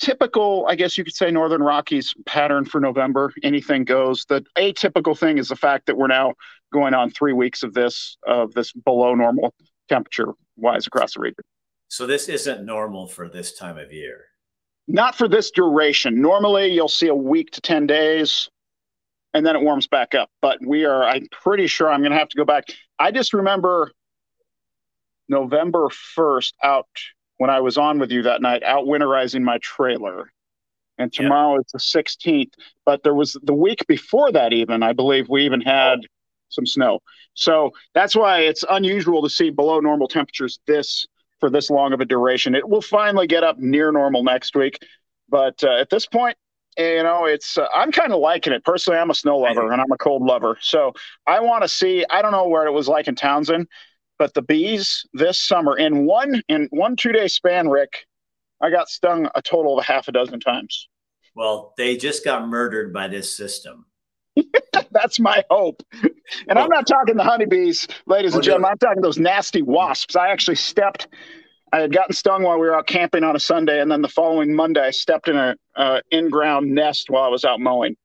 typical, 0.00 0.66
I 0.68 0.74
guess 0.74 0.98
you 0.98 1.04
could 1.04 1.14
say, 1.14 1.30
Northern 1.30 1.62
Rockies 1.62 2.14
pattern 2.26 2.64
for 2.64 2.80
November. 2.80 3.32
Anything 3.42 3.84
goes. 3.84 4.24
The 4.28 4.44
atypical 4.58 5.16
thing 5.16 5.38
is 5.38 5.48
the 5.48 5.56
fact 5.56 5.86
that 5.86 5.96
we're 5.96 6.08
now 6.08 6.34
going 6.72 6.94
on 6.94 7.10
three 7.10 7.32
weeks 7.32 7.62
of 7.62 7.74
this 7.74 8.16
of 8.26 8.52
this 8.54 8.72
below 8.72 9.14
normal 9.14 9.54
temperature 9.88 10.32
wise 10.56 10.86
across 10.86 11.14
the 11.14 11.20
region. 11.20 11.44
So 11.88 12.06
this 12.06 12.28
isn't 12.28 12.64
normal 12.64 13.06
for 13.06 13.28
this 13.28 13.52
time 13.52 13.78
of 13.78 13.92
year. 13.92 14.26
Not 14.86 15.14
for 15.14 15.28
this 15.28 15.50
duration. 15.50 16.20
Normally, 16.20 16.68
you'll 16.68 16.88
see 16.88 17.08
a 17.08 17.14
week 17.14 17.50
to 17.52 17.60
10 17.60 17.86
days 17.86 18.48
and 19.34 19.46
then 19.46 19.56
it 19.56 19.62
warms 19.62 19.86
back 19.86 20.14
up. 20.14 20.30
But 20.42 20.58
we 20.64 20.84
are, 20.84 21.04
I'm 21.04 21.26
pretty 21.30 21.66
sure 21.66 21.90
I'm 21.90 22.00
going 22.00 22.12
to 22.12 22.18
have 22.18 22.28
to 22.30 22.36
go 22.36 22.44
back. 22.44 22.64
I 22.98 23.10
just 23.10 23.32
remember 23.32 23.92
November 25.28 25.88
1st 26.16 26.52
out 26.62 26.88
when 27.40 27.48
I 27.48 27.60
was 27.60 27.78
on 27.78 27.98
with 27.98 28.12
you 28.12 28.20
that 28.24 28.42
night, 28.42 28.62
out 28.64 28.84
winterizing 28.84 29.40
my 29.40 29.56
trailer. 29.62 30.30
And 30.98 31.10
Yeah. 31.10 31.22
tomorrow 31.22 31.58
is 31.58 31.72
the 31.72 31.78
16th. 31.78 32.52
But 32.84 33.02
there 33.02 33.14
was 33.14 33.34
the 33.42 33.54
week 33.54 33.86
before 33.88 34.30
that, 34.32 34.52
even, 34.52 34.82
I 34.82 34.92
believe 34.92 35.30
we 35.30 35.46
even 35.46 35.62
had 35.62 36.00
some 36.50 36.66
snow. 36.66 37.00
So 37.32 37.70
that's 37.94 38.14
why 38.14 38.40
it's 38.40 38.62
unusual 38.68 39.22
to 39.22 39.30
see 39.30 39.48
below 39.48 39.80
normal 39.80 40.06
temperatures 40.06 40.60
this 40.66 41.06
for 41.38 41.48
this 41.48 41.70
long 41.70 41.94
of 41.94 42.02
a 42.02 42.04
duration. 42.04 42.54
It 42.54 42.68
will 42.68 42.82
finally 42.82 43.26
get 43.26 43.42
up 43.42 43.58
near 43.58 43.90
normal 43.90 44.22
next 44.22 44.54
week. 44.54 44.78
But 45.30 45.64
uh, 45.64 45.76
at 45.76 45.88
this 45.88 46.04
point, 46.04 46.36
you 46.76 47.02
know, 47.02 47.24
it's 47.24 47.56
uh, 47.56 47.68
I'm 47.74 47.90
kind 47.90 48.12
of 48.12 48.20
liking 48.20 48.52
it 48.52 48.64
personally. 48.66 48.98
I'm 48.98 49.08
a 49.08 49.14
snow 49.14 49.38
lover 49.38 49.72
and 49.72 49.80
I'm 49.80 49.90
a 49.90 49.96
cold 49.96 50.22
lover, 50.22 50.58
so 50.60 50.92
I 51.26 51.40
want 51.40 51.62
to 51.62 51.68
see. 51.68 52.04
I 52.10 52.20
don't 52.20 52.32
know 52.32 52.48
where 52.48 52.66
it 52.66 52.72
was 52.72 52.86
like 52.86 53.08
in 53.08 53.14
Townsend, 53.14 53.66
but 54.20 54.34
the 54.34 54.42
bees 54.42 55.06
this 55.14 55.40
summer 55.40 55.78
in 55.78 56.04
one 56.04 56.42
in 56.46 56.68
one 56.70 56.94
two 56.94 57.10
day 57.10 57.26
span, 57.26 57.70
Rick, 57.70 58.04
I 58.60 58.68
got 58.68 58.90
stung 58.90 59.30
a 59.34 59.40
total 59.40 59.78
of 59.78 59.82
a 59.82 59.86
half 59.86 60.08
a 60.08 60.12
dozen 60.12 60.40
times. 60.40 60.88
Well, 61.34 61.72
they 61.78 61.96
just 61.96 62.22
got 62.22 62.46
murdered 62.46 62.92
by 62.92 63.08
this 63.08 63.34
system. 63.34 63.86
That's 64.92 65.18
my 65.18 65.42
hope. 65.48 65.82
And 66.48 66.58
I'm 66.58 66.68
not 66.68 66.86
talking 66.86 67.16
the 67.16 67.24
honeybees, 67.24 67.88
ladies 68.06 68.34
and 68.34 68.44
gentlemen. 68.44 68.72
I'm 68.72 68.78
talking 68.78 69.00
those 69.00 69.18
nasty 69.18 69.62
wasps. 69.62 70.16
I 70.16 70.28
actually 70.28 70.56
stepped. 70.56 71.08
I 71.72 71.80
had 71.80 71.92
gotten 71.92 72.12
stung 72.12 72.42
while 72.42 72.58
we 72.58 72.66
were 72.66 72.76
out 72.76 72.86
camping 72.86 73.24
on 73.24 73.34
a 73.34 73.40
Sunday, 73.40 73.80
and 73.80 73.90
then 73.90 74.02
the 74.02 74.08
following 74.08 74.54
Monday, 74.54 74.82
I 74.82 74.90
stepped 74.90 75.28
in 75.28 75.36
a 75.36 75.56
uh, 75.76 76.00
in-ground 76.10 76.70
nest 76.70 77.08
while 77.08 77.22
I 77.22 77.28
was 77.28 77.46
out 77.46 77.58
mowing. 77.58 77.96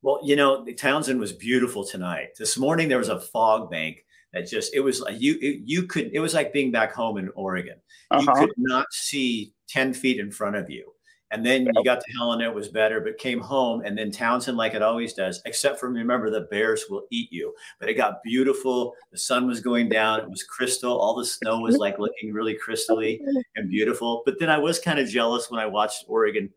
Well, 0.00 0.20
you 0.24 0.36
know, 0.36 0.64
Townsend 0.64 1.20
was 1.20 1.32
beautiful 1.32 1.84
tonight. 1.84 2.36
This 2.38 2.56
morning 2.56 2.88
there 2.88 2.98
was 2.98 3.08
a 3.10 3.20
fog 3.20 3.70
bank 3.70 4.03
that 4.34 4.48
just 4.48 4.74
it 4.74 4.80
was 4.80 5.00
like 5.00 5.20
you 5.20 5.38
it, 5.40 5.60
you 5.64 5.84
could 5.86 6.10
it 6.12 6.20
was 6.20 6.34
like 6.34 6.52
being 6.52 6.70
back 6.70 6.92
home 6.92 7.16
in 7.16 7.30
Oregon. 7.34 7.76
You 8.12 8.18
Uh-huh. 8.18 8.34
could 8.34 8.52
not 8.56 8.86
see 8.92 9.52
10 9.68 9.94
feet 9.94 10.18
in 10.20 10.30
front 10.30 10.56
of 10.56 10.68
you. 10.68 10.90
And 11.30 11.44
then 11.44 11.66
you 11.66 11.84
got 11.84 12.00
to 12.00 12.12
Helena, 12.16 12.44
it 12.44 12.54
was 12.54 12.68
better, 12.68 13.00
but 13.00 13.18
came 13.18 13.40
home 13.40 13.82
and 13.84 13.98
then 13.98 14.12
Townsend, 14.12 14.56
like 14.56 14.74
it 14.74 14.82
always 14.82 15.14
does, 15.14 15.42
except 15.46 15.80
for 15.80 15.88
remember 15.88 16.30
the 16.30 16.42
bears 16.42 16.84
will 16.88 17.06
eat 17.10 17.32
you. 17.32 17.52
But 17.80 17.88
it 17.88 17.94
got 17.94 18.22
beautiful. 18.22 18.94
The 19.10 19.18
sun 19.18 19.46
was 19.48 19.60
going 19.60 19.88
down. 19.88 20.20
It 20.20 20.30
was 20.30 20.44
crystal. 20.44 20.96
All 20.96 21.16
the 21.16 21.24
snow 21.24 21.58
was 21.58 21.76
like 21.78 21.98
looking 21.98 22.32
really 22.32 22.56
crystally 22.64 23.18
and 23.56 23.68
beautiful. 23.68 24.22
But 24.24 24.38
then 24.38 24.48
I 24.48 24.58
was 24.58 24.78
kind 24.78 25.00
of 25.00 25.08
jealous 25.08 25.50
when 25.50 25.58
I 25.58 25.66
watched 25.66 26.04
Oregon. 26.06 26.50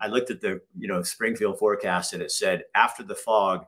I 0.00 0.08
looked 0.08 0.30
at 0.30 0.40
the, 0.40 0.60
you 0.76 0.88
know, 0.88 1.02
Springfield 1.04 1.58
forecast 1.60 2.12
and 2.12 2.20
it 2.22 2.32
said 2.32 2.64
after 2.74 3.04
the 3.04 3.14
fog, 3.14 3.66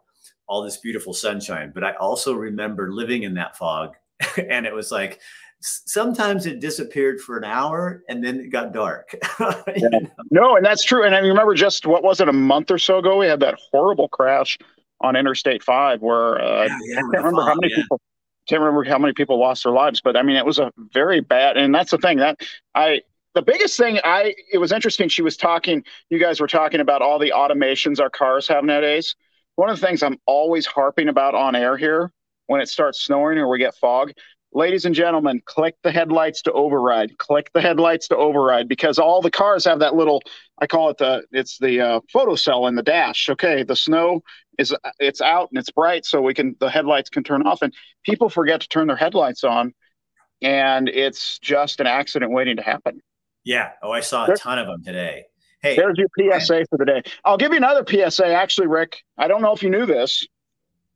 all 0.48 0.62
this 0.62 0.78
beautiful 0.78 1.12
sunshine. 1.12 1.72
But 1.74 1.84
I 1.84 1.92
also 1.92 2.34
remember 2.34 2.92
living 2.92 3.24
in 3.24 3.34
that 3.34 3.56
fog 3.56 3.94
and 4.48 4.66
it 4.66 4.74
was 4.74 4.90
like 4.90 5.20
sometimes 5.60 6.46
it 6.46 6.60
disappeared 6.60 7.20
for 7.20 7.36
an 7.36 7.44
hour 7.44 8.02
and 8.08 8.24
then 8.24 8.40
it 8.40 8.50
got 8.50 8.72
dark. 8.72 9.14
Know? 9.38 10.00
No, 10.30 10.56
and 10.56 10.64
that's 10.64 10.84
true. 10.84 11.04
And 11.04 11.14
I 11.14 11.18
remember 11.18 11.54
just 11.54 11.86
what 11.86 12.02
was 12.02 12.20
it 12.20 12.28
a 12.28 12.32
month 12.32 12.70
or 12.70 12.78
so 12.78 12.98
ago? 12.98 13.18
We 13.18 13.26
had 13.26 13.40
that 13.40 13.58
horrible 13.70 14.08
crash 14.08 14.58
on 15.00 15.16
Interstate 15.16 15.62
Five 15.62 16.00
where 16.00 16.40
uh, 16.40 16.64
Yeah, 16.64 16.78
yeah, 16.84 16.96
I 16.96 17.00
can't 17.00 17.12
remember 17.12 17.42
how 17.42 17.54
many 17.54 17.70
yeah. 17.70 17.82
people. 17.82 18.00
Can't 18.48 18.60
remember 18.60 18.84
how 18.84 18.98
many 18.98 19.12
people 19.12 19.40
lost 19.40 19.64
their 19.64 19.72
lives, 19.72 20.00
but 20.00 20.16
I 20.16 20.22
mean, 20.22 20.36
it 20.36 20.46
was 20.46 20.58
a 20.58 20.72
very 20.92 21.20
bad. 21.20 21.56
And 21.56 21.74
that's 21.74 21.90
the 21.90 21.98
thing 21.98 22.18
that 22.18 22.40
I. 22.74 23.02
The 23.34 23.42
biggest 23.42 23.76
thing 23.76 23.98
I. 24.02 24.34
It 24.50 24.58
was 24.58 24.72
interesting. 24.72 25.08
She 25.08 25.22
was 25.22 25.36
talking. 25.36 25.84
You 26.10 26.18
guys 26.18 26.40
were 26.40 26.46
talking 26.46 26.80
about 26.80 27.02
all 27.02 27.18
the 27.18 27.32
automations 27.36 28.00
our 28.00 28.08
cars 28.08 28.48
have 28.48 28.64
nowadays. 28.64 29.14
One 29.56 29.68
of 29.68 29.80
the 29.80 29.86
things 29.86 30.02
I'm 30.02 30.18
always 30.26 30.66
harping 30.66 31.08
about 31.08 31.34
on 31.34 31.56
air 31.56 31.76
here 31.76 32.12
when 32.46 32.60
it 32.60 32.68
starts 32.68 33.02
snowing 33.02 33.38
or 33.38 33.48
we 33.48 33.58
get 33.58 33.74
fog 33.74 34.12
ladies 34.52 34.86
and 34.86 34.94
gentlemen, 34.94 35.42
click 35.44 35.76
the 35.82 35.92
headlights 35.92 36.42
to 36.42 36.52
override. 36.52 37.18
Click 37.18 37.50
the 37.52 37.60
headlights 37.60 38.08
to 38.08 38.16
override 38.16 38.68
because 38.68 38.98
all 38.98 39.20
the 39.20 39.30
cars 39.30 39.66
have 39.66 39.80
that 39.80 39.94
little. 39.94 40.22
I 40.58 40.66
call 40.66 40.88
it 40.88 40.96
the. 40.98 41.24
It's 41.30 41.58
the 41.58 41.80
uh, 41.80 42.00
photo 42.12 42.34
cell 42.34 42.66
in 42.66 42.74
the 42.74 42.82
dash. 42.82 43.28
Okay, 43.28 43.62
the 43.62 43.76
snow 43.76 44.22
is 44.58 44.74
it's 44.98 45.20
out 45.20 45.50
and 45.50 45.58
it's 45.58 45.70
bright, 45.70 46.06
so 46.06 46.22
we 46.22 46.32
can 46.32 46.56
the 46.58 46.70
headlights 46.70 47.10
can 47.10 47.22
turn 47.22 47.46
off, 47.46 47.62
and 47.62 47.74
people 48.04 48.30
forget 48.30 48.62
to 48.62 48.68
turn 48.68 48.86
their 48.86 48.96
headlights 48.96 49.44
on 49.44 49.74
and 50.42 50.88
it's 50.88 51.38
just 51.38 51.80
an 51.80 51.86
accident 51.86 52.30
waiting 52.30 52.56
to 52.56 52.62
happen. 52.62 53.00
Yeah. 53.44 53.70
Oh, 53.82 53.90
I 53.90 54.00
saw 54.00 54.26
a 54.26 54.36
ton 54.36 54.58
of 54.58 54.66
them 54.66 54.82
today. 54.84 55.24
Hey, 55.66 55.76
there's 55.76 55.98
your 55.98 56.40
PSA 56.40 56.66
for 56.70 56.78
the 56.78 56.84
day. 56.84 57.02
I'll 57.24 57.36
give 57.36 57.52
you 57.52 57.58
another 57.58 57.84
PSA. 57.86 58.26
Actually, 58.26 58.68
Rick, 58.68 59.02
I 59.18 59.28
don't 59.28 59.42
know 59.42 59.52
if 59.52 59.62
you 59.62 59.70
knew 59.70 59.86
this. 59.86 60.26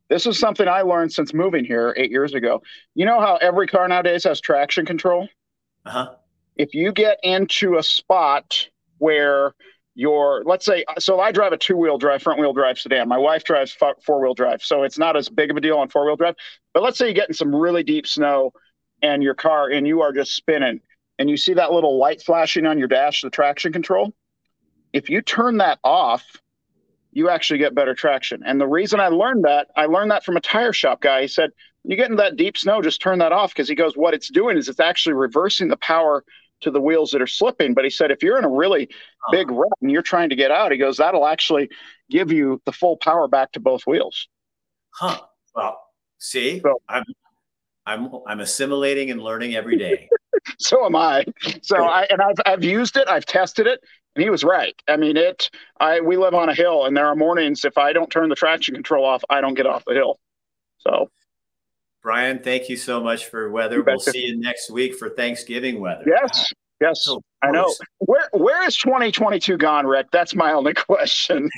This 0.08 0.26
is 0.26 0.38
something 0.38 0.66
I 0.66 0.82
learned 0.82 1.12
since 1.12 1.32
moving 1.32 1.64
here 1.64 1.94
eight 1.96 2.10
years 2.10 2.34
ago. 2.34 2.62
You 2.94 3.06
know 3.06 3.20
how 3.20 3.36
every 3.36 3.68
car 3.68 3.86
nowadays 3.86 4.24
has 4.24 4.40
traction 4.40 4.84
control? 4.84 5.28
Uh 5.86 5.90
huh. 5.90 6.14
If 6.56 6.74
you 6.74 6.92
get 6.92 7.18
into 7.22 7.78
a 7.78 7.82
spot 7.82 8.68
where 8.98 9.54
your 9.94 10.42
let's 10.44 10.64
say 10.64 10.84
so 10.98 11.18
i 11.18 11.32
drive 11.32 11.52
a 11.52 11.56
two-wheel 11.56 11.98
drive 11.98 12.22
front 12.22 12.38
wheel 12.38 12.52
drive 12.52 12.78
sedan 12.78 13.08
my 13.08 13.18
wife 13.18 13.42
drives 13.42 13.76
four-wheel 14.06 14.34
drive 14.34 14.62
so 14.62 14.84
it's 14.84 14.98
not 14.98 15.16
as 15.16 15.28
big 15.28 15.50
of 15.50 15.56
a 15.56 15.60
deal 15.60 15.78
on 15.78 15.88
four-wheel 15.88 16.16
drive 16.16 16.36
but 16.72 16.82
let's 16.82 16.96
say 16.96 17.08
you 17.08 17.14
get 17.14 17.28
in 17.28 17.34
some 17.34 17.54
really 17.54 17.82
deep 17.82 18.06
snow 18.06 18.52
and 19.02 19.22
your 19.22 19.34
car 19.34 19.68
and 19.68 19.86
you 19.88 20.00
are 20.00 20.12
just 20.12 20.36
spinning 20.36 20.80
and 21.18 21.28
you 21.28 21.36
see 21.36 21.54
that 21.54 21.72
little 21.72 21.98
light 21.98 22.22
flashing 22.22 22.66
on 22.66 22.78
your 22.78 22.86
dash 22.86 23.22
the 23.22 23.30
traction 23.30 23.72
control 23.72 24.14
if 24.92 25.08
you 25.08 25.22
turn 25.22 25.58
that 25.58 25.78
off 25.84 26.24
you 27.12 27.28
actually 27.28 27.58
get 27.58 27.74
better 27.74 27.94
traction 27.94 28.42
and 28.44 28.60
the 28.60 28.66
reason 28.66 29.00
i 29.00 29.08
learned 29.08 29.44
that 29.44 29.68
i 29.76 29.86
learned 29.86 30.10
that 30.10 30.24
from 30.24 30.36
a 30.36 30.40
tire 30.40 30.72
shop 30.72 31.00
guy 31.00 31.22
he 31.22 31.28
said 31.28 31.50
you 31.84 31.96
get 31.96 32.10
in 32.10 32.16
that 32.16 32.36
deep 32.36 32.56
snow 32.56 32.82
just 32.82 33.00
turn 33.00 33.18
that 33.18 33.32
off 33.32 33.52
because 33.52 33.68
he 33.68 33.74
goes 33.74 33.96
what 33.96 34.14
it's 34.14 34.30
doing 34.30 34.56
is 34.56 34.68
it's 34.68 34.80
actually 34.80 35.14
reversing 35.14 35.68
the 35.68 35.76
power 35.76 36.24
to 36.60 36.70
the 36.70 36.80
wheels 36.80 37.10
that 37.10 37.22
are 37.22 37.26
slipping. 37.26 37.74
But 37.74 37.84
he 37.84 37.90
said 37.90 38.10
if 38.10 38.22
you're 38.22 38.38
in 38.38 38.44
a 38.44 38.50
really 38.50 38.88
big 39.30 39.50
rut 39.50 39.72
and 39.80 39.90
you're 39.90 40.02
trying 40.02 40.28
to 40.30 40.36
get 40.36 40.50
out, 40.50 40.72
he 40.72 40.78
goes, 40.78 40.96
that'll 40.98 41.26
actually 41.26 41.70
give 42.10 42.30
you 42.30 42.60
the 42.66 42.72
full 42.72 42.96
power 42.96 43.28
back 43.28 43.52
to 43.52 43.60
both 43.60 43.82
wheels. 43.86 44.28
Huh. 44.90 45.20
Well, 45.54 45.80
see, 46.18 46.60
so, 46.60 46.80
I'm 46.88 47.04
I'm 47.86 48.10
I'm 48.26 48.40
assimilating 48.40 49.10
and 49.10 49.20
learning 49.22 49.54
every 49.54 49.78
day. 49.78 50.08
so 50.58 50.84
am 50.84 50.94
I. 50.96 51.24
So 51.62 51.84
I 51.84 52.06
and 52.10 52.20
I've 52.20 52.36
I've 52.46 52.64
used 52.64 52.96
it, 52.96 53.08
I've 53.08 53.26
tested 53.26 53.66
it, 53.66 53.80
and 54.14 54.22
he 54.22 54.30
was 54.30 54.44
right. 54.44 54.74
I 54.88 54.96
mean 54.96 55.16
it 55.16 55.50
I 55.80 56.00
we 56.00 56.16
live 56.16 56.34
on 56.34 56.48
a 56.48 56.54
hill 56.54 56.84
and 56.86 56.96
there 56.96 57.06
are 57.06 57.16
mornings 57.16 57.64
if 57.64 57.78
I 57.78 57.92
don't 57.92 58.10
turn 58.10 58.28
the 58.28 58.34
traction 58.34 58.74
control 58.74 59.04
off, 59.04 59.22
I 59.30 59.40
don't 59.40 59.54
get 59.54 59.66
off 59.66 59.84
the 59.86 59.94
hill. 59.94 60.18
So 60.78 61.10
Brian, 62.02 62.38
thank 62.38 62.68
you 62.68 62.76
so 62.76 63.02
much 63.02 63.26
for 63.26 63.50
weather. 63.50 63.82
We'll 63.82 64.00
see 64.00 64.26
you 64.26 64.38
next 64.38 64.70
week 64.70 64.94
for 64.94 65.10
Thanksgiving 65.10 65.80
weather. 65.80 66.04
Yes. 66.06 66.52
Yes, 66.80 67.06
I 67.42 67.50
know. 67.50 67.72
Where 67.98 68.28
where 68.32 68.66
is 68.66 68.74
2022 68.78 69.58
gone, 69.58 69.86
Rick? 69.86 70.06
That's 70.12 70.34
my 70.34 70.52
only 70.52 70.72
question. 70.88 71.50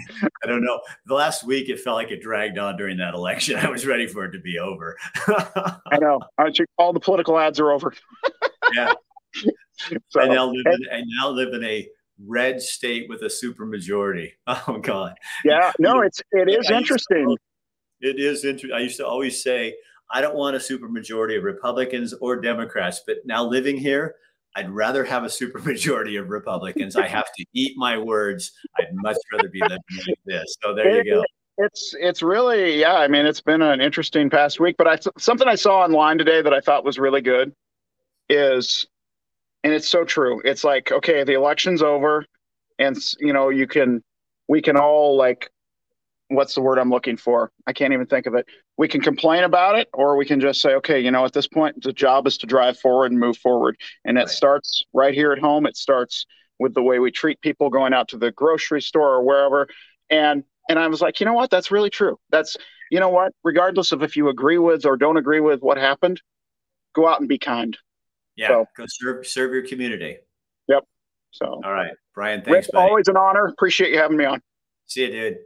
I 0.43 0.47
don't 0.49 0.65
know. 0.65 0.81
The 1.07 1.15
last 1.15 1.45
week 1.45 1.69
it 1.69 1.79
felt 1.79 1.95
like 1.95 2.11
it 2.11 2.21
dragged 2.21 2.59
on 2.59 2.77
during 2.77 2.97
that 2.97 3.15
election. 3.15 3.57
I 3.61 3.71
was 3.71 3.87
ready 3.87 4.09
for 4.09 4.25
it 4.25 4.33
to 4.33 4.41
be 4.41 4.59
over. 4.59 4.97
I 5.29 5.99
know. 6.01 6.21
Aren't 6.39 6.59
you? 6.59 6.67
All 6.77 6.93
the 6.93 7.01
political 7.01 7.39
ads 7.39 7.61
are 7.61 7.71
over. 7.71 7.95
yeah. 8.75 8.93
So, 10.11 10.21
I 10.21 10.27
now 10.27 10.47
live 10.47 10.67
in, 10.67 10.81
I 10.93 11.03
now 11.21 11.31
live 11.31 11.55
in 11.55 11.65
a 11.65 11.89
red 12.27 12.61
state 12.61 13.09
with 13.09 13.23
a 13.23 13.31
super 13.31 13.67
majority. 13.67 14.35
Oh 14.47 14.79
God. 14.79 15.15
Yeah. 15.45 15.73
No, 15.79 16.01
it's 16.03 16.21
it 16.33 16.49
is 16.49 16.71
interesting. 16.71 17.37
It 18.01 18.19
is 18.19 18.45
interesting. 18.45 18.77
I 18.77 18.81
used 18.81 18.99
to 18.99 19.07
always 19.07 19.43
say 19.43 19.75
I 20.11 20.21
don't 20.21 20.35
want 20.35 20.57
a 20.57 20.59
supermajority 20.59 21.39
of 21.39 21.45
Republicans 21.45 22.13
or 22.15 22.41
Democrats, 22.41 23.03
but 23.07 23.19
now 23.25 23.45
living 23.45 23.79
here, 23.79 24.17
I'd 24.55 24.71
rather 24.71 25.05
have 25.05 25.25
a 25.25 25.29
supermajority 25.29 26.21
of 26.21 26.29
Republicans. 26.29 26.97
I 26.97 27.07
have 27.07 27.33
to 27.37 27.45
eat 27.55 27.73
my 27.77 27.97
words. 27.97 28.53
I'd 28.79 28.89
much 28.93 29.17
rather 29.33 29.49
be 29.49 29.61
living 29.61 29.79
like 30.07 30.19
this. 30.27 30.57
So 30.63 30.75
there 30.75 31.03
you 31.03 31.15
go. 31.15 31.25
It's 31.59 31.95
it's 31.99 32.23
really 32.23 32.79
yeah. 32.81 32.95
I 32.95 33.09
mean, 33.09 33.27
it's 33.27 33.41
been 33.41 33.63
an 33.63 33.81
interesting 33.81 34.31
past 34.31 34.59
week. 34.61 34.77
But 34.77 34.89
I 34.89 34.99
something 35.19 35.49
I 35.49 35.55
saw 35.55 35.81
online 35.81 36.19
today 36.19 36.43
that 36.43 36.53
I 36.53 36.61
thought 36.61 36.85
was 36.85 36.99
really 36.99 37.21
good 37.21 37.55
is, 38.29 38.87
and 39.65 39.73
it's 39.73 39.89
so 39.89 40.05
true. 40.05 40.41
It's 40.45 40.65
like 40.65 40.93
okay, 40.93 41.25
the 41.25 41.35
election's 41.35 41.83
over, 41.83 42.25
and 42.79 42.97
you 43.19 43.33
know 43.33 43.49
you 43.49 43.67
can 43.67 44.03
we 44.49 44.63
can 44.63 44.77
all 44.77 45.17
like 45.17 45.51
what's 46.29 46.55
the 46.55 46.61
word 46.61 46.79
I'm 46.79 46.91
looking 46.91 47.17
for? 47.17 47.53
I 47.67 47.73
can't 47.73 47.93
even 47.93 48.07
think 48.07 48.27
of 48.27 48.35
it. 48.35 48.47
We 48.79 48.89
can 48.89 49.01
complain 49.01 49.45
about 49.45 49.79
it, 49.79 49.89
or 49.93 50.17
we 50.17 50.25
can 50.25 50.41
just 50.41 50.61
say, 50.61 50.75
okay, 50.77 50.99
you 50.99 51.11
know, 51.11 51.25
at 51.25 51.33
this 51.33 51.47
point, 51.47 51.83
the 51.83 51.93
job 51.93 52.27
is 52.27 52.39
to 52.39 52.47
drive 52.47 52.79
forward 52.79 53.13
and 53.13 53.21
move 53.21 53.37
forward. 53.37 53.77
And 54.05 54.17
it 54.17 54.23
right. 54.23 54.29
starts 54.29 54.83
right 54.93 55.15
here 55.15 55.33
at 55.33 55.39
home. 55.39 55.67
It 55.67 55.77
starts 55.77 56.27
with 56.59 56.75
the 56.75 56.83
way 56.83 56.99
we 56.99 57.11
treat 57.11 57.41
people 57.41 57.71
going 57.71 57.93
out 57.93 58.09
to 58.09 58.19
the 58.19 58.33
grocery 58.33 58.81
store 58.81 59.15
or 59.15 59.23
wherever. 59.23 59.69
And 60.11 60.45
and 60.69 60.79
I 60.79 60.87
was 60.89 61.01
like, 61.01 61.21
you 61.21 61.27
know 61.27 61.33
what? 61.35 61.51
That's 61.51 61.71
really 61.71 61.91
true. 61.91 62.19
That's 62.31 62.57
you 62.91 63.01
know 63.01 63.09
what? 63.09 63.33
Regardless 63.45 63.93
of 63.93 64.03
if 64.03 64.17
you 64.17 64.29
agree 64.29 64.59
with 64.59 64.87
or 64.87 64.97
don't 64.97 65.17
agree 65.17 65.41
with 65.41 65.61
what 65.61 65.77
happened, 65.77 66.21
go 66.95 67.09
out 67.09 67.21
and 67.21 67.29
be 67.29 67.39
kind. 67.39 67.77
Yeah, 68.37 68.49
so, 68.49 68.67
go 68.77 68.85
serve 68.87 69.27
serve 69.27 69.53
your 69.53 69.67
community. 69.67 70.17
Yep. 70.69 70.85
So 71.31 71.61
all 71.65 71.73
right, 71.73 71.93
Brian. 72.15 72.43
Thanks. 72.43 72.69
Rick, 72.69 72.75
always 72.75 73.09
an 73.09 73.17
honor. 73.17 73.47
Appreciate 73.47 73.91
you 73.91 73.99
having 73.99 74.17
me 74.17 74.25
on. 74.25 74.41
See 74.87 75.03
you, 75.03 75.11
dude. 75.11 75.39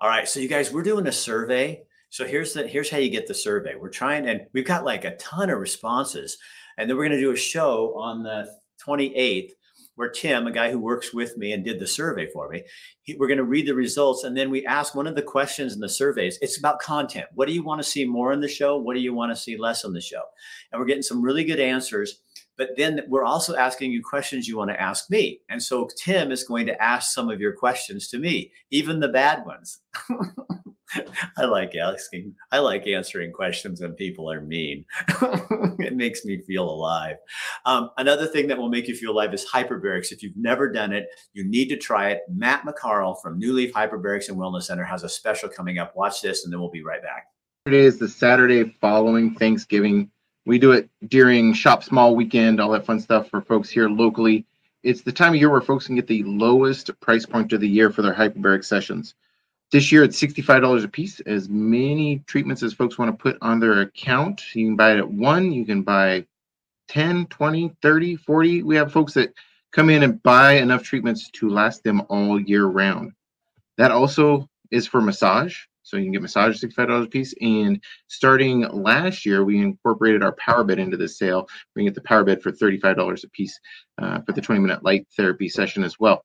All 0.00 0.08
right, 0.08 0.28
so 0.28 0.38
you 0.38 0.48
guys, 0.48 0.72
we're 0.72 0.84
doing 0.84 1.06
a 1.08 1.12
survey. 1.12 1.82
So 2.10 2.24
here's 2.24 2.52
the 2.52 2.66
here's 2.66 2.88
how 2.88 2.98
you 2.98 3.10
get 3.10 3.26
the 3.26 3.34
survey. 3.34 3.74
We're 3.74 3.90
trying, 3.90 4.28
and 4.28 4.42
we've 4.52 4.66
got 4.66 4.84
like 4.84 5.04
a 5.04 5.16
ton 5.16 5.50
of 5.50 5.58
responses, 5.58 6.38
and 6.76 6.88
then 6.88 6.96
we're 6.96 7.04
going 7.08 7.18
to 7.18 7.20
do 7.20 7.32
a 7.32 7.36
show 7.36 7.94
on 7.98 8.22
the 8.22 8.48
28th 8.86 9.50
where 9.98 10.08
Tim, 10.08 10.46
a 10.46 10.52
guy 10.52 10.70
who 10.70 10.78
works 10.78 11.12
with 11.12 11.36
me 11.36 11.52
and 11.52 11.64
did 11.64 11.80
the 11.80 11.86
survey 11.86 12.28
for 12.30 12.48
me, 12.48 12.62
he, 13.02 13.16
we're 13.16 13.26
going 13.26 13.38
to 13.38 13.44
read 13.44 13.66
the 13.66 13.74
results, 13.74 14.22
and 14.22 14.36
then 14.36 14.48
we 14.48 14.64
ask 14.64 14.94
one 14.94 15.08
of 15.08 15.16
the 15.16 15.22
questions 15.22 15.74
in 15.74 15.80
the 15.80 15.88
surveys. 15.88 16.38
It's 16.40 16.56
about 16.56 16.78
content. 16.78 17.26
What 17.34 17.48
do 17.48 17.52
you 17.52 17.64
want 17.64 17.82
to 17.82 17.88
see 17.88 18.04
more 18.04 18.32
in 18.32 18.40
the 18.40 18.46
show? 18.46 18.78
What 18.78 18.94
do 18.94 19.00
you 19.00 19.12
want 19.12 19.32
to 19.32 19.36
see 19.36 19.56
less 19.56 19.84
on 19.84 19.92
the 19.92 20.00
show? 20.00 20.22
And 20.70 20.78
we're 20.78 20.86
getting 20.86 21.02
some 21.02 21.20
really 21.20 21.42
good 21.42 21.58
answers. 21.58 22.20
But 22.56 22.70
then 22.76 23.00
we're 23.08 23.24
also 23.24 23.56
asking 23.56 23.90
you 23.90 24.00
questions 24.00 24.46
you 24.46 24.56
want 24.56 24.70
to 24.70 24.80
ask 24.80 25.10
me. 25.10 25.40
And 25.48 25.60
so 25.60 25.88
Tim 25.96 26.30
is 26.30 26.44
going 26.44 26.66
to 26.66 26.80
ask 26.80 27.12
some 27.12 27.28
of 27.28 27.40
your 27.40 27.52
questions 27.52 28.06
to 28.10 28.18
me, 28.18 28.52
even 28.70 29.00
the 29.00 29.08
bad 29.08 29.44
ones. 29.44 29.80
I 31.36 31.44
like 31.44 31.74
asking, 31.76 32.34
I 32.50 32.58
like 32.58 32.86
answering 32.86 33.32
questions 33.32 33.80
when 33.80 33.92
people 33.94 34.30
are 34.30 34.40
mean. 34.40 34.84
it 35.78 35.94
makes 35.94 36.24
me 36.24 36.38
feel 36.38 36.68
alive. 36.68 37.16
Um, 37.64 37.90
another 37.98 38.26
thing 38.26 38.48
that 38.48 38.58
will 38.58 38.68
make 38.68 38.88
you 38.88 38.94
feel 38.94 39.12
alive 39.12 39.34
is 39.34 39.46
hyperbarics. 39.46 40.12
If 40.12 40.22
you've 40.22 40.36
never 40.36 40.70
done 40.70 40.92
it, 40.92 41.08
you 41.32 41.44
need 41.44 41.68
to 41.68 41.76
try 41.76 42.10
it. 42.10 42.22
Matt 42.28 42.64
McCarl 42.64 43.20
from 43.20 43.38
New 43.38 43.52
Leaf 43.52 43.72
Hyperbarics 43.72 44.28
and 44.28 44.38
Wellness 44.38 44.64
Center 44.64 44.84
has 44.84 45.02
a 45.04 45.08
special 45.08 45.48
coming 45.48 45.78
up. 45.78 45.94
Watch 45.96 46.22
this, 46.22 46.44
and 46.44 46.52
then 46.52 46.60
we'll 46.60 46.70
be 46.70 46.82
right 46.82 47.02
back. 47.02 47.26
Today 47.66 47.84
is 47.84 47.98
the 47.98 48.08
Saturday 48.08 48.76
following 48.80 49.34
Thanksgiving 49.34 50.10
we 50.48 50.58
do 50.58 50.72
it 50.72 50.88
during 51.08 51.52
Shop 51.52 51.84
Small 51.84 52.16
weekend, 52.16 52.58
all 52.58 52.70
that 52.70 52.86
fun 52.86 53.00
stuff 53.00 53.28
for 53.28 53.42
folks 53.42 53.68
here 53.68 53.86
locally. 53.86 54.46
It's 54.82 55.02
the 55.02 55.12
time 55.12 55.34
of 55.34 55.38
year 55.38 55.50
where 55.50 55.60
folks 55.60 55.86
can 55.86 55.94
get 55.94 56.06
the 56.06 56.22
lowest 56.22 56.90
price 57.00 57.26
point 57.26 57.52
of 57.52 57.60
the 57.60 57.68
year 57.68 57.90
for 57.90 58.00
their 58.00 58.14
hyperbaric 58.14 58.64
sessions. 58.64 59.14
This 59.70 59.92
year 59.92 60.02
it's 60.02 60.20
$65 60.20 60.82
a 60.82 60.88
piece, 60.88 61.20
as 61.20 61.50
many 61.50 62.20
treatments 62.26 62.62
as 62.62 62.72
folks 62.72 62.98
want 62.98 63.10
to 63.10 63.22
put 63.22 63.36
on 63.42 63.60
their 63.60 63.82
account. 63.82 64.42
You 64.54 64.68
can 64.68 64.76
buy 64.76 64.92
it 64.92 64.98
at 64.98 65.10
one, 65.10 65.52
you 65.52 65.66
can 65.66 65.82
buy 65.82 66.24
10, 66.88 67.26
20, 67.26 67.76
30, 67.82 68.16
40. 68.16 68.62
We 68.62 68.76
have 68.76 68.92
folks 68.92 69.12
that 69.14 69.34
come 69.72 69.90
in 69.90 70.02
and 70.02 70.22
buy 70.22 70.52
enough 70.52 70.82
treatments 70.82 71.30
to 71.32 71.50
last 71.50 71.84
them 71.84 72.02
all 72.08 72.40
year 72.40 72.64
round. 72.64 73.12
That 73.76 73.90
also 73.90 74.48
is 74.70 74.86
for 74.86 75.02
massage. 75.02 75.58
So 75.82 75.96
you 75.96 76.04
can 76.04 76.12
get 76.12 76.22
massage 76.22 76.62
$65 76.62 77.04
a 77.04 77.06
piece. 77.06 77.34
And 77.40 77.82
starting 78.08 78.60
last 78.68 79.24
year, 79.24 79.44
we 79.44 79.58
incorporated 79.58 80.22
our 80.22 80.32
power 80.32 80.64
bed 80.64 80.78
into 80.78 80.96
the 80.96 81.08
sale. 81.08 81.48
We 81.74 81.80
can 81.80 81.86
get 81.86 81.94
the 81.94 82.02
power 82.02 82.24
bed 82.24 82.42
for 82.42 82.52
$35 82.52 83.24
a 83.24 83.30
piece 83.30 83.58
uh, 83.98 84.20
for 84.20 84.32
the 84.32 84.40
20 84.40 84.60
minute 84.60 84.82
light 84.82 85.06
therapy 85.16 85.48
session 85.48 85.84
as 85.84 85.98
well. 85.98 86.24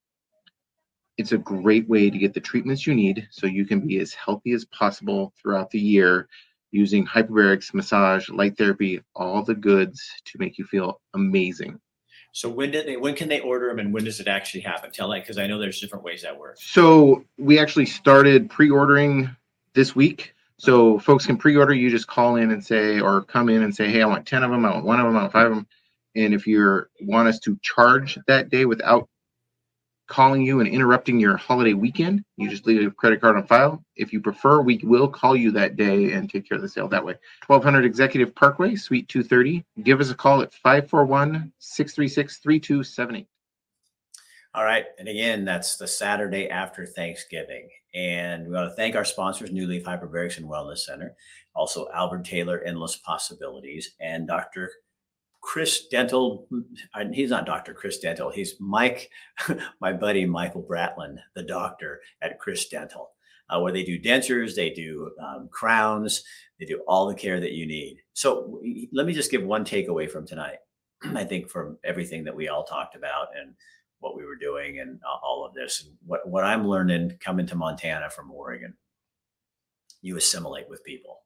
It's 1.17 1.31
a 1.31 1.37
great 1.37 1.87
way 1.87 2.09
to 2.09 2.17
get 2.17 2.33
the 2.33 2.39
treatments 2.39 2.87
you 2.87 2.95
need 2.95 3.27
so 3.31 3.45
you 3.47 3.65
can 3.65 3.85
be 3.85 3.99
as 3.99 4.13
healthy 4.13 4.51
as 4.51 4.65
possible 4.65 5.33
throughout 5.41 5.69
the 5.69 5.79
year 5.79 6.27
using 6.71 7.05
hyperbarics, 7.05 7.73
massage, 7.73 8.29
light 8.29 8.57
therapy, 8.57 8.99
all 9.15 9.43
the 9.43 9.53
goods 9.53 10.09
to 10.25 10.39
make 10.39 10.57
you 10.57 10.65
feel 10.65 10.99
amazing. 11.13 11.79
So 12.31 12.49
when 12.49 12.71
did 12.71 12.87
they? 12.87 12.97
When 12.97 13.13
can 13.13 13.29
they 13.29 13.41
order 13.41 13.67
them, 13.67 13.77
and 13.77 13.93
when 13.93 14.05
does 14.05 14.19
it 14.19 14.27
actually 14.27 14.61
happen? 14.61 14.89
Tell 14.91 15.07
me, 15.07 15.19
because 15.19 15.37
I 15.37 15.45
know 15.45 15.59
there's 15.59 15.79
different 15.79 16.03
ways 16.03 16.23
that 16.23 16.39
works. 16.39 16.63
So 16.63 17.23
we 17.37 17.59
actually 17.59 17.85
started 17.85 18.49
pre-ordering 18.49 19.29
this 19.75 19.95
week. 19.95 20.33
So 20.57 20.97
folks 20.97 21.27
can 21.27 21.37
pre-order. 21.37 21.75
You 21.75 21.91
just 21.91 22.07
call 22.07 22.37
in 22.37 22.49
and 22.49 22.65
say, 22.65 22.99
or 22.99 23.21
come 23.21 23.49
in 23.49 23.61
and 23.61 23.75
say, 23.75 23.91
"Hey, 23.91 24.01
I 24.01 24.07
want 24.07 24.25
ten 24.25 24.41
of 24.41 24.49
them. 24.49 24.65
I 24.65 24.71
want 24.71 24.85
one 24.85 24.99
of 24.99 25.05
them. 25.05 25.15
I 25.15 25.21
want 25.21 25.31
five 25.31 25.51
of 25.51 25.55
them." 25.57 25.67
And 26.15 26.33
if 26.33 26.47
you 26.47 26.87
want 27.01 27.27
us 27.27 27.37
to 27.41 27.55
charge 27.61 28.17
that 28.25 28.49
day 28.49 28.65
without 28.65 29.09
calling 30.13 30.43
you 30.43 30.59
and 30.59 30.69
interrupting 30.69 31.19
your 31.19 31.35
holiday 31.35 31.73
weekend, 31.73 32.23
you 32.37 32.47
just 32.47 32.67
leave 32.67 32.87
a 32.87 32.91
credit 32.91 33.19
card 33.19 33.35
on 33.35 33.47
file. 33.47 33.83
If 33.95 34.13
you 34.13 34.21
prefer, 34.21 34.61
we 34.61 34.79
will 34.83 35.07
call 35.07 35.35
you 35.35 35.49
that 35.53 35.75
day 35.75 36.11
and 36.11 36.29
take 36.29 36.47
care 36.47 36.55
of 36.55 36.61
the 36.61 36.69
sale 36.69 36.87
that 36.89 37.03
way. 37.03 37.15
1200 37.47 37.83
Executive 37.83 38.35
Parkway, 38.35 38.75
Suite 38.75 39.07
230. 39.07 39.65
Give 39.81 39.99
us 39.99 40.11
a 40.11 40.15
call 40.15 40.43
at 40.43 40.53
541 40.53 41.51
636 41.57 42.37
3278. 42.37 43.27
All 44.53 44.63
right. 44.63 44.85
And 44.99 45.07
again, 45.07 45.45
that's 45.45 45.77
the 45.77 45.87
Saturday 45.87 46.47
after 46.47 46.85
Thanksgiving. 46.85 47.67
And 47.95 48.45
we 48.45 48.53
want 48.53 48.69
to 48.69 48.75
thank 48.75 48.95
our 48.95 49.05
sponsors, 49.05 49.51
New 49.51 49.65
Leaf 49.65 49.83
Hyperbarics 49.83 50.37
and 50.37 50.45
Wellness 50.45 50.79
Center, 50.79 51.15
also 51.55 51.87
Alvord-Taylor 51.91 52.61
Endless 52.61 52.97
Possibilities, 52.97 53.95
and 53.99 54.27
Dr. 54.27 54.69
Chris 55.43 55.87
Dental. 55.87 56.47
He's 57.11 57.29
not 57.29 57.45
Dr. 57.45 57.73
Chris 57.73 57.99
Dental. 57.99 58.31
He's 58.31 58.55
Mike, 58.59 59.11
my 59.81 59.91
buddy 59.91 60.25
Michael 60.25 60.63
Bratlin, 60.63 61.17
the 61.35 61.43
doctor 61.43 62.01
at 62.21 62.39
Chris 62.39 62.69
Dental, 62.69 63.11
uh, 63.49 63.59
where 63.59 63.73
they 63.73 63.83
do 63.83 63.99
dentures, 63.99 64.55
they 64.55 64.69
do 64.69 65.11
um, 65.21 65.49
crowns, 65.51 66.23
they 66.59 66.65
do 66.65 66.81
all 66.87 67.07
the 67.07 67.13
care 67.13 67.41
that 67.41 67.51
you 67.51 67.67
need. 67.67 67.97
So 68.13 68.61
let 68.93 69.05
me 69.05 69.13
just 69.13 69.29
give 69.29 69.43
one 69.43 69.65
takeaway 69.65 70.09
from 70.09 70.25
tonight. 70.25 70.59
I 71.13 71.25
think 71.25 71.49
from 71.49 71.77
everything 71.83 72.23
that 72.23 72.35
we 72.35 72.47
all 72.47 72.63
talked 72.63 72.95
about 72.95 73.27
and 73.37 73.53
what 73.99 74.15
we 74.15 74.25
were 74.25 74.37
doing 74.37 74.79
and 74.79 74.99
all 75.21 75.45
of 75.45 75.53
this, 75.53 75.89
what 76.05 76.27
what 76.27 76.45
I'm 76.45 76.67
learning 76.67 77.17
coming 77.19 77.45
to 77.47 77.55
Montana 77.55 78.09
from 78.09 78.31
Oregon, 78.31 78.73
you 80.01 80.15
assimilate 80.15 80.69
with 80.69 80.85
people. 80.85 81.19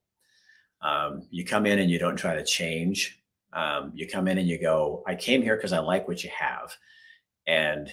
Um, 0.82 1.28
you 1.30 1.46
come 1.46 1.68
in 1.68 1.80
and 1.80 1.90
you 1.90 2.00
don't 2.00 2.18
try 2.18 2.36
to 2.36 2.44
change 2.44 3.20
um, 3.58 3.92
you 3.96 4.08
come 4.08 4.28
in 4.28 4.38
and 4.38 4.48
you 4.48 4.60
go, 4.60 5.04
I 5.08 5.16
came 5.16 5.42
here 5.42 5.56
because 5.56 5.74
I 5.74 5.80
like 5.80 6.08
what 6.08 6.24
you 6.24 6.30
have. 6.38 6.76
And 7.48 7.92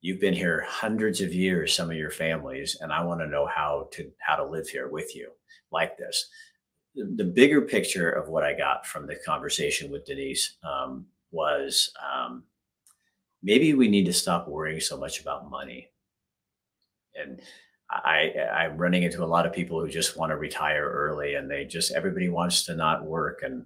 you've 0.00 0.20
been 0.20 0.34
here 0.34 0.66
hundreds 0.68 1.20
of 1.20 1.32
years, 1.32 1.72
some 1.72 1.88
of 1.88 1.96
your 1.96 2.10
families, 2.10 2.76
and 2.80 2.92
I 2.92 3.04
want 3.04 3.20
to 3.20 3.28
know 3.28 3.46
how 3.46 3.88
to 3.92 4.10
how 4.18 4.34
to 4.36 4.44
live 4.44 4.68
here 4.68 4.88
with 4.88 5.14
you 5.14 5.30
like 5.70 5.96
this. 5.96 6.28
The 6.96 7.24
bigger 7.24 7.62
picture 7.62 8.10
of 8.10 8.28
what 8.28 8.42
I 8.42 8.54
got 8.54 8.86
from 8.86 9.06
the 9.06 9.16
conversation 9.24 9.90
with 9.90 10.04
Denise 10.04 10.56
um, 10.64 11.06
was 11.30 11.92
um, 12.04 12.42
maybe 13.42 13.74
we 13.74 13.88
need 13.88 14.06
to 14.06 14.12
stop 14.12 14.48
worrying 14.48 14.80
so 14.80 14.96
much 14.96 15.20
about 15.20 15.50
money. 15.50 15.90
And 17.14 17.40
I, 17.90 18.32
I'm 18.52 18.78
running 18.78 19.04
into 19.04 19.22
a 19.22 19.26
lot 19.26 19.46
of 19.46 19.52
people 19.52 19.80
who 19.80 19.88
just 19.88 20.16
want 20.16 20.30
to 20.30 20.36
retire 20.36 20.90
early, 20.90 21.34
and 21.34 21.48
they 21.48 21.66
just 21.66 21.92
everybody 21.92 22.28
wants 22.28 22.64
to 22.64 22.74
not 22.74 23.04
work 23.04 23.42
and 23.44 23.64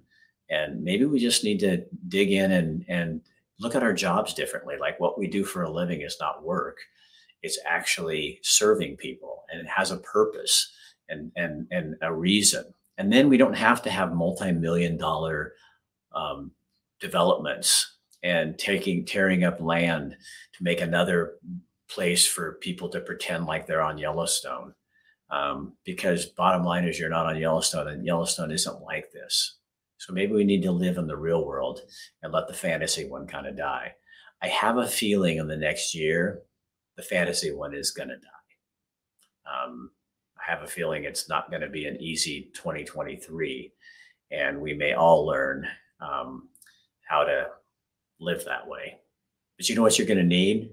and 0.49 0.83
maybe 0.83 1.05
we 1.05 1.19
just 1.19 1.43
need 1.43 1.59
to 1.59 1.83
dig 2.07 2.31
in 2.31 2.51
and 2.51 2.85
and 2.87 3.21
look 3.59 3.75
at 3.75 3.83
our 3.83 3.93
jobs 3.93 4.33
differently. 4.33 4.75
Like 4.79 4.99
what 4.99 5.19
we 5.19 5.27
do 5.27 5.43
for 5.43 5.63
a 5.63 5.71
living 5.71 6.01
is 6.01 6.17
not 6.19 6.43
work. 6.43 6.77
It's 7.41 7.59
actually 7.65 8.39
serving 8.41 8.97
people 8.97 9.43
and 9.51 9.61
it 9.61 9.67
has 9.67 9.91
a 9.91 9.97
purpose 9.97 10.71
and 11.09 11.31
and 11.35 11.67
and 11.71 11.95
a 12.01 12.13
reason. 12.13 12.65
And 12.97 13.11
then 13.11 13.29
we 13.29 13.37
don't 13.37 13.55
have 13.55 13.81
to 13.83 13.89
have 13.89 14.13
multi-million 14.13 14.97
dollar 14.97 15.53
um, 16.13 16.51
developments 16.99 17.97
and 18.23 18.57
taking 18.57 19.05
tearing 19.05 19.45
up 19.45 19.61
land 19.61 20.17
to 20.57 20.63
make 20.63 20.81
another 20.81 21.35
place 21.89 22.27
for 22.27 22.57
people 22.61 22.89
to 22.89 22.99
pretend 22.99 23.45
like 23.45 23.65
they're 23.65 23.81
on 23.81 23.97
yellowstone. 23.97 24.73
Um, 25.31 25.73
because 25.85 26.25
bottom 26.25 26.63
line 26.63 26.85
is 26.85 26.99
you're 26.99 27.07
not 27.07 27.27
on 27.27 27.37
yellowstone 27.37 27.87
and 27.87 28.03
yellowstone 28.03 28.51
isn't 28.51 28.81
like 28.81 29.11
this 29.11 29.58
so 29.99 30.13
maybe 30.13 30.31
we 30.31 30.45
need 30.45 30.63
to 30.63 30.71
live 30.71 30.97
in 30.97 31.07
the 31.07 31.17
real 31.17 31.45
world 31.45 31.81
and 32.23 32.31
let 32.31 32.47
the 32.47 32.53
fantasy 32.53 33.05
one 33.07 33.27
kind 33.27 33.45
of 33.45 33.57
die. 33.57 33.93
I 34.41 34.47
have 34.47 34.77
a 34.77 34.87
feeling 34.87 35.37
in 35.37 35.47
the 35.47 35.57
next 35.57 35.93
year, 35.93 36.43
the 36.95 37.03
fantasy 37.03 37.51
one 37.51 37.75
is 37.75 37.91
going 37.91 38.07
to 38.07 38.15
die. 38.15 39.65
Um, 39.65 39.91
I 40.37 40.49
have 40.49 40.63
a 40.63 40.67
feeling 40.67 41.03
it's 41.03 41.27
not 41.27 41.49
going 41.49 41.61
to 41.63 41.69
be 41.69 41.85
an 41.85 41.97
easy 42.01 42.49
2023. 42.53 43.73
And 44.31 44.61
we 44.61 44.73
may 44.73 44.93
all 44.93 45.25
learn 45.25 45.67
um, 45.99 46.47
how 47.05 47.25
to 47.25 47.47
live 48.21 48.45
that 48.45 48.65
way. 48.65 48.99
But 49.57 49.67
you 49.67 49.75
know 49.75 49.81
what 49.81 49.97
you're 49.97 50.07
going 50.07 50.17
to 50.17 50.23
need? 50.23 50.71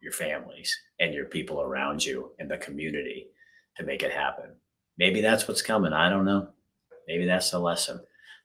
Your 0.00 0.12
families 0.12 0.74
and 1.00 1.12
your 1.12 1.26
people 1.26 1.60
around 1.60 2.02
you 2.02 2.30
and 2.38 2.50
the 2.50 2.56
community 2.56 3.26
to 3.76 3.84
make 3.84 4.02
it 4.02 4.10
happen. 4.10 4.54
Maybe 4.96 5.20
that's 5.20 5.46
what's 5.46 5.60
coming. 5.60 5.92
I 5.92 6.08
don't 6.08 6.24
know. 6.24 6.48
Maybe 7.06 7.26
that's 7.26 7.50
the 7.50 7.58
lesson 7.58 8.00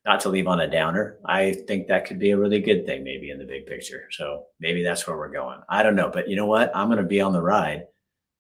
not 0.07 0.21
to 0.21 0.29
leave 0.29 0.47
on 0.47 0.61
a 0.61 0.71
downer, 0.71 1.17
I 1.25 1.51
think 1.51 1.87
that 1.87 2.05
could 2.05 2.17
be 2.17 2.31
a 2.31 2.37
really 2.37 2.61
good 2.61 2.85
thing, 2.85 3.03
maybe 3.03 3.29
in 3.29 3.37
the 3.37 3.45
big 3.45 3.65
picture. 3.65 4.07
So 4.11 4.45
maybe 4.59 4.81
that's 4.81 5.05
where 5.05 5.17
we're 5.17 5.29
going. 5.29 5.59
I 5.69 5.83
don't 5.83 5.95
know, 5.95 6.09
but 6.09 6.29
you 6.29 6.37
know 6.37 6.45
what? 6.45 6.71
I'm 6.73 6.87
going 6.87 6.97
to 6.97 7.03
be 7.03 7.21
on 7.21 7.33
the 7.33 7.41
ride 7.41 7.83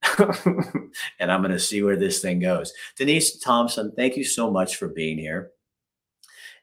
and 0.17 1.29
I'm 1.31 1.41
going 1.41 1.51
to 1.51 1.59
see 1.59 1.83
where 1.83 1.97
this 1.97 2.21
thing 2.21 2.39
goes. 2.39 2.71
Denise 2.95 3.37
Thompson, 3.39 3.91
thank 3.95 4.15
you 4.15 4.23
so 4.23 4.49
much 4.49 4.77
for 4.77 4.87
being 4.87 5.17
here 5.17 5.51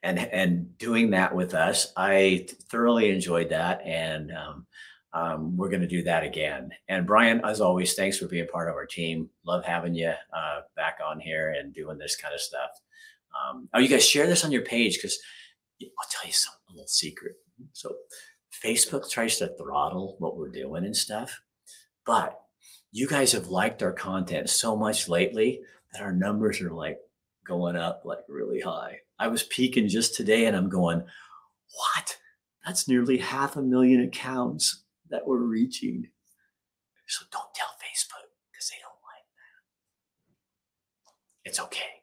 and 0.03 0.19
and 0.19 0.79
doing 0.79 1.11
that 1.11 1.35
with 1.35 1.55
us. 1.55 1.93
I 1.97 2.47
thoroughly 2.71 3.11
enjoyed 3.11 3.49
that, 3.51 3.81
and 3.85 4.31
um, 4.33 4.67
um, 5.13 5.57
we're 5.57 5.71
going 5.71 5.81
to 5.81 5.89
do 5.89 6.03
that 6.03 6.23
again. 6.23 6.71
And 6.89 7.07
Brian, 7.07 7.41
as 7.45 7.61
always, 7.61 7.95
thanks 7.95 8.19
for 8.19 8.27
being 8.27 8.47
part 8.47 8.69
of 8.69 8.75
our 8.75 8.87
team. 8.87 9.31
Love 9.45 9.65
having 9.65 9.95
you 9.95 10.13
uh, 10.33 10.61
back 10.77 10.99
on 11.05 11.19
here 11.21 11.57
and 11.59 11.75
doing 11.75 11.99
this 11.99 12.17
kind 12.17 12.35
of 12.35 12.41
stuff. 12.41 12.71
Um, 13.35 13.69
oh, 13.75 13.79
you 13.79 13.89
guys 13.89 14.05
share 14.05 14.27
this 14.27 14.45
on 14.45 14.53
your 14.53 14.63
page 14.63 14.97
because 14.97 15.19
I'll 15.83 16.09
tell 16.11 16.27
you 16.27 16.33
some 16.33 16.55
a 16.69 16.73
little 16.73 16.87
secret. 16.87 17.35
So 17.73 17.95
Facebook 18.65 19.11
tries 19.11 19.37
to 19.39 19.55
throttle 19.57 20.17
what 20.19 20.37
we're 20.37 20.51
doing 20.51 20.85
and 20.85 20.97
stuff, 20.97 21.41
but 22.07 22.41
you 22.93 23.09
guys 23.09 23.33
have 23.33 23.49
liked 23.49 23.83
our 23.83 23.93
content 23.93 24.49
so 24.49 24.77
much 24.77 25.09
lately 25.09 25.61
that 25.93 26.03
our 26.03 26.13
numbers 26.13 26.61
are 26.61 26.71
like 26.71 26.99
going 27.47 27.77
up 27.77 28.03
like 28.05 28.21
really 28.29 28.61
high. 28.61 28.99
I 29.19 29.29
was 29.29 29.43
peaking 29.45 29.89
just 29.89 30.15
today 30.15 30.47
and 30.47 30.57
I'm 30.57 30.69
going, 30.69 30.99
what? 30.99 32.17
That's 32.65 32.89
nearly 32.89 33.19
half 33.19 33.57
a 33.57 33.63
million 33.63 34.03
accounts 34.03 34.85
that 35.11 35.27
we're 35.27 35.39
reaching. 35.39 36.09
So 37.07 37.25
don't 37.31 37.55
tell 37.55 37.69
Facebook 37.69 38.31
because 38.51 38.71
they 38.71 38.77
don't 38.81 39.03
like 39.05 39.27
that. 41.45 41.51
It's 41.51 41.61
okay 41.61 41.94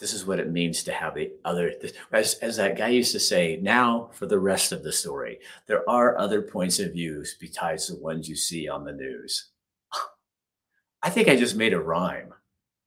this 0.00 0.14
is 0.14 0.26
what 0.26 0.40
it 0.40 0.50
means 0.50 0.82
to 0.82 0.92
have 0.92 1.14
the 1.14 1.30
other 1.44 1.72
as, 2.10 2.34
as 2.36 2.56
that 2.56 2.76
guy 2.76 2.88
used 2.88 3.12
to 3.12 3.20
say 3.20 3.58
now 3.60 4.08
for 4.12 4.26
the 4.26 4.38
rest 4.38 4.72
of 4.72 4.82
the 4.82 4.92
story. 4.92 5.38
There 5.66 5.88
are 5.88 6.18
other 6.18 6.40
points 6.40 6.78
of 6.78 6.92
views 6.92 7.36
besides 7.38 7.86
the 7.86 7.96
ones 7.96 8.28
you 8.28 8.34
see 8.34 8.66
on 8.66 8.84
the 8.84 8.92
news. 8.92 9.50
I 11.02 11.10
think 11.10 11.28
i 11.28 11.36
just 11.36 11.54
made 11.54 11.74
a 11.74 11.80
rhyme. 11.80 12.34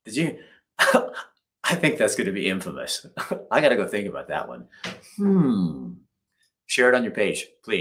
Did 0.05 0.15
you? 0.15 0.39
I 1.65 1.75
think 1.75 1.97
that's 1.97 2.15
going 2.15 2.25
to 2.27 2.33
be 2.33 2.49
infamous. 2.49 3.05
I 3.51 3.61
gotta 3.61 3.77
go 3.77 3.87
think 3.87 4.09
about 4.09 4.27
that 4.27 4.47
one. 4.49 4.67
Hmm. 5.15 5.93
Share 6.65 6.89
it 6.89 6.95
on 6.95 7.03
your 7.03 7.13
page 7.13 7.45
please 7.63 7.71